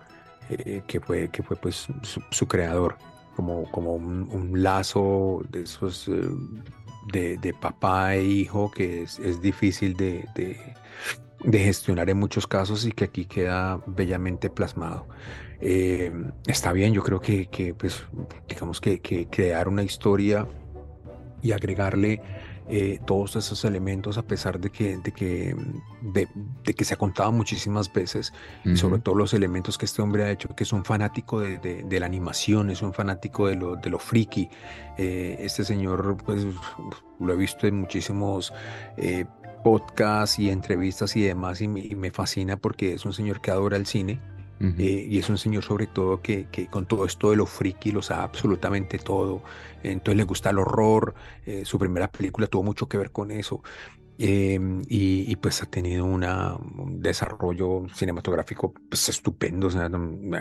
eh, 0.50 0.82
que, 0.88 1.00
fue, 1.00 1.30
que 1.30 1.44
fue 1.44 1.56
pues 1.58 1.88
su, 2.32 2.48
creador. 2.48 2.98
Como, 3.36 3.72
como 3.72 3.96
un, 3.96 4.62
lazo 4.62 5.44
de 5.50 5.62
esos 5.62 6.10
eh, 6.10 6.12
de, 7.14 7.38
de, 7.38 7.54
papá 7.54 8.16
e 8.16 8.24
hijo 8.26 8.70
que 8.70 9.04
es, 9.04 9.18
es 9.20 9.42
difícil 9.42 9.94
de, 9.94 10.26
de, 10.36 10.58
de, 11.46 11.60
gestionar 11.60 12.10
en 12.10 12.18
muchos 12.18 12.48
casos 12.48 12.86
y 12.86 12.92
que 12.92 13.06
aquí 13.06 13.26
queda 13.26 13.82
bellamente 13.86 14.50
plasmado. 14.50 15.08
Eh, 15.62 16.12
está 16.48 16.74
bien, 16.74 16.94
yo 16.94 17.02
creo 17.02 17.22
que, 17.22 17.48
que 17.48 17.74
pues, 17.74 18.04
digamos 18.48 18.82
que, 18.82 19.00
que, 19.00 19.28
crear 19.28 19.70
una 19.70 19.84
historia 19.84 20.46
y 21.42 21.54
agregarle 21.54 22.22
eh, 22.70 23.00
todos 23.06 23.36
esos 23.36 23.66
elementos 23.66 24.18
a 24.18 24.24
pesar 24.24 24.60
de 24.60 24.70
que, 24.70 24.98
de 24.98 25.12
que, 25.12 25.56
de, 26.02 26.28
de 26.64 26.74
que 26.74 26.86
se 26.86 26.94
ha 26.94 26.98
contado 26.98 27.32
muchísimas 27.32 27.92
veces, 27.92 28.32
uh 28.66 28.70
-huh. 28.70 28.76
sobre 28.76 29.00
todo 29.02 29.16
los 29.16 29.34
elementos 29.34 29.78
que 29.78 29.86
este 29.86 30.02
hombre 30.02 30.24
ha 30.24 30.32
hecho, 30.32 30.50
que 30.56 30.64
es 30.64 30.72
un 30.72 30.86
fanático 30.86 31.40
de, 31.40 31.58
de, 31.58 31.84
de 31.84 32.00
la 32.00 32.06
animación, 32.06 32.70
es 32.70 32.82
un 32.82 32.94
fanático 32.94 33.48
de 33.48 33.56
lo, 33.56 33.76
de 33.76 33.90
lo 33.90 34.00
friki. 34.00 34.50
Eh, 34.98 35.38
este 35.40 35.64
señor, 35.64 36.18
pues 36.26 36.46
lo 37.20 37.34
he 37.34 37.36
visto 37.36 37.68
en 37.68 37.80
muchísimos 37.80 38.54
eh, 38.98 39.26
podcasts 39.64 40.40
y 40.40 40.50
entrevistas 40.50 41.16
y 41.16 41.22
demás, 41.24 41.62
y 41.62 41.68
me, 41.68 41.80
y 41.82 41.96
me 41.96 42.12
fascina 42.12 42.56
porque 42.58 42.94
es 42.94 43.06
un 43.06 43.14
señor 43.14 43.42
que 43.42 43.52
adora 43.52 43.78
el 43.78 43.86
cine. 43.86 44.20
Uh 44.60 44.66
-huh. 44.66 44.80
eh, 44.80 45.08
y 45.10 45.18
es 45.20 45.30
un 45.30 45.38
señor 45.38 45.64
sobre 45.64 45.88
todo 45.88 46.22
que, 46.22 46.48
que, 46.52 46.68
con 46.68 46.86
todo 46.86 47.06
esto 47.06 47.30
de 47.32 47.38
lo 47.38 47.46
friki 47.46 47.92
lo 47.92 48.02
sabe 48.02 48.24
absolutamente 48.24 49.00
todo. 49.00 49.44
Entonces 49.84 50.18
le 50.18 50.24
gusta 50.24 50.50
el 50.50 50.60
horror. 50.60 51.16
Eh, 51.46 51.64
su 51.66 51.80
primera 51.80 52.12
película 52.12 52.48
tuvo 52.48 52.64
mucho 52.64 52.88
que 52.88 52.98
ver 52.98 53.12
con 53.12 53.32
eso. 53.32 53.62
Eh, 54.22 54.60
y, 54.90 55.32
y, 55.32 55.36
pues 55.38 55.64
ha 55.64 55.66
tenido 55.68 56.04
una, 56.04 56.54
un 56.56 57.02
desarrollo 57.02 57.86
cinematográfico 57.94 58.74
pues, 58.90 59.08
estupendo. 59.08 59.68
O 59.68 59.72
sea, 59.72 59.90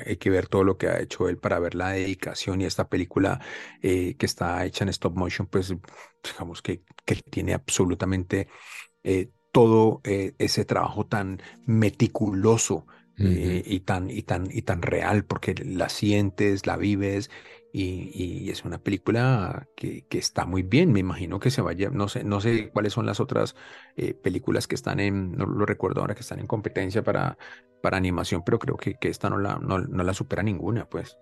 hay 0.05 0.17
que 0.17 0.31
ver 0.31 0.49
todo 0.49 0.65
lo 0.65 0.77
que 0.77 0.89
ha 0.89 1.01
hecho 1.01 1.29
él 1.29 1.39
para 1.39 1.61
ver 1.61 1.77
la 1.77 1.91
dedicación 1.91 2.61
y 2.61 2.65
esta 2.65 2.89
película 2.89 3.41
eh, 3.81 4.17
que 4.17 4.27
está 4.27 4.65
hecha 4.65 4.83
en 4.85 4.89
stop 4.91 5.15
motion, 5.17 5.47
pues 5.47 5.73
digamos 6.25 6.61
que, 6.61 6.83
que 7.05 7.17
tiene 7.31 7.55
absolutamente 7.55 8.49
todo 9.53 10.01
eh, 10.05 10.35
ese 10.39 10.65
trabajo 10.65 11.07
tan 11.07 11.43
meticuloso 11.67 12.87
eh, 13.19 13.63
y, 13.65 13.81
tan, 13.81 14.11
y, 14.11 14.23
tan, 14.23 14.49
y 14.51 14.63
tan 14.63 14.83
real, 14.83 15.25
porque 15.25 15.55
la 15.55 15.89
sientes, 15.89 16.67
la 16.67 16.77
vives, 16.77 17.31
y, 17.73 18.11
y 18.15 18.51
es 18.51 18.65
una 18.65 18.79
película 18.79 19.69
que, 19.77 20.07
que, 20.09 20.19
está 20.19 20.47
muy 20.47 20.63
bien. 20.63 20.93
Me 20.93 21.01
imagino 21.01 21.39
que 21.39 21.51
se 21.51 21.61
vaya, 21.61 21.91
no 21.91 22.09
sé, 22.09 22.25
no 22.25 22.41
sé 22.41 22.71
cuáles 22.71 22.93
son 22.93 23.07
las 23.07 23.21
otras 23.21 23.57
eh, 23.97 24.15
películas 24.15 24.67
que 24.67 24.75
están 24.75 25.01
en, 25.01 25.33
no 25.33 25.47
lo 25.47 25.67
recuerdo 25.67 26.01
ahora, 26.01 26.15
que 26.15 26.23
están 26.23 26.41
en 26.41 26.47
competencia 26.47 27.03
para, 27.03 27.37
para 27.83 27.97
animación, 27.97 28.43
pero 28.45 28.59
creo 28.59 28.77
que, 28.77 28.95
que 28.95 29.09
esta 29.09 29.29
no 29.29 29.39
la, 29.39 29.59
no, 29.59 29.79
no 29.79 30.03
la 30.03 30.15
supera 30.15 30.43
ninguna, 30.43 30.89
pues. 30.89 31.19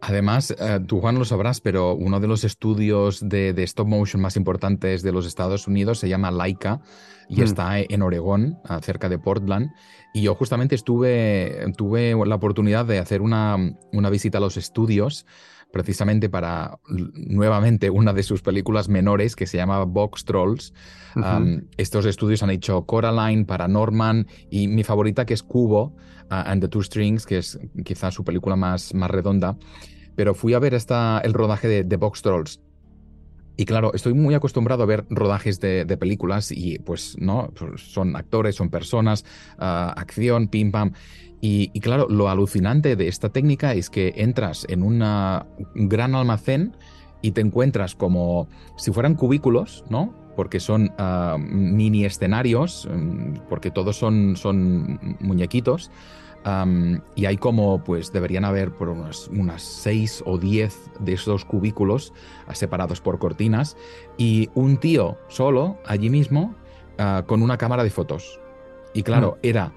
Además, 0.00 0.52
eh, 0.52 0.80
tú 0.86 1.00
Juan 1.00 1.18
lo 1.18 1.24
sabrás, 1.24 1.60
pero 1.60 1.94
uno 1.94 2.20
de 2.20 2.28
los 2.28 2.44
estudios 2.44 3.28
de, 3.28 3.54
stop 3.64 3.88
motion 3.88 4.22
más 4.22 4.36
importantes 4.36 5.02
de 5.02 5.12
los 5.12 5.26
Estados 5.26 5.66
Unidos 5.66 5.98
se 5.98 6.08
llama 6.08 6.30
Laika 6.30 6.80
y 7.30 7.40
mm. 7.40 7.44
está 7.44 7.78
en 7.78 8.02
Oregón, 8.02 8.58
cerca 8.82 9.08
de 9.08 9.18
Portland. 9.18 9.70
Y 10.12 10.22
yo 10.22 10.34
justamente 10.34 10.74
estuve, 10.74 11.72
tuve 11.76 12.14
la 12.26 12.34
oportunidad 12.34 12.84
de 12.84 12.98
hacer 12.98 13.22
una, 13.22 13.56
una 13.92 14.10
visita 14.10 14.38
a 14.38 14.40
los 14.40 14.56
estudios 14.56 15.24
precisamente 15.72 16.28
para 16.28 16.80
nuevamente 16.88 17.90
una 17.90 18.12
de 18.12 18.24
sus 18.24 18.42
películas 18.42 18.88
menores 18.88 19.36
que 19.36 19.46
se 19.46 19.56
llama 19.56 19.84
Box 19.84 20.24
Trolls. 20.24 20.74
estos 21.76 22.06
estudios 22.06 22.42
han 22.42 22.50
hecho 22.50 22.84
Coraline, 22.86 23.44
Paranorman 23.44 24.26
y 24.50 24.66
mi 24.66 24.82
favorita 24.82 25.24
que 25.24 25.34
es 25.34 25.44
Cubo 25.44 25.94
and 26.28 26.60
the 26.60 26.68
Two 26.68 26.82
Strings, 26.82 27.24
que 27.24 27.38
es 27.38 27.60
quizás 27.84 28.14
su 28.14 28.24
película 28.24 28.56
más, 28.56 28.92
más 28.94 29.10
redonda. 29.10 29.56
Pero 30.16 30.34
fui 30.34 30.54
a 30.54 30.58
ver 30.58 30.74
esta, 30.74 31.20
el 31.20 31.32
rodaje 31.32 31.68
de, 31.68 31.84
de 31.84 31.96
Box 31.96 32.22
Trolls 32.22 32.60
y 33.60 33.66
claro, 33.66 33.92
estoy 33.92 34.14
muy 34.14 34.34
acostumbrado 34.34 34.82
a 34.84 34.86
ver 34.86 35.04
rodajes 35.10 35.60
de, 35.60 35.84
películas 35.98 36.50
y 36.50 36.78
pues 36.78 37.14
no, 37.18 37.52
pues, 37.54 37.82
son 37.82 38.16
actores, 38.16 38.56
son 38.56 38.70
personas, 38.70 39.26
ah, 39.58 39.92
acción, 39.98 40.48
pim 40.48 40.72
pam. 40.72 40.92
Y, 41.42 41.68
claro, 41.80 42.06
lo 42.08 42.30
alucinante 42.30 42.96
de 42.96 43.08
esta 43.08 43.28
técnica 43.28 43.74
es 43.74 43.90
que 43.90 44.14
entras 44.16 44.64
en 44.70 44.82
un 44.82 45.00
gran 45.74 46.14
almacén 46.14 46.74
y 47.20 47.32
te 47.32 47.42
encuentras 47.42 47.94
como 47.94 48.48
si 48.78 48.92
fueran 48.92 49.14
cubículos, 49.14 49.84
¿no? 49.90 50.14
Porque 50.36 50.58
son 50.58 50.94
ah, 50.96 51.36
mini 51.38 52.06
escenarios, 52.06 52.88
mm, 52.90 53.40
porque 53.50 53.70
todos 53.70 53.94
son, 53.94 54.36
son 54.36 55.18
muñequitos 55.20 55.90
y 57.14 57.26
hay 57.26 57.36
como, 57.36 57.84
pues 57.84 58.12
deberían 58.12 58.44
haber 58.44 58.72
por 58.72 58.88
unas, 58.88 59.28
unas 59.28 59.62
seis 59.62 60.22
o 60.24 60.38
diez 60.38 60.90
de 60.98 61.12
esos 61.12 61.44
cubículos 61.44 62.12
ah, 62.46 62.54
separados 62.54 63.00
por 63.00 63.18
cortinas 63.18 63.76
y 64.16 64.48
un 64.54 64.78
tío 64.78 65.18
solo 65.28 65.78
allí 65.84 66.08
mismo 66.08 66.54
ah, 66.98 67.24
con 67.26 67.42
una 67.42 67.58
cámara 67.58 67.84
de 67.84 67.90
fotos. 67.90 68.40
Y 68.94 69.02
claro, 69.02 69.36
mm. 69.36 69.46
era 69.46 69.72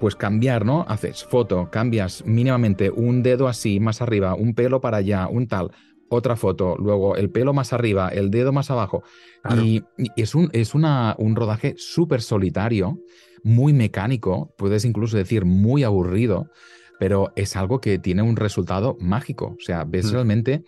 pues 0.00 0.16
cambiar, 0.16 0.64
¿no? 0.64 0.86
Haces 0.88 1.24
foto, 1.24 1.68
cambias 1.70 2.24
mínimamente 2.24 2.90
un 2.90 3.22
dedo 3.22 3.46
así, 3.46 3.80
más 3.80 4.00
arriba, 4.00 4.34
un 4.34 4.54
pelo 4.54 4.80
para 4.80 4.96
allá, 4.96 5.28
un 5.28 5.46
tal, 5.46 5.72
otra 6.08 6.36
foto, 6.36 6.76
luego 6.78 7.16
el 7.16 7.30
pelo 7.30 7.52
más 7.52 7.74
arriba, 7.74 8.08
el 8.08 8.30
dedo 8.30 8.50
más 8.50 8.70
abajo. 8.70 9.02
Y, 9.62 9.82
es, 10.16 10.34
un, 10.34 10.48
es 10.52 10.74
una, 10.74 11.14
un 11.18 11.36
rodaje 11.36 11.74
súper 11.76 12.22
solitario 12.22 12.98
muy 13.44 13.72
mecánico, 13.72 14.54
puedes 14.56 14.84
incluso 14.84 15.16
decir 15.16 15.44
muy 15.44 15.84
aburrido, 15.84 16.50
pero 16.98 17.32
es 17.34 17.56
algo 17.56 17.80
que 17.80 17.98
tiene 17.98 18.22
un 18.22 18.36
resultado 18.36 18.96
mágico. 19.00 19.56
O 19.58 19.60
sea, 19.60 19.84
ves 19.84 20.10
mm. 20.10 20.12
realmente 20.12 20.64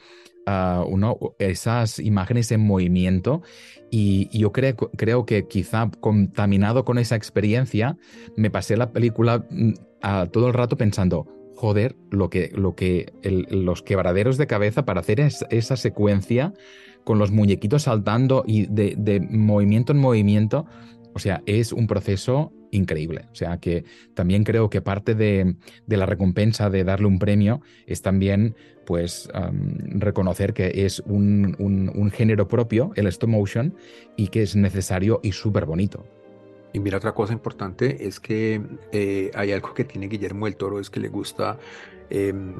ah, 0.46 0.84
uno, 0.88 1.18
esas 1.38 1.98
imágenes 1.98 2.50
en 2.52 2.60
movimiento 2.60 3.42
y, 3.90 4.36
yo 4.36 4.50
creo, 4.50 4.74
creo 4.74 5.26
que 5.26 5.46
quizá 5.46 5.90
contaminado 6.00 6.86
con 6.86 6.98
esa 6.98 7.16
experiencia, 7.16 7.98
me 8.36 8.50
pasé 8.50 8.78
la 8.78 8.92
película 8.92 9.46
mm, 9.50 9.72
todo 10.32 10.48
el 10.48 10.54
rato 10.54 10.78
pensando, 10.78 11.26
joder, 11.54 11.94
lo 12.10 12.30
que, 12.30 12.50
lo 12.54 12.74
que 12.74 13.12
los 13.22 13.82
quebraderos 13.82 14.38
de 14.38 14.46
cabeza 14.46 14.86
para 14.86 15.00
hacer 15.00 15.20
esa 15.20 15.76
secuencia 15.76 16.54
con 17.04 17.18
los 17.18 17.30
muñequitos 17.30 17.82
saltando 17.82 18.42
y 18.46 18.66
de, 18.66 18.94
de 18.96 19.20
movimiento 19.20 19.92
en 19.92 19.98
movimiento. 19.98 20.66
O 21.14 21.18
sea, 21.18 21.42
es 21.44 21.72
un 21.72 21.86
proceso 21.86 22.52
increíble. 22.72 23.26
O 23.30 23.34
sea 23.34 23.58
que 23.58 23.84
también 24.14 24.42
creo 24.42 24.68
que 24.68 24.80
parte 24.80 25.14
de, 25.14 25.54
la 25.86 26.06
recompensa 26.06 26.70
de 26.70 26.82
darle 26.82 27.06
un 27.06 27.20
premio 27.20 27.60
es 27.86 28.02
también 28.02 28.56
pues 28.84 29.28
reconocer 29.94 30.54
que 30.54 30.84
es 30.84 31.00
un, 31.06 32.10
género 32.12 32.48
propio, 32.48 32.90
el 32.96 33.06
stop 33.06 33.30
motion, 33.30 33.74
y 34.16 34.28
que 34.28 34.42
es 34.42 34.56
necesario 34.56 35.20
y 35.22 35.32
súper 35.32 35.66
bonito. 35.66 36.04
Y 36.72 36.80
mira, 36.80 36.96
otra 36.96 37.12
cosa 37.12 37.32
importante 37.32 38.06
es 38.06 38.18
que 38.18 38.60
eh, 38.92 39.30
hay 39.34 39.52
algo 39.52 39.74
que 39.74 39.84
tiene 39.84 40.08
Guillermo 40.08 40.46
del 40.46 40.56
Toro, 40.56 40.80
es 40.80 40.90
que 40.90 41.00
le 41.00 41.08
gusta 41.08 41.58
em, 42.10 42.54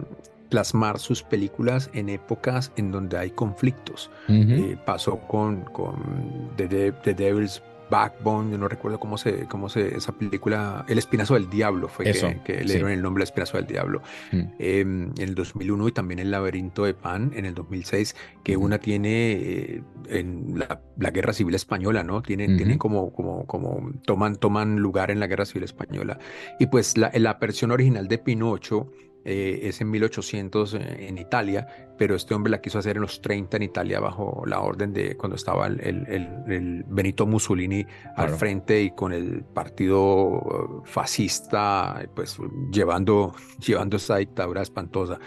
plasmar 0.50 0.98
sus 0.98 1.22
películas 1.22 1.90
en 1.94 2.10
épocas 2.10 2.72
en 2.76 2.92
donde 2.92 3.16
hay 3.16 3.30
conflictos. 3.30 4.10
Eh, 4.28 4.76
pasó 4.84 5.18
con, 5.20 5.62
con 5.62 6.50
The, 6.56 6.92
The 6.92 7.14
Devil's 7.14 7.62
Backbone, 7.92 8.50
yo 8.50 8.56
no 8.56 8.68
recuerdo 8.68 8.98
cómo 8.98 9.18
se, 9.18 9.44
cómo 9.44 9.68
se, 9.68 9.96
esa 9.96 10.12
película, 10.12 10.86
El 10.88 10.96
Espinazo 10.96 11.34
del 11.34 11.50
Diablo 11.50 11.88
fue 11.88 12.06
que, 12.42 12.64
le 12.64 12.72
dieron 12.72 12.90
el 12.90 13.02
nombre 13.02 13.20
El 13.20 13.24
Espinazo 13.24 13.58
del 13.58 13.66
Diablo, 13.66 14.00
mm. 14.32 14.36
em, 14.58 15.10
en 15.18 15.28
el 15.28 15.34
2001 15.34 15.88
y 15.88 15.92
también 15.92 16.18
El 16.18 16.30
Laberinto 16.30 16.84
de 16.84 16.94
Pan 16.94 17.32
en 17.34 17.44
el 17.44 17.54
2006, 17.54 18.16
que 18.42 18.56
una 18.56 18.78
tiene 18.78 19.32
eh, 19.32 19.82
en 20.08 20.58
la, 20.58 21.10
Guerra 21.10 21.34
Civil 21.34 21.54
Española, 21.54 22.02
¿no? 22.02 22.22
Tienen, 22.22 22.56
tienen 22.56 22.78
como, 22.78 23.12
como, 23.12 23.46
como, 23.46 23.92
toman, 24.06 24.36
toman 24.36 24.78
lugar 24.78 25.10
en 25.10 25.20
la 25.20 25.26
Guerra 25.26 25.44
Civil 25.44 25.64
Española. 25.64 26.18
Y 26.58 26.68
pues 26.68 26.96
la, 26.96 27.10
la 27.14 27.34
versión 27.34 27.72
original 27.72 28.08
de 28.08 28.16
Pinocho 28.16 28.90
eh, 29.24 29.60
es 29.62 29.80
en 29.80 29.90
1800 29.90 30.74
eh, 30.74 31.06
en 31.08 31.18
Italia, 31.18 31.66
pero 31.96 32.16
este 32.16 32.34
hombre 32.34 32.50
la 32.50 32.60
quiso 32.60 32.78
hacer 32.78 32.96
en 32.96 33.02
los 33.02 33.20
30 33.20 33.56
en 33.56 33.62
Italia 33.62 34.00
bajo 34.00 34.42
la 34.46 34.60
orden 34.60 34.92
de 34.92 35.16
cuando 35.16 35.36
estaba 35.36 35.66
el, 35.68 35.80
el, 35.80 36.84
Benito 36.88 37.26
Mussolini 37.26 37.86
al 38.16 38.30
frente 38.30 38.82
y 38.82 38.90
con 38.90 39.12
el 39.12 39.44
partido 39.44 40.82
fascista, 40.84 42.04
pues 42.14 42.38
llevando, 42.72 43.34
llevando 43.64 43.96
esa 43.96 44.16
dictadura 44.16 44.62
espantosa. 44.62 45.18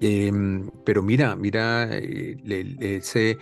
Em, 0.00 0.70
pero 0.84 1.02
mira, 1.02 1.34
mira 1.34 1.88
eh, 1.90 2.36
ese 2.80 3.38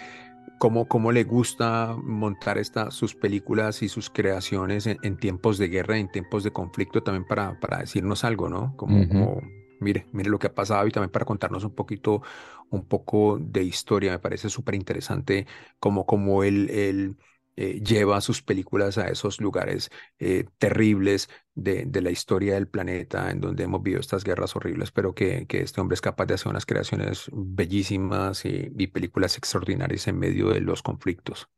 cómo, 0.58 0.86
cómo, 0.86 1.10
le 1.10 1.24
gusta 1.24 1.96
montar 2.02 2.56
esta, 2.56 2.90
sus 2.90 3.14
películas 3.14 3.82
y 3.82 3.88
sus 3.88 4.10
creaciones 4.10 4.86
en, 4.86 5.16
tiempos 5.16 5.58
de 5.58 5.68
guerra, 5.68 5.98
en 5.98 6.10
tiempos 6.10 6.44
de 6.44 6.52
conflicto, 6.52 7.02
también 7.02 7.26
para, 7.26 7.58
para 7.58 7.78
decirnos 7.78 8.22
algo, 8.24 8.48
¿no? 8.48 8.76
Como, 8.76 9.08
como 9.08 9.42
mire, 9.82 10.06
mire 10.12 10.30
lo 10.30 10.38
que 10.38 10.46
ha 10.46 10.54
pasado 10.54 10.86
y 10.86 10.90
también 10.90 11.10
para 11.10 11.24
contarnos 11.24 11.64
un 11.64 11.74
poquito, 11.74 12.22
un 12.70 12.86
poco 12.86 13.38
de 13.40 13.62
historia. 13.62 14.12
Me 14.12 14.18
parece 14.18 14.48
súper 14.48 14.74
interesante 14.74 15.46
cómo, 15.78 16.06
cómo 16.06 16.44
él, 16.44 16.70
él 16.70 17.16
eh, 17.54 17.82
lleva 17.84 18.20
sus 18.22 18.40
películas 18.42 18.96
a 18.96 19.08
esos 19.08 19.38
lugares 19.38 19.90
eh, 20.18 20.46
terribles 20.56 21.28
de, 21.54 21.84
de, 21.84 22.00
la 22.00 22.10
historia 22.10 22.54
del 22.54 22.66
planeta, 22.66 23.30
en 23.30 23.42
donde 23.42 23.64
hemos 23.64 23.82
vivido 23.82 24.00
estas 24.00 24.24
guerras 24.24 24.56
horribles, 24.56 24.90
pero 24.90 25.14
que, 25.14 25.46
que 25.46 25.60
este 25.60 25.78
hombre 25.82 25.94
es 25.94 26.00
capaz 26.00 26.24
de 26.24 26.34
hacer 26.34 26.48
unas 26.48 26.64
creaciones 26.64 27.28
bellísimas 27.30 28.46
y, 28.46 28.72
y 28.74 28.86
películas 28.86 29.36
extraordinarias 29.36 30.08
en 30.08 30.18
medio 30.18 30.48
de 30.48 30.60
los 30.60 30.82
conflictos. 30.82 31.50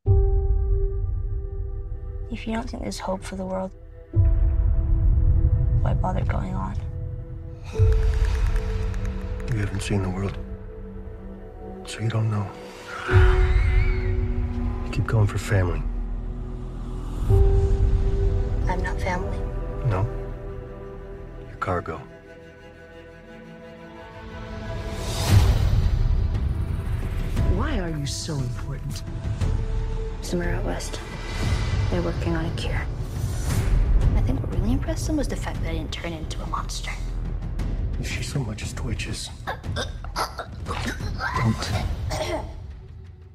If 2.30 2.46
you 2.46 2.54
don't 2.54 2.68
think 2.68 2.82
there's 2.82 3.00
hope 3.00 3.22
for 3.22 3.36
the 3.36 3.44
world, 3.44 3.70
why 5.84 5.94
bother 5.94 6.24
going 6.24 6.54
on? 6.54 6.93
You 7.72 9.60
haven't 9.60 9.80
seen 9.80 10.02
the 10.02 10.10
world, 10.10 10.36
so 11.86 12.00
you 12.00 12.08
don't 12.08 12.30
know. 12.30 12.46
You 14.84 14.90
keep 14.92 15.06
going 15.06 15.26
for 15.26 15.38
family. 15.38 15.82
I'm 18.68 18.82
not 18.82 19.00
family. 19.00 19.38
No. 19.86 20.06
You're 21.48 21.56
cargo. 21.58 22.00
Why 27.54 27.78
are 27.78 27.90
you 27.90 28.06
so 28.06 28.34
important? 28.34 29.02
Somewhere 30.22 30.54
out 30.54 30.64
west. 30.64 31.00
They're 31.90 32.02
working 32.02 32.36
on 32.36 32.44
a 32.44 32.50
cure. 32.56 32.82
I 34.16 34.20
think 34.20 34.40
what 34.40 34.50
really 34.58 34.72
impressed 34.72 35.06
them 35.06 35.16
was 35.16 35.28
the 35.28 35.36
fact 35.36 35.60
that 35.62 35.70
I 35.70 35.74
didn't 35.74 35.92
turn 35.92 36.12
into 36.12 36.42
a 36.42 36.46
monster. 36.46 36.90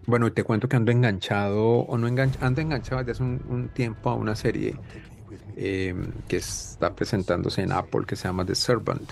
Bueno, 0.05 0.31
te 0.31 0.43
cuento 0.43 0.67
que 0.67 0.75
ando 0.75 0.91
enganchado, 0.91 1.81
o 1.81 1.97
no 1.97 2.07
enganchado, 2.07 2.45
ando 2.47 2.61
enganchado 2.61 3.03
desde 3.03 3.11
hace 3.11 3.23
un, 3.23 3.69
tiempo 3.73 4.09
a 4.09 4.15
una 4.15 4.35
serie 4.35 4.75
eh, 5.55 5.93
que 6.27 6.37
está 6.37 6.95
presentándose 6.95 7.61
en 7.61 7.71
Apple 7.71 8.05
que 8.07 8.15
se 8.15 8.27
llama 8.27 8.45
The 8.45 8.55
Servant. 8.55 9.09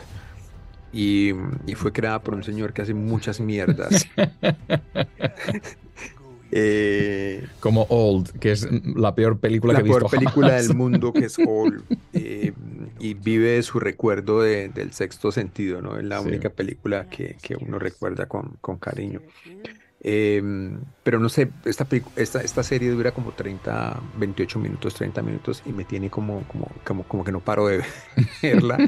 Y, 0.92 1.34
fue 1.76 1.92
creada 1.92 2.24
por 2.24 2.34
un 2.34 2.44
señor 2.44 2.74
que 2.74 2.82
hace 2.82 2.94
muchas 2.94 3.40
mierdas. 3.40 4.08
Eh, 6.52 7.46
Como 7.60 7.84
Old, 7.90 8.32
que 8.40 8.52
es 8.52 8.68
la 8.96 9.14
peor 9.16 9.40
película 9.40 9.74
la 9.74 9.80
que 9.80 9.82
he 9.82 9.84
visto 9.90 10.00
peor 10.08 10.12
película 10.12 10.48
jamás. 10.48 10.68
del 10.68 10.78
mundo 10.78 11.12
que 11.14 11.26
es 11.26 11.38
Old 11.46 11.84
eh, 12.14 12.54
y 13.00 13.14
vive 13.16 13.62
su 13.64 13.80
recuerdo 13.80 14.42
de- 14.42 14.70
del 14.70 14.94
sexto 14.94 15.32
sentido, 15.32 15.82
¿no? 15.82 15.98
Es 15.98 16.06
la 16.06 16.22
Sí. 16.22 16.28
única 16.28 16.50
película 16.50 17.08
que, 17.10 17.38
que 17.42 17.56
uno 17.56 17.80
recuerda 17.80 18.28
con, 18.28 18.58
con 18.62 18.78
cariño. 18.78 19.22
Em, 20.00 20.80
pero 21.04 21.20
no 21.20 21.28
sé, 21.28 21.50
esta, 21.66 21.88
esta, 22.16 22.42
esta 22.42 22.64
serie 22.64 22.92
dura 22.92 23.12
como 23.12 23.32
30, 23.32 24.00
28 24.18 24.60
minutos, 24.60 24.94
30 24.94 25.24
minutos 25.24 25.64
y 25.66 25.74
me 25.74 25.86
tiene 25.86 26.10
como, 26.10 26.44
como, 26.48 26.68
como, 26.86 27.04
como 27.04 27.24
que 27.24 27.32
no 27.32 27.40
paro 27.42 27.68
de 27.68 27.84
verla. 28.42 28.78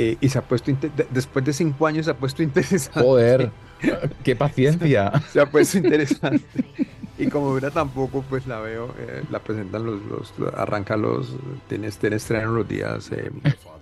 Eh, 0.00 0.16
y 0.20 0.28
se 0.28 0.38
ha 0.38 0.42
puesto, 0.42 0.70
después 1.10 1.44
de 1.44 1.52
cinco 1.52 1.84
años 1.88 2.04
se 2.06 2.12
ha 2.12 2.16
puesto 2.16 2.40
interesante. 2.44 3.00
Joder, 3.00 3.50
qué 4.24 4.36
paciencia. 4.36 5.12
Se 5.32 5.40
ha 5.40 5.46
puesto 5.46 5.78
interesante. 5.78 6.44
Y 7.18 7.26
como 7.26 7.52
mira 7.52 7.70
tampoco, 7.70 8.22
pues 8.28 8.46
la 8.46 8.60
veo, 8.60 8.94
eh, 8.98 9.24
la 9.30 9.40
presentan 9.40 9.84
los, 9.84 10.00
los, 10.04 10.54
arranca 10.54 10.96
los, 10.96 11.34
tiene, 11.68 11.90
tiene 11.90 12.16
estreno 12.16 12.52
los 12.52 12.68
días 12.68 13.10
eh, 13.10 13.30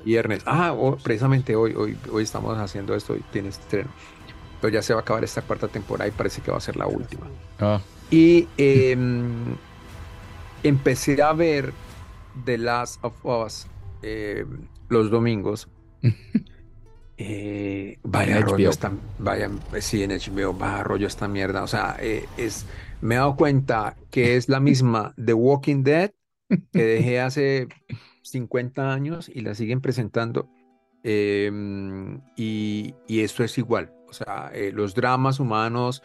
viernes. 0.04 0.42
Ah, 0.46 0.72
oh, 0.72 0.96
precisamente 0.96 1.54
hoy, 1.54 1.74
hoy, 1.74 1.98
hoy 2.10 2.22
estamos 2.22 2.56
haciendo 2.56 2.94
esto 2.94 3.14
y 3.14 3.20
tiene 3.32 3.50
estreno. 3.50 3.90
Entonces 4.54 4.72
ya 4.72 4.82
se 4.82 4.94
va 4.94 5.00
a 5.00 5.02
acabar 5.02 5.22
esta 5.22 5.42
cuarta 5.42 5.68
temporada 5.68 6.08
y 6.08 6.12
parece 6.12 6.40
que 6.40 6.50
va 6.50 6.56
a 6.56 6.60
ser 6.60 6.76
la 6.76 6.86
última. 6.86 7.26
Ah, 7.60 7.80
Y 8.10 8.48
em, 8.56 9.56
empecé 10.62 11.20
a 11.22 11.34
ver 11.34 11.74
The 12.46 12.56
Last 12.56 13.04
of 13.04 13.14
Us 13.22 13.66
em, 14.02 14.66
los 14.88 15.10
domingos. 15.10 15.68
Eh, 17.18 17.98
vaya 18.02 18.40
rollo 18.42 18.68
esta, 18.68 18.92
vaya, 19.18 19.50
sí, 19.80 20.02
en 20.02 20.12
HBO, 20.12 20.52
vaya 20.52 20.82
rollo 20.84 21.06
esta 21.06 21.28
mierda. 21.28 21.62
O 21.62 21.66
sea, 21.66 21.96
eh, 22.00 22.26
es, 22.36 22.66
me 23.00 23.14
he 23.14 23.18
dado 23.18 23.36
cuenta 23.36 23.96
que 24.10 24.36
es 24.36 24.48
la 24.48 24.60
misma 24.60 25.14
The 25.22 25.32
Walking 25.32 25.82
Dead 25.82 26.12
que 26.72 26.82
dejé 26.84 27.20
hace 27.22 27.68
50 28.22 28.92
años 28.92 29.30
y 29.32 29.40
la 29.40 29.54
siguen 29.54 29.80
presentando. 29.80 30.48
Em, 31.02 32.20
y, 32.36 32.94
y 33.06 33.20
esto 33.20 33.44
es 33.44 33.56
igual. 33.58 33.92
O 34.08 34.12
sea, 34.12 34.50
eh, 34.52 34.72
los 34.72 34.94
dramas 34.94 35.40
humanos 35.40 36.02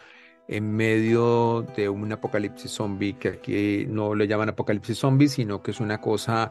en 0.48 0.74
medio 0.74 1.62
de 1.76 1.88
un 1.88 2.12
apocalipsis 2.12 2.70
zombie, 2.70 3.14
que 3.18 3.28
aquí 3.28 3.86
no 3.88 4.14
le 4.14 4.26
llaman 4.28 4.50
apocalipsis 4.50 4.98
zombie, 4.98 5.28
sino 5.28 5.62
que 5.62 5.70
es 5.72 5.80
una 5.80 6.00
cosa 6.00 6.50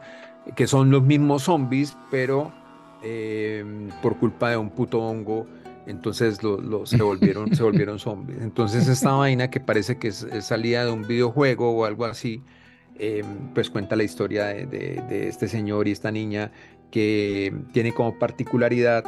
que 0.56 0.66
son 0.66 0.90
los 0.90 1.02
mismos 1.02 1.44
zombies, 1.44 1.96
pero 2.10 2.52
eh, 3.02 3.64
por 4.02 4.16
culpa 4.18 4.50
de 4.50 4.56
un 4.56 4.70
puto 4.70 5.00
hongo, 5.00 5.46
entonces 5.86 6.42
lo, 6.42 6.60
lo- 6.60 6.86
se 6.86 7.02
volvieron, 7.02 7.54
se 7.54 7.62
volvieron 7.62 7.98
zombies. 7.98 8.40
Entonces 8.40 8.86
esta 8.88 9.12
vaina 9.16 9.50
que 9.50 9.60
parece 9.60 9.98
que 9.98 10.08
es, 10.08 10.22
es 10.22 10.44
salida 10.46 10.84
de 10.84 10.92
un 10.92 11.06
videojuego 11.06 11.70
o 11.72 11.84
algo 11.84 12.04
así, 12.04 12.42
eh, 12.98 13.24
pues 13.54 13.70
cuenta 13.70 13.96
la 13.96 14.04
historia 14.04 14.44
de, 14.46 14.66
de- 14.66 15.02
de 15.08 15.28
este 15.28 15.48
señor 15.48 15.88
y 15.88 15.92
esta 15.92 16.10
niña 16.10 16.52
que 16.90 17.52
tiene 17.72 17.92
como 17.92 18.18
particularidad 18.18 19.04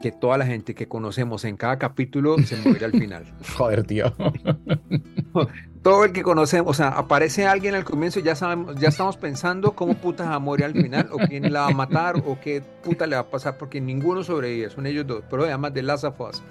que 0.00 0.12
toda 0.12 0.38
la 0.38 0.46
gente 0.46 0.74
que 0.74 0.88
conocemos 0.88 1.44
en 1.44 1.56
cada 1.56 1.78
capítulo 1.78 2.36
se 2.38 2.56
muere 2.56 2.84
al 2.86 2.92
final. 2.92 3.24
joder, 3.56 3.84
tío. 3.84 4.12
Todo 5.82 6.04
el 6.04 6.12
que 6.12 6.22
conocemos, 6.22 6.70
o 6.70 6.74
sea, 6.74 6.88
aparece 6.88 7.46
alguien 7.46 7.74
al 7.74 7.84
comienzo 7.84 8.20
y 8.20 8.22
ya 8.22 8.34
sabemos, 8.36 8.76
ya 8.76 8.88
estamos 8.88 9.16
pensando 9.16 9.72
cómo 9.72 9.94
puta 9.94 10.28
va 10.28 10.34
a 10.34 10.38
morir 10.38 10.66
al 10.66 10.74
final, 10.74 11.08
o 11.12 11.16
quién 11.18 11.50
la 11.52 11.60
va 11.62 11.66
a 11.68 11.70
matar, 11.70 12.16
o 12.26 12.38
qué 12.38 12.60
puta 12.82 13.06
le 13.06 13.16
va 13.16 13.22
a 13.22 13.30
pasar, 13.30 13.56
porque 13.56 13.80
ninguno 13.80 14.22
sobrevive, 14.22 14.68
son 14.68 14.86
ellos 14.86 15.06
dos, 15.06 15.22
pero 15.30 15.44
además 15.44 15.72
de 15.72 15.82
Last 15.82 16.04
of 16.04 16.20
Us. 16.20 16.42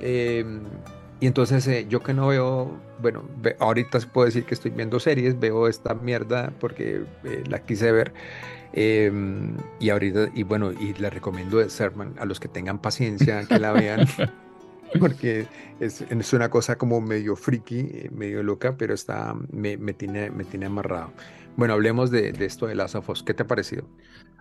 Eh, 0.00 0.44
y 1.20 1.26
entonces 1.26 1.66
eh, 1.68 1.86
yo 1.88 2.00
que 2.00 2.14
no 2.14 2.28
veo, 2.28 2.76
bueno, 3.00 3.22
ve- 3.40 3.56
ahorita 3.60 4.00
se 4.00 4.06
puedo 4.08 4.24
decir 4.26 4.44
que 4.44 4.54
estoy 4.54 4.72
viendo 4.72 4.98
series, 4.98 5.38
veo 5.38 5.68
esta 5.68 5.94
mierda 5.94 6.52
porque 6.58 7.02
eh, 7.24 7.44
la 7.48 7.60
quise 7.60 7.92
ver. 7.92 8.12
Eh, 8.72 9.12
y 9.80 9.90
ahorita, 9.90 10.28
y 10.34 10.42
bueno, 10.42 10.72
y 10.72 10.94
le 10.94 11.10
recomiendo 11.10 11.58
de 11.58 11.70
Sermon 11.70 12.14
a 12.18 12.24
los 12.24 12.40
que 12.40 12.48
tengan 12.48 12.78
paciencia 12.78 13.44
que 13.44 13.58
la 13.58 13.72
vean. 13.72 14.06
Porque 15.00 15.46
es, 15.80 16.00
es 16.00 16.32
una 16.32 16.48
cosa 16.48 16.76
como 16.76 17.00
medio 17.00 17.36
friki, 17.36 17.80
eh, 17.80 18.10
medio 18.10 18.42
loca, 18.42 18.76
pero 18.78 18.94
está, 18.94 19.34
me, 19.52 19.76
me 19.76 19.92
tiene, 19.92 20.30
me 20.30 20.44
tiene 20.44 20.66
amarrado. 20.66 21.12
Bueno, 21.56 21.74
hablemos 21.74 22.10
de, 22.10 22.32
de 22.32 22.46
esto 22.46 22.66
de 22.66 22.74
Last 22.74 22.94
of 22.94 23.08
Us. 23.10 23.22
¿Qué 23.22 23.34
te 23.34 23.42
ha 23.42 23.46
parecido? 23.46 23.84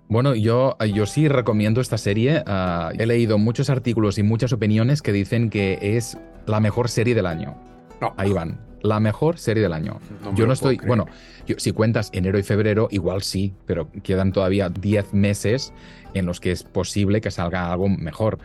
Bueno, 0.09 0.35
yo, 0.35 0.77
yo 0.93 1.05
sí 1.05 1.27
recomiendo 1.27 1.81
esta 1.81 1.97
serie. 1.97 2.43
ah, 2.45 2.91
he 2.97 3.05
leído 3.05 3.37
muchos 3.37 3.69
artículos 3.69 4.17
y 4.17 4.23
muchas 4.23 4.53
opiniones 4.53 5.01
que 5.01 5.11
dicen 5.11 5.49
que 5.49 5.79
es 5.81 6.17
la 6.45 6.59
mejor 6.59 6.89
serie 6.89 7.13
del 7.13 7.25
año. 7.25 7.57
No. 7.99 8.13
Ahí 8.15 8.31
van. 8.31 8.66
La 8.81 8.99
mejor 8.99 9.37
serie 9.39 9.63
del 9.63 9.73
año. 9.73 9.99
No 10.23 10.35
yo 10.35 10.45
no 10.47 10.53
estoy. 10.53 10.77
creer. 10.77 10.87
Bueno, 10.87 11.05
yo- 11.47 11.55
si 11.57 11.71
cuentas 11.71 12.09
enero 12.13 12.37
y 12.37 12.43
febrero, 12.43 12.87
igual 12.91 13.23
sí, 13.23 13.53
pero 13.65 13.89
quedan 14.03 14.31
todavía 14.31 14.69
10 14.69 15.13
meses 15.13 15.73
en 16.13 16.25
los 16.25 16.39
que 16.39 16.51
es 16.51 16.63
posible 16.63 17.19
que 17.21 17.31
salga 17.31 17.71
algo 17.71 17.89
mejor. 17.89 18.37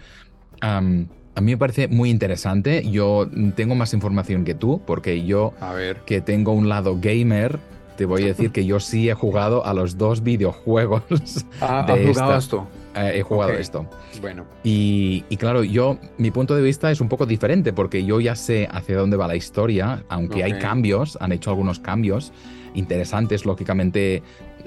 A 1.34 1.40
mí 1.40 1.52
me 1.52 1.56
parece 1.56 1.88
muy 1.88 2.10
interesante. 2.10 2.82
Yo 2.90 3.28
tengo 3.56 3.74
más 3.74 3.94
información 3.94 4.44
que 4.44 4.54
tú, 4.54 4.82
porque 4.86 5.24
yo 5.24 5.54
A 5.60 5.72
ver. 5.72 5.96
que 6.06 6.20
tengo 6.20 6.52
un 6.52 6.68
lado 6.68 6.98
gamer, 7.00 7.58
te 7.96 8.04
voy 8.04 8.24
a 8.24 8.26
decir 8.26 8.50
que 8.52 8.64
yo 8.66 8.80
sí 8.80 9.08
he 9.08 9.14
jugado 9.14 9.64
a 9.64 9.72
los 9.74 9.96
dos 9.96 10.22
videojuegos. 10.22 11.02
Ah, 11.60 11.84
de 11.86 11.92
¿has 12.10 12.16
jugado 12.16 12.36
esto? 12.38 12.66
Eh, 12.94 13.12
he 13.16 13.22
jugado 13.22 13.52
Ok. 13.52 13.58
esto. 13.60 13.86
Bueno, 14.20 14.44
Y, 14.64 15.24
y 15.30 15.36
claro, 15.38 15.64
yo, 15.64 15.98
mi 16.18 16.30
punto 16.30 16.54
de 16.54 16.62
vista 16.62 16.90
es 16.90 17.00
un 17.00 17.08
poco 17.08 17.24
diferente 17.26 17.72
porque 17.72 18.04
yo 18.04 18.20
ya 18.20 18.36
sé 18.36 18.68
hacia 18.70 18.96
dónde 18.98 19.16
va 19.16 19.26
la 19.26 19.36
historia, 19.36 20.04
aunque 20.08 20.44
hay 20.44 20.52
Ok. 20.52 20.58
cambios, 20.60 21.16
han 21.20 21.32
hecho 21.32 21.50
algunos 21.50 21.78
cambios 21.78 22.32
interesantes, 22.74 23.44
lógicamente. 23.46 24.22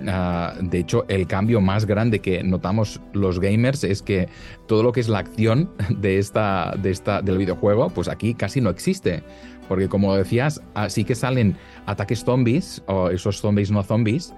ah, 0.07 0.53
de 0.59 0.79
hecho, 0.79 1.05
el 1.07 1.25
cambio 1.25 1.61
más 1.61 1.85
grande 1.85 2.19
que 2.19 2.43
notamos 2.43 2.99
los 3.13 3.39
gamers 3.39 3.83
es 3.85 4.01
que 4.01 4.27
todo 4.67 4.83
lo 4.83 4.91
que 4.91 4.99
es 4.99 5.07
la 5.07 5.19
acción 5.19 5.69
de 5.89 6.17
esta, 6.17 6.73
de 6.77 6.91
esta, 6.91 7.21
del 7.21 7.37
videojuego, 7.37 7.89
pues 7.91 8.07
aquí 8.09 8.33
casi 8.33 8.59
no 8.59 8.69
existe. 8.69 9.23
Porque 9.69 9.87
como 9.87 10.15
decías, 10.15 10.61
ah, 10.75 10.89
sí 10.89 11.05
que 11.05 11.15
salen 11.15 11.55
ataques 11.85 12.23
zombies 12.23 12.83
o 12.87 13.09
esos 13.09 13.39
zombies 13.39 13.71
no 13.71 13.81
zombies, 13.83 14.33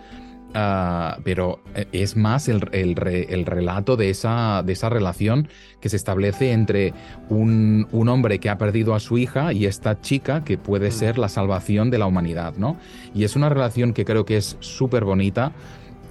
Ah, 0.53 1.19
pero 1.23 1.59
eh, 1.75 1.85
es 1.91 2.15
más 2.15 2.47
el, 2.47 2.67
el 2.71 2.95
re- 2.95 3.33
el 3.33 3.45
relato 3.45 3.95
de 3.97 4.09
esa, 4.09 4.63
de 4.65 4.73
esa 4.73 4.89
relación 4.89 5.49
que 5.81 5.89
se 5.89 5.97
establece 5.97 6.51
entre 6.53 6.93
un, 7.29 7.85
un 7.91 8.07
hombre 8.09 8.39
que 8.39 8.49
ha 8.49 8.57
perdido 8.57 8.95
a 8.95 8.99
su 8.99 9.17
hija 9.17 9.51
y 9.53 9.65
esta 9.65 10.01
chica 10.01 10.43
que 10.43 10.57
puede 10.57 10.87
Mm. 10.87 10.91
ser 10.93 11.17
la 11.19 11.29
salvación 11.29 11.91
de 11.91 11.97
la 11.99 12.07
humanidad, 12.07 12.55
¿no? 12.57 12.77
Y 13.13 13.23
es 13.25 13.35
una 13.35 13.49
relación 13.49 13.93
que 13.93 14.05
creo 14.05 14.25
que 14.25 14.37
es 14.37 14.55
súper 14.61 15.03
bonita. 15.03 15.51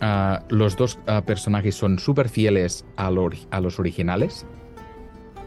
Ah, 0.03 0.43
los 0.51 0.77
dos 0.77 0.99
ah, 1.07 1.23
personajes 1.23 1.75
son 1.75 1.99
súper 1.99 2.29
fieles 2.29 2.85
a, 2.97 3.11
lo 3.11 3.31
a 3.51 3.61
los 3.61 3.81
originales. 3.81 4.45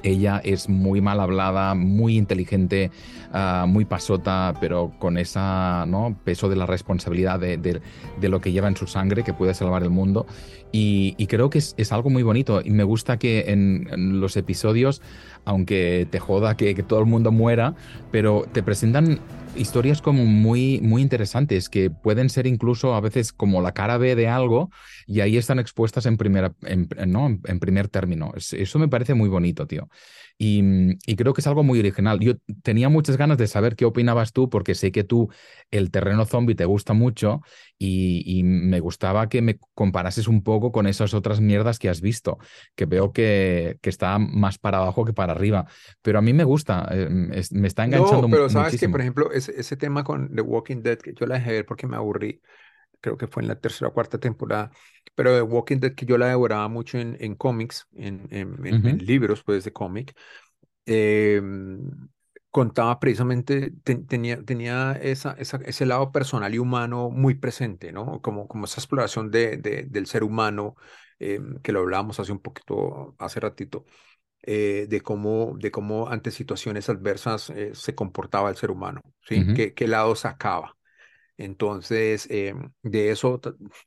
Ella 0.02 0.42
es 0.44 0.70
muy 0.70 1.02
mal 1.02 1.20
hablada, 1.20 1.76
muy 1.76 2.18
inteligente, 2.18 2.90
ah, 3.34 3.66
muy 3.68 3.86
pasota, 3.86 4.54
pero 4.60 4.92
con 5.00 5.18
ese 5.18 5.40
¿no? 5.40 6.18
peso 6.24 6.50
de 6.50 6.56
la 6.56 6.66
responsabilidad 6.66 7.40
de, 7.40 7.82
lo 8.22 8.42
que 8.42 8.52
lleva 8.52 8.68
en 8.68 8.76
su 8.76 8.88
sangre, 8.88 9.24
que 9.24 9.34
puede 9.34 9.54
salvar 9.54 9.84
el 9.84 9.90
mundo. 9.90 10.26
Y, 10.72 11.26
creo 11.28 11.50
que 11.50 11.58
es, 11.58 11.92
algo 11.92 12.10
muy 12.10 12.24
bonito. 12.24 12.62
Y 12.64 12.72
me 12.72 12.84
gusta 12.84 13.18
que 13.18 13.46
en, 13.48 14.20
los 14.20 14.38
episodios, 14.38 15.02
aunque 15.46 16.08
te 16.10 16.20
joda 16.20 16.56
que, 16.58 16.74
todo 16.84 17.00
el 17.00 17.06
mundo 17.06 17.32
muera, 17.32 17.76
pero 18.12 18.46
te 18.52 18.64
presentan 18.64 19.20
historias 19.56 20.02
como 20.02 20.26
muy, 20.26 20.80
muy 20.82 21.02
interesantes, 21.02 21.70
que 21.70 21.90
pueden 21.90 22.30
ser 22.30 22.46
incluso 22.46 22.94
a 22.94 23.02
veces 23.02 23.34
como 23.34 23.62
la 23.62 23.74
cara 23.74 23.98
B 23.98 24.16
de 24.16 24.28
algo, 24.28 24.70
y 25.08 25.22
ahí 25.22 25.38
están 25.38 25.60
expuestas 25.60 26.06
en, 26.06 26.18
primera, 26.18 26.54
¿no? 27.08 27.28
en, 27.28 27.60
primer 27.60 27.88
término. 27.88 28.32
Es- 28.36 28.54
eso 28.54 28.78
me 28.78 28.88
parece 28.88 29.16
muy 29.16 29.30
bonito, 29.30 29.66
tío. 29.66 29.90
Y, 30.42 30.64
y 31.06 31.16
creo 31.18 31.34
que 31.34 31.42
es 31.42 31.48
algo 31.48 31.64
muy 31.64 31.80
original. 31.80 32.20
Yo 32.22 32.36
tenía 32.64 32.88
muchas 32.90 33.18
ganas 33.18 33.38
de 33.38 33.48
saber 33.48 33.76
qué 33.76 33.84
opinabas 33.86 34.32
tú, 34.32 34.50
porque 34.50 34.74
sé 34.74 34.92
que 34.94 35.04
tú 35.04 35.30
el 35.70 35.92
terreno 35.92 36.26
zombie 36.26 36.56
te 36.56 36.64
gusta 36.66 36.94
mucho 36.94 37.42
y, 37.78 38.24
y 38.26 38.44
me 38.44 38.80
gustaba 38.80 39.28
que 39.30 39.42
me 39.42 39.60
comparases 39.74 40.28
un 40.30 40.42
poco 40.44 40.72
con 40.72 40.88
esas 40.88 41.14
otras 41.14 41.42
mierdas 41.42 41.78
que 41.80 41.90
has 41.90 42.00
visto, 42.02 42.38
que 42.76 42.86
veo 42.86 43.12
que, 43.12 43.78
que 43.82 43.90
está 43.90 44.18
más 44.20 44.58
para 44.58 44.78
abajo 44.80 45.04
que 45.06 45.14
para 45.14 45.34
arriba. 45.34 45.66
Pero 46.02 46.20
a 46.20 46.22
mí 46.22 46.32
me 46.34 46.46
gusta, 46.46 46.88
eh, 46.92 47.10
es- 47.34 47.52
me 47.52 47.68
está 47.68 47.84
enganchando 47.86 48.28
no, 48.28 48.30
pero 48.30 48.50
sabes 48.50 48.78
que, 48.78 48.88
muchísimo. 48.88 48.90
por 48.90 49.02
ejemplo, 49.02 49.32
ese, 49.32 49.60
ese 49.60 49.76
tema 49.78 50.04
con 50.04 50.34
The 50.36 50.42
Walking 50.42 50.82
Dead, 50.84 51.00
que 51.00 51.14
yo 51.14 51.26
la 51.26 51.36
dejé 51.36 51.52
ver 51.54 51.66
porque 51.66 51.88
me 51.88 51.96
aburrí, 51.96 52.42
creo 53.02 53.18
que 53.18 53.28
fue 53.28 53.44
en 53.44 53.50
la 53.50 53.60
tercera 53.60 53.90
o 53.90 53.94
cuarta 53.94 54.20
temporada, 54.20 54.72
pero 55.16 55.34
The 55.36 55.42
Walking 55.44 55.78
Dead 55.80 55.96
que 55.96 56.06
yo 56.06 56.18
la 56.18 56.28
devoraba 56.28 56.68
mucho 56.70 56.98
en, 56.98 57.18
en 57.20 57.36
cómics, 57.36 57.88
en, 57.94 58.28
en- 58.32 58.66
en- 58.66 58.82
en 58.86 58.98
Ujú. 58.98 59.06
libros, 59.06 59.44
pues, 59.44 59.64
de 59.64 59.74
cómic, 59.74 60.16
eh, 60.86 61.42
contaba 62.52 63.00
precisamente, 63.00 63.72
ten- 63.84 64.08
tenía, 64.08 64.44
tenía 64.44 64.94
esa, 65.02 65.34
esa- 65.34 65.58
ese 65.66 65.86
lado 65.86 66.12
personal 66.12 66.54
y 66.56 66.60
humano 66.60 67.10
muy 67.12 67.36
presente, 67.36 67.92
¿no? 67.92 68.22
Como, 68.22 68.48
como 68.48 68.66
esa 68.66 68.82
exploración 68.82 69.30
de, 69.32 69.58
de- 69.58 69.84
del 69.84 70.08
ser 70.08 70.24
humano, 70.24 70.76
eh, 71.20 71.40
que 71.64 71.72
lo 71.72 71.82
hablábamos 71.82 72.20
hace 72.20 72.32
un 72.32 72.40
poquito, 72.40 73.16
hace 73.20 73.40
ratito. 73.40 73.86
eh, 74.44 74.88
de, 74.90 75.02
cómo, 75.02 75.56
de 75.60 75.72
cómo 75.72 76.10
ante 76.10 76.32
situaciones 76.32 76.90
adversas 76.90 77.50
eh, 77.52 77.72
se 77.76 77.96
comportaba 77.96 78.50
el 78.50 78.58
ser 78.58 78.72
humano, 78.72 79.02
¿sí? 79.22 79.50
Ujú. 79.50 79.54
¿Qué, 79.54 79.74
qué 79.76 79.88
lado 79.88 80.16
sacaba? 80.16 80.78
Entonces, 81.40 82.28
eh, 82.30 82.54
de 82.84 83.12
eso, 83.12 83.40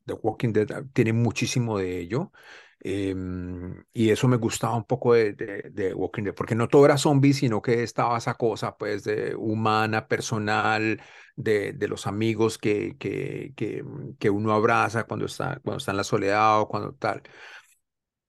The 0.07 0.15
Walking 0.15 0.53
Dead 0.55 0.73
ah, 0.73 0.85
tiene 0.95 1.13
muchísimo 1.13 1.79
de 1.79 2.01
ello. 2.01 2.33
em, 2.81 3.85
y 3.93 4.11
eso 4.11 4.27
me 4.29 4.37
gustaba 4.39 4.75
un 4.77 4.85
poco 4.85 5.13
de, 5.15 5.35
de, 5.35 5.95
Walking 5.95 6.25
Dead, 6.25 6.35
porque 6.35 6.55
no 6.55 6.69
todo 6.69 6.85
era 6.87 6.97
zombie, 6.99 7.35
sino 7.35 7.61
que 7.63 7.83
estaba 7.83 8.17
esa 8.19 8.35
cosa, 8.35 8.77
pues, 8.77 9.05
de 9.05 9.35
humana, 9.37 10.09
personal, 10.09 11.01
de, 11.37 11.77
los 11.89 12.07
amigos 12.07 12.57
que, 12.59 12.97
que, 12.99 13.53
que, 13.57 13.85
que 14.19 14.31
uno 14.31 14.53
abraza 14.53 15.05
cuando 15.05 15.27
está, 15.27 15.61
cuando 15.63 15.79
está 15.79 15.91
en 15.93 15.97
la 15.99 16.05
soledad 16.05 16.61
o 16.63 16.69
cuando 16.69 16.95
tal. 16.95 17.23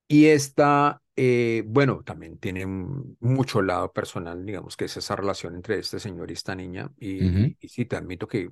Y 0.07 0.27
esta, 0.27 1.01
eh, 1.15 1.63
bueno, 1.67 2.03
también 2.03 2.37
tiene 2.39 2.65
mucho 2.65 3.61
lado 3.61 3.93
personal, 3.93 4.45
digamos, 4.45 4.75
que 4.77 4.85
es 4.85 4.97
esa 4.97 5.15
relación 5.15 5.55
entre 5.55 5.79
este 5.79 5.99
señor 5.99 6.29
y 6.31 6.33
esta 6.33 6.55
niña. 6.55 6.91
Y, 6.97 7.09
Ujú. 7.19 7.53
y- 7.53 7.57
y 7.59 7.67
sí, 7.69 7.85
te 7.85 7.95
admito 7.97 8.27
que 8.27 8.49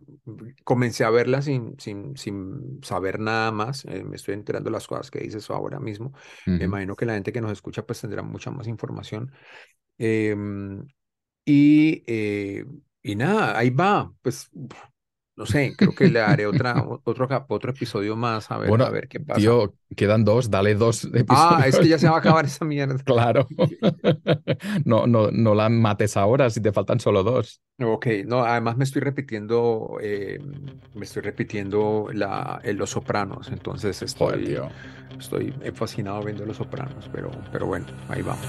comencé 0.64 1.03
a 1.03 1.09
verla 1.09 1.41
sin, 1.41 1.80
sin, 1.80 2.16
sin 2.18 2.80
saber 2.84 3.20
nada 3.20 3.51
más. 3.51 3.86
eh, 3.86 4.03
me 4.03 4.16
estoy 4.16 4.36
enterando 4.36 4.70
de 4.70 4.74
las 4.74 4.88
cosas 4.88 5.12
que 5.12 5.20
dices 5.20 5.49
ahora 5.49 5.80
mismo. 5.80 6.14
Me 6.57 6.66
Ujú. 6.66 6.66
imagino 6.66 6.95
que 6.95 7.05
la 7.05 7.14
gente 7.16 7.32
que 7.34 7.41
nos 7.41 7.51
escucha 7.51 7.86
pues 7.86 8.01
tendrá 8.01 8.22
mucha 8.24 8.51
más 8.51 8.68
información. 8.68 9.32
Em, 9.99 10.86
y, 11.45 12.03
eh, 12.07 12.66
y 13.03 13.16
nada, 13.16 13.57
ahí 13.57 13.70
va. 13.72 14.14
Pues 14.22 14.49
no 15.36 15.45
sé, 15.45 15.75
creo 15.77 15.93
que 15.95 16.09
le 16.09 16.21
haré 16.21 16.45
otra, 16.47 16.84
otro, 17.05 17.27
otro 17.49 17.71
episodio 17.71 18.15
más 18.15 18.51
a 18.51 18.57
ver, 18.57 18.69
Bueno, 18.69 18.86
a 18.86 18.89
ver 18.89 19.07
qué 19.07 19.19
pasa. 19.19 19.39
tío, 19.41 19.75
quedan 19.95 20.23
dos, 20.23 20.49
dale 20.49 20.75
dos 20.75 21.05
Ah, 21.27 21.63
es 21.67 21.79
que 21.79 21.88
ya 21.89 21.97
episodios. 21.97 21.99
se 21.99 22.09
va 22.09 22.15
a 22.17 22.19
acabar 22.19 22.45
esa 22.45 22.65
mierda. 22.65 22.97
Claro. 23.05 23.47
No, 24.86 25.07
no, 25.07 25.32
no 25.32 25.55
la 25.55 25.69
mates 25.69 26.17
ahora 26.17 26.49
si 26.49 26.61
te 26.61 26.71
faltan 26.71 26.99
solo 26.99 27.23
dos. 27.23 27.61
Ok, 27.84 28.05
no, 28.27 28.43
además 28.43 28.77
me 28.77 28.84
estoy 28.84 29.01
repitiendo, 29.01 29.97
eh, 30.01 30.38
me 30.93 31.03
estoy 31.05 31.23
repitiendo 31.23 32.09
la, 32.13 32.61
eh, 32.63 32.73
Los 32.73 32.91
Sopranos, 32.91 33.49
entonces 33.49 34.03
Joder, 34.17 34.41
estoy, 34.41 34.43
tío. 34.43 34.77
estoy 35.17 35.51
fascinado 35.73 36.23
viendo 36.23 36.45
Los 36.45 36.57
Sopranos, 36.57 37.09
pero, 37.11 37.32
pero 37.51 37.65
bueno, 37.65 37.88
ahí 38.07 38.21
vamos. 38.21 38.45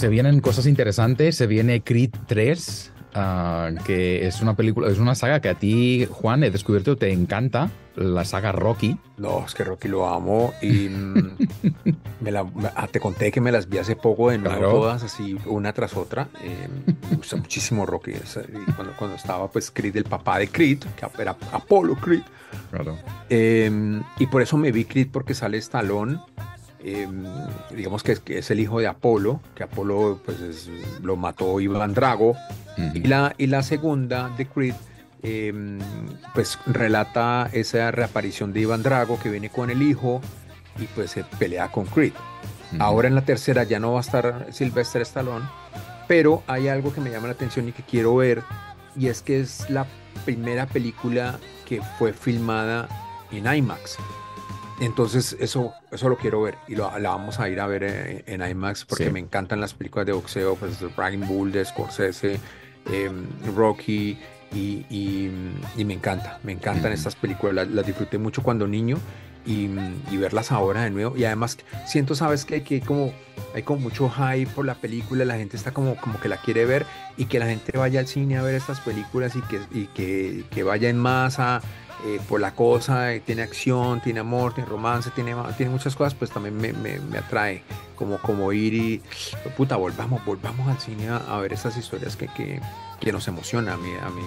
Se 0.00 0.08
vienen 0.08 0.40
cosas 0.40 0.66
interesantes. 0.66 1.36
Se 1.36 1.46
viene 1.46 1.82
Creed 1.82 2.10
3, 2.26 2.92
ah, 3.14 3.70
que 3.84 4.26
es 4.26 4.40
una 4.40 4.54
película, 4.56 4.88
es 4.88 4.98
una 4.98 5.14
saga 5.14 5.40
que 5.40 5.48
a 5.50 5.54
ti, 5.54 6.06
Juan, 6.10 6.42
he 6.42 6.50
descubierto 6.50 6.96
te 6.96 7.12
encanta, 7.12 7.70
la 7.96 8.24
saga 8.24 8.50
Rocky. 8.52 8.96
No, 9.18 9.44
es 9.44 9.54
que 9.54 9.62
Rocky 9.64 9.88
lo 9.88 10.06
amo 10.08 10.54
y 10.62 10.88
mm, 10.88 11.36
me 12.20 12.30
la, 12.30 12.46
ah, 12.76 12.86
te 12.86 12.98
conté 12.98 13.30
que 13.30 13.40
me 13.42 13.52
las 13.52 13.68
vi 13.68 13.78
hace 13.78 13.94
poco 13.94 14.30
de 14.30 14.38
nuevo 14.38 14.56
Claro. 14.56 14.72
todas 14.72 15.02
así 15.02 15.36
una 15.46 15.72
tras 15.74 15.94
otra. 15.96 16.28
eh, 16.42 16.66
me 17.10 17.16
gusta 17.16 17.36
muchísimo 17.36 17.84
Rocky. 17.84 18.12
cuando, 18.76 18.94
cuando 18.96 19.16
estaba 19.16 19.50
pues 19.50 19.70
Creed, 19.70 19.96
el 19.96 20.04
papá 20.04 20.38
de 20.38 20.48
Creed, 20.48 20.78
que 20.96 21.22
era 21.22 21.36
Apolo 21.52 21.94
Creed. 21.96 22.22
Claro. 22.70 22.96
Eh, 23.28 24.00
y 24.18 24.26
por 24.28 24.40
eso 24.40 24.56
me 24.56 24.72
vi 24.72 24.84
Creed 24.86 25.08
porque 25.12 25.34
sale 25.34 25.58
Stallone. 25.58 26.18
Eh, 26.82 27.06
digamos 27.74 28.02
que 28.02 28.12
es, 28.12 28.20
que 28.20 28.38
es 28.38 28.50
el 28.50 28.60
hijo 28.60 28.78
de 28.80 28.86
Apolo, 28.86 29.40
que 29.54 29.62
Apolo 29.64 30.20
pues 30.24 30.40
es- 30.40 30.70
lo 31.02 31.16
mató 31.16 31.60
Iván 31.60 31.94
Drago. 31.94 32.36
Y 32.94 33.00
la, 33.00 33.34
y 33.36 33.46
la 33.48 33.62
segunda 33.62 34.30
de 34.38 34.46
Creed, 34.46 34.74
eh, 35.22 35.78
pues 36.34 36.58
relata 36.66 37.50
esa 37.52 37.90
reaparición 37.90 38.52
de 38.54 38.60
Iván 38.60 38.82
Drago 38.82 39.18
que 39.20 39.28
viene 39.28 39.50
con 39.50 39.68
el 39.70 39.82
hijo 39.82 40.20
y 40.78 40.84
pues 40.86 41.10
se 41.10 41.24
pelea 41.24 41.70
con 41.70 41.84
Creed. 41.86 42.12
Ahora 42.78 43.08
en 43.08 43.14
la 43.16 43.22
tercera 43.24 43.64
ya 43.64 43.80
no 43.80 43.92
va 43.92 43.98
a 43.98 44.02
estar 44.02 44.46
Sylvester 44.52 45.02
Stallone, 45.02 45.44
pero 46.08 46.42
hay 46.46 46.68
algo 46.68 46.94
que 46.94 47.00
me 47.00 47.10
llama 47.10 47.26
la 47.26 47.32
atención 47.34 47.68
y 47.68 47.72
que 47.72 47.82
quiero 47.82 48.14
ver, 48.16 48.42
y 48.96 49.08
es 49.08 49.20
que 49.22 49.40
es 49.40 49.68
la 49.68 49.86
primera 50.24 50.66
película 50.66 51.38
que 51.66 51.82
fue 51.98 52.12
filmada 52.12 52.88
en 53.32 53.52
IMAX. 53.52 53.96
Entonces 54.80 55.36
eso, 55.38 55.72
eso 55.92 56.08
lo 56.08 56.16
quiero 56.16 56.42
ver 56.42 56.56
y 56.66 56.74
lo, 56.74 56.98
la 56.98 57.10
vamos 57.10 57.38
a 57.38 57.48
ir 57.48 57.60
a 57.60 57.66
ver 57.66 57.82
eh, 57.84 58.24
en, 58.26 58.42
IMAX 58.42 58.84
porque 58.86 59.04
Sí. 59.04 59.10
me 59.10 59.20
encantan 59.20 59.60
las 59.60 59.74
películas 59.74 60.06
de 60.06 60.12
boxeo, 60.12 60.56
pues 60.56 60.80
Raging 60.96 61.26
Bull 61.26 61.52
de 61.52 61.64
Scorsese, 61.64 62.40
eh, 62.90 63.10
Rocky 63.54 64.18
y, 64.52 64.84
y- 64.90 65.30
y 65.76 65.84
me 65.84 65.94
encanta, 65.94 66.38
me 66.42 66.52
encantan 66.52 66.92
estas 66.92 67.14
películas, 67.14 67.54
las, 67.54 67.68
las 67.68 67.86
disfruté 67.86 68.16
mucho 68.18 68.42
cuando 68.42 68.66
niño 68.66 68.96
y, 69.46 69.68
y 70.10 70.16
verlas 70.16 70.50
ahora 70.50 70.82
de 70.82 70.90
nuevo. 70.90 71.16
Y 71.16 71.24
además 71.24 71.58
siento, 71.86 72.14
sabes 72.14 72.44
que, 72.46 72.62
que 72.62 72.80
como 72.80 73.12
hay 73.54 73.62
como 73.62 73.80
mucho 73.80 74.08
hype 74.10 74.50
por 74.54 74.64
la 74.64 74.74
película, 74.74 75.24
la 75.26 75.36
gente 75.36 75.56
está 75.56 75.72
como, 75.72 75.96
como 75.96 76.18
que 76.20 76.28
la 76.28 76.38
quiere 76.38 76.64
ver 76.64 76.86
y 77.18 77.26
que 77.26 77.38
la 77.38 77.46
gente 77.46 77.76
vaya 77.76 78.00
al 78.00 78.06
cine 78.06 78.38
a 78.38 78.42
ver 78.42 78.54
estas 78.54 78.80
películas 78.80 79.36
y 79.36 79.42
que, 79.42 79.60
y 79.72 79.86
que, 79.88 80.44
que 80.50 80.62
vaya 80.62 80.88
en 80.88 80.98
masa 80.98 81.60
eh, 82.06 82.20
por 82.28 82.40
la 82.40 82.54
cosa, 82.54 83.12
eh, 83.14 83.20
tiene 83.20 83.42
acción, 83.42 84.00
tiene 84.00 84.20
amor, 84.20 84.54
tiene 84.54 84.68
romance, 84.68 85.10
tiene, 85.10 85.34
tiene 85.56 85.72
muchas 85.72 85.94
cosas, 85.96 86.14
pues 86.14 86.30
también 86.30 86.56
me, 86.56 86.72
me, 86.72 86.98
me 87.00 87.18
atrae 87.18 87.62
como, 87.96 88.18
como 88.18 88.52
ir 88.52 88.74
y, 88.74 89.02
puta, 89.56 89.76
volvamos, 89.76 90.24
volvamos 90.24 90.68
al 90.68 90.78
cine 90.78 91.08
a, 91.08 91.16
a 91.18 91.38
ver 91.40 91.52
estas 91.52 91.76
historias 91.76 92.16
que, 92.16 92.28
que, 92.28 92.60
que 93.00 93.12
nos 93.12 93.28
emocionan. 93.28 93.74
A 93.74 93.76
mí, 93.76 93.90
a 94.00 94.08
mí, 94.10 94.22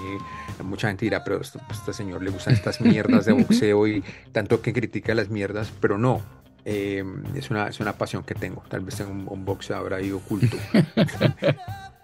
mucha 0.63 0.87
gente 0.87 1.05
dirá, 1.05 1.23
pero 1.23 1.41
esto, 1.41 1.59
pues, 1.67 1.79
este 1.79 1.93
señor 1.93 2.21
le 2.21 2.29
gustan 2.31 2.53
estas 2.53 2.79
mierdas 2.81 3.25
de 3.25 3.33
boxeo 3.33 3.87
y 3.87 4.03
tanto 4.31 4.61
que 4.61 4.73
critica 4.73 5.13
las 5.15 5.29
mierdas, 5.29 5.71
pero 5.79 5.97
no. 5.97 6.21
eh, 6.65 7.03
es, 7.35 7.49
una, 7.49 7.67
es 7.67 7.79
una 7.79 7.93
pasión 7.97 8.23
que 8.23 8.35
tengo. 8.35 8.63
Tal 8.69 8.81
vez 8.81 8.95
tengo 8.95 9.11
un, 9.11 9.27
un 9.27 9.45
boxeador 9.45 9.93
ahí 9.93 10.11
oculto. 10.11 10.57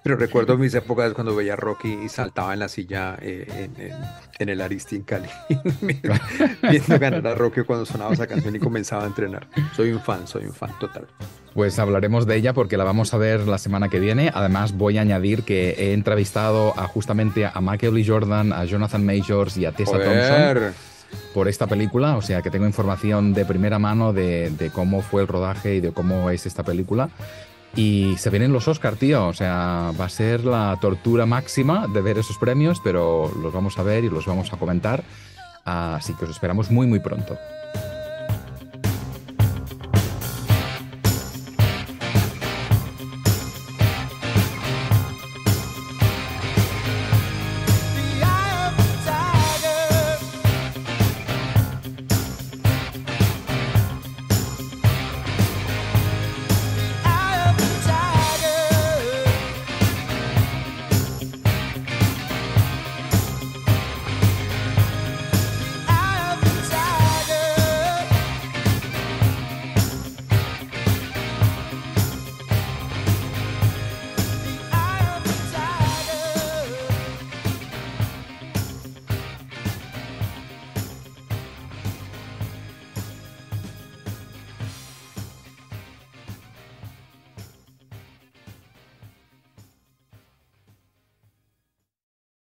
Pero 0.10 0.26
recuerdo 0.26 0.57
mis 0.57 0.74
épocas 0.74 1.14
cuando 1.14 1.36
veía 1.36 1.53
a 1.53 1.55
Rocky 1.55 1.99
y 2.05 2.10
saltaba 2.10 2.53
en 2.53 2.60
la 2.60 2.68
silla 2.70 3.18
eh, 3.22 3.45
en, 3.78 3.86
en- 3.86 3.95
en 4.39 4.47
el 4.49 4.62
Aristi 4.62 4.95
en 4.95 5.03
Cali, 5.03 5.28
viendo 6.70 6.99
ganar 6.99 7.28
a 7.28 7.36
Rocky 7.36 7.64
cuando 7.64 7.86
sonaba 7.86 8.14
esa 8.14 8.26
canción 8.28 8.55
y 8.55 8.60
comenzaba 8.60 9.03
a 9.03 9.07
entrenar. 9.07 9.47
Soy 9.76 9.91
un 9.91 9.99
fan, 9.99 10.28
soy 10.28 10.45
un 10.45 10.53
fan 10.53 10.72
total. 10.80 11.07
Pues 11.53 11.78
hablaremos 11.80 12.26
de 12.26 12.36
ella 12.38 12.53
porque 12.53 12.78
la 12.78 12.84
vamos 12.86 13.14
a 13.14 13.18
ver 13.18 13.41
la 13.47 13.57
semana 13.57 13.89
que 13.89 13.99
viene. 13.99 14.32
Además, 14.34 14.72
voy 14.74 14.97
a 14.97 15.01
añadir 15.01 15.43
que 15.43 15.72
he 15.78 15.93
entrevistado 15.93 16.74
a 16.80 16.88
justamente 16.88 17.45
a 17.45 17.60
Michael 17.60 17.93
B. 17.93 18.05
Jordan, 18.07 18.53
a 18.53 18.64
Jonathan 18.66 19.05
Majors 19.05 19.57
y 19.57 19.66
a 19.66 19.72
Tessa 19.74 19.93
Thompson 19.99 20.14
Joder. 20.14 20.74
por 21.34 21.47
esta 21.49 21.68
película. 21.68 22.16
O 22.16 22.22
sea 22.22 22.41
que 22.41 22.49
tengo 22.51 22.66
información 22.66 23.34
de 23.34 23.43
primera 23.45 23.78
mano 23.80 24.14
de, 24.14 24.51
de 24.51 24.70
cómo 24.70 25.01
fue 25.01 25.22
el 25.24 25.28
rodaje 25.28 25.76
y 25.76 25.80
de 25.82 25.91
cómo 25.91 26.30
es 26.30 26.45
esta 26.45 26.64
película. 26.64 27.10
Y 27.76 28.15
se 28.17 28.30
vienen 28.30 28.51
los 28.51 28.67
Oscar, 28.67 28.95
tío. 28.95 29.28
O 29.28 29.34
sea, 29.34 29.91
va 29.99 30.05
a 30.05 30.09
ser 30.09 30.43
la 30.45 30.78
tortura 30.82 31.26
máxima 31.26 31.88
de 31.88 32.01
ver 32.01 32.17
esos 32.17 32.38
premios, 32.38 32.80
pero 32.84 33.32
los 33.41 33.53
vamos 33.53 33.78
a 33.78 33.84
ver 33.84 34.03
y 34.03 34.09
los 34.09 34.26
vamos 34.26 34.51
a 34.51 34.57
comentar. 34.57 35.03
Así 35.65 36.13
que 36.13 36.26
os 36.26 36.32
esperamos 36.32 36.72
muy, 36.72 36.88
muy 36.88 36.99
pronto. 36.99 37.38